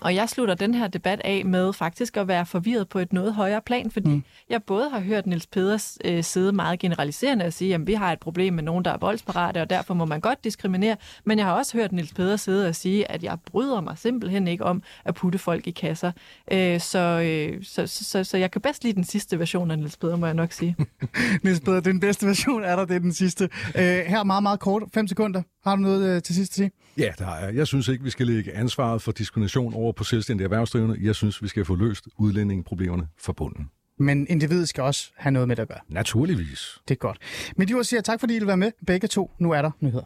Og 0.00 0.14
jeg 0.14 0.28
slutter 0.28 0.54
den 0.54 0.74
her 0.74 0.88
debat 0.88 1.20
af 1.24 1.44
med 1.44 1.72
faktisk 1.72 2.16
at 2.16 2.28
være 2.28 2.46
forvirret 2.46 2.88
på 2.88 2.98
et 2.98 3.12
noget 3.12 3.34
højere 3.34 3.62
plan, 3.62 3.90
fordi 3.90 4.08
mm. 4.08 4.24
jeg 4.50 4.62
både 4.62 4.90
har 4.90 5.00
hørt 5.00 5.26
Nils 5.26 5.46
Peders 5.46 5.98
øh, 6.04 6.24
sidde 6.24 6.52
meget 6.52 6.78
generaliserende 6.78 7.44
og 7.44 7.52
sige, 7.52 7.74
at 7.74 7.86
vi 7.86 7.94
har 7.94 8.12
et 8.12 8.20
problem 8.20 8.54
med 8.54 8.62
nogen, 8.62 8.84
der 8.84 8.90
er 8.90 8.96
voldsparate, 8.96 9.62
og 9.62 9.70
derfor 9.70 9.94
må 9.94 10.04
man 10.04 10.20
godt 10.20 10.44
diskriminere. 10.44 10.96
Men 11.24 11.38
jeg 11.38 11.46
har 11.46 11.52
også 11.52 11.76
hørt 11.76 11.92
Nils 11.92 12.12
Peder 12.12 12.36
sidde 12.36 12.68
og 12.68 12.74
sige, 12.74 13.10
at 13.10 13.22
jeg 13.22 13.38
bryder 13.46 13.80
mig 13.80 13.98
simpelthen 13.98 14.48
ikke 14.48 14.64
om 14.64 14.82
at 15.04 15.14
putte 15.14 15.38
folk 15.38 15.66
i 15.66 15.70
kasser. 15.70 16.12
Øh, 16.52 16.80
så, 16.80 16.98
øh, 16.98 17.64
så, 17.64 17.86
så, 17.86 18.24
så, 18.24 18.36
jeg 18.36 18.50
kan 18.50 18.60
bedst 18.60 18.84
lide 18.84 18.94
den 18.94 19.04
sidste 19.04 19.38
version 19.38 19.70
af 19.70 19.78
Nils 19.78 19.96
Peder, 19.96 20.16
må 20.16 20.26
jeg 20.26 20.34
nok 20.34 20.52
sige. 20.52 20.76
Niels 21.44 21.60
Peder, 21.60 21.80
den 21.80 22.00
bedste 22.00 22.26
version 22.26 22.64
er 22.64 22.76
der, 22.76 22.84
det 22.84 22.96
er 22.96 23.00
den 23.00 23.12
sidste. 23.12 23.48
Øh, 23.74 23.82
her 23.82 24.24
meget, 24.24 24.42
meget 24.42 24.60
kort, 24.60 24.82
fem 24.94 25.08
sekunder. 25.08 25.42
Har 25.64 25.76
du 25.76 25.82
noget 25.82 26.16
øh, 26.16 26.22
til 26.22 26.34
sidst 26.34 26.52
at 26.52 26.56
sige? 26.56 26.70
Ja, 26.98 27.12
der 27.18 27.26
er. 27.26 27.52
Jeg 27.52 27.66
synes 27.66 27.88
ikke, 27.88 28.04
vi 28.04 28.10
skal 28.10 28.26
lægge 28.26 28.54
ansvaret 28.54 29.02
for 29.02 29.12
diskrimination 29.12 29.74
over 29.74 29.92
på 29.92 30.04
selvstændige 30.04 30.44
erhvervsdrivende. 30.44 30.96
Jeg 31.00 31.14
synes, 31.14 31.42
vi 31.42 31.48
skal 31.48 31.64
få 31.64 31.74
løst 31.74 32.08
udlændingeproblemerne 32.18 33.08
fra 33.20 33.32
bunden. 33.32 33.70
Men 33.98 34.26
individet 34.30 34.68
skal 34.68 34.82
også 34.82 35.10
have 35.16 35.32
noget 35.32 35.48
med 35.48 35.56
det 35.56 35.62
at 35.62 35.68
gøre. 35.68 35.80
Naturligvis. 35.88 36.78
Det 36.88 36.94
er 36.94 36.98
godt. 36.98 37.18
Men 37.56 37.68
de 37.68 37.74
ord 37.74 37.84
siger 37.84 38.00
tak, 38.00 38.20
fordi 38.20 38.36
I 38.36 38.38
vil 38.38 38.46
være 38.46 38.56
med 38.56 38.72
begge 38.86 39.08
to. 39.08 39.30
Nu 39.38 39.50
er 39.52 39.62
der 39.62 39.70
nyheder. 39.80 40.04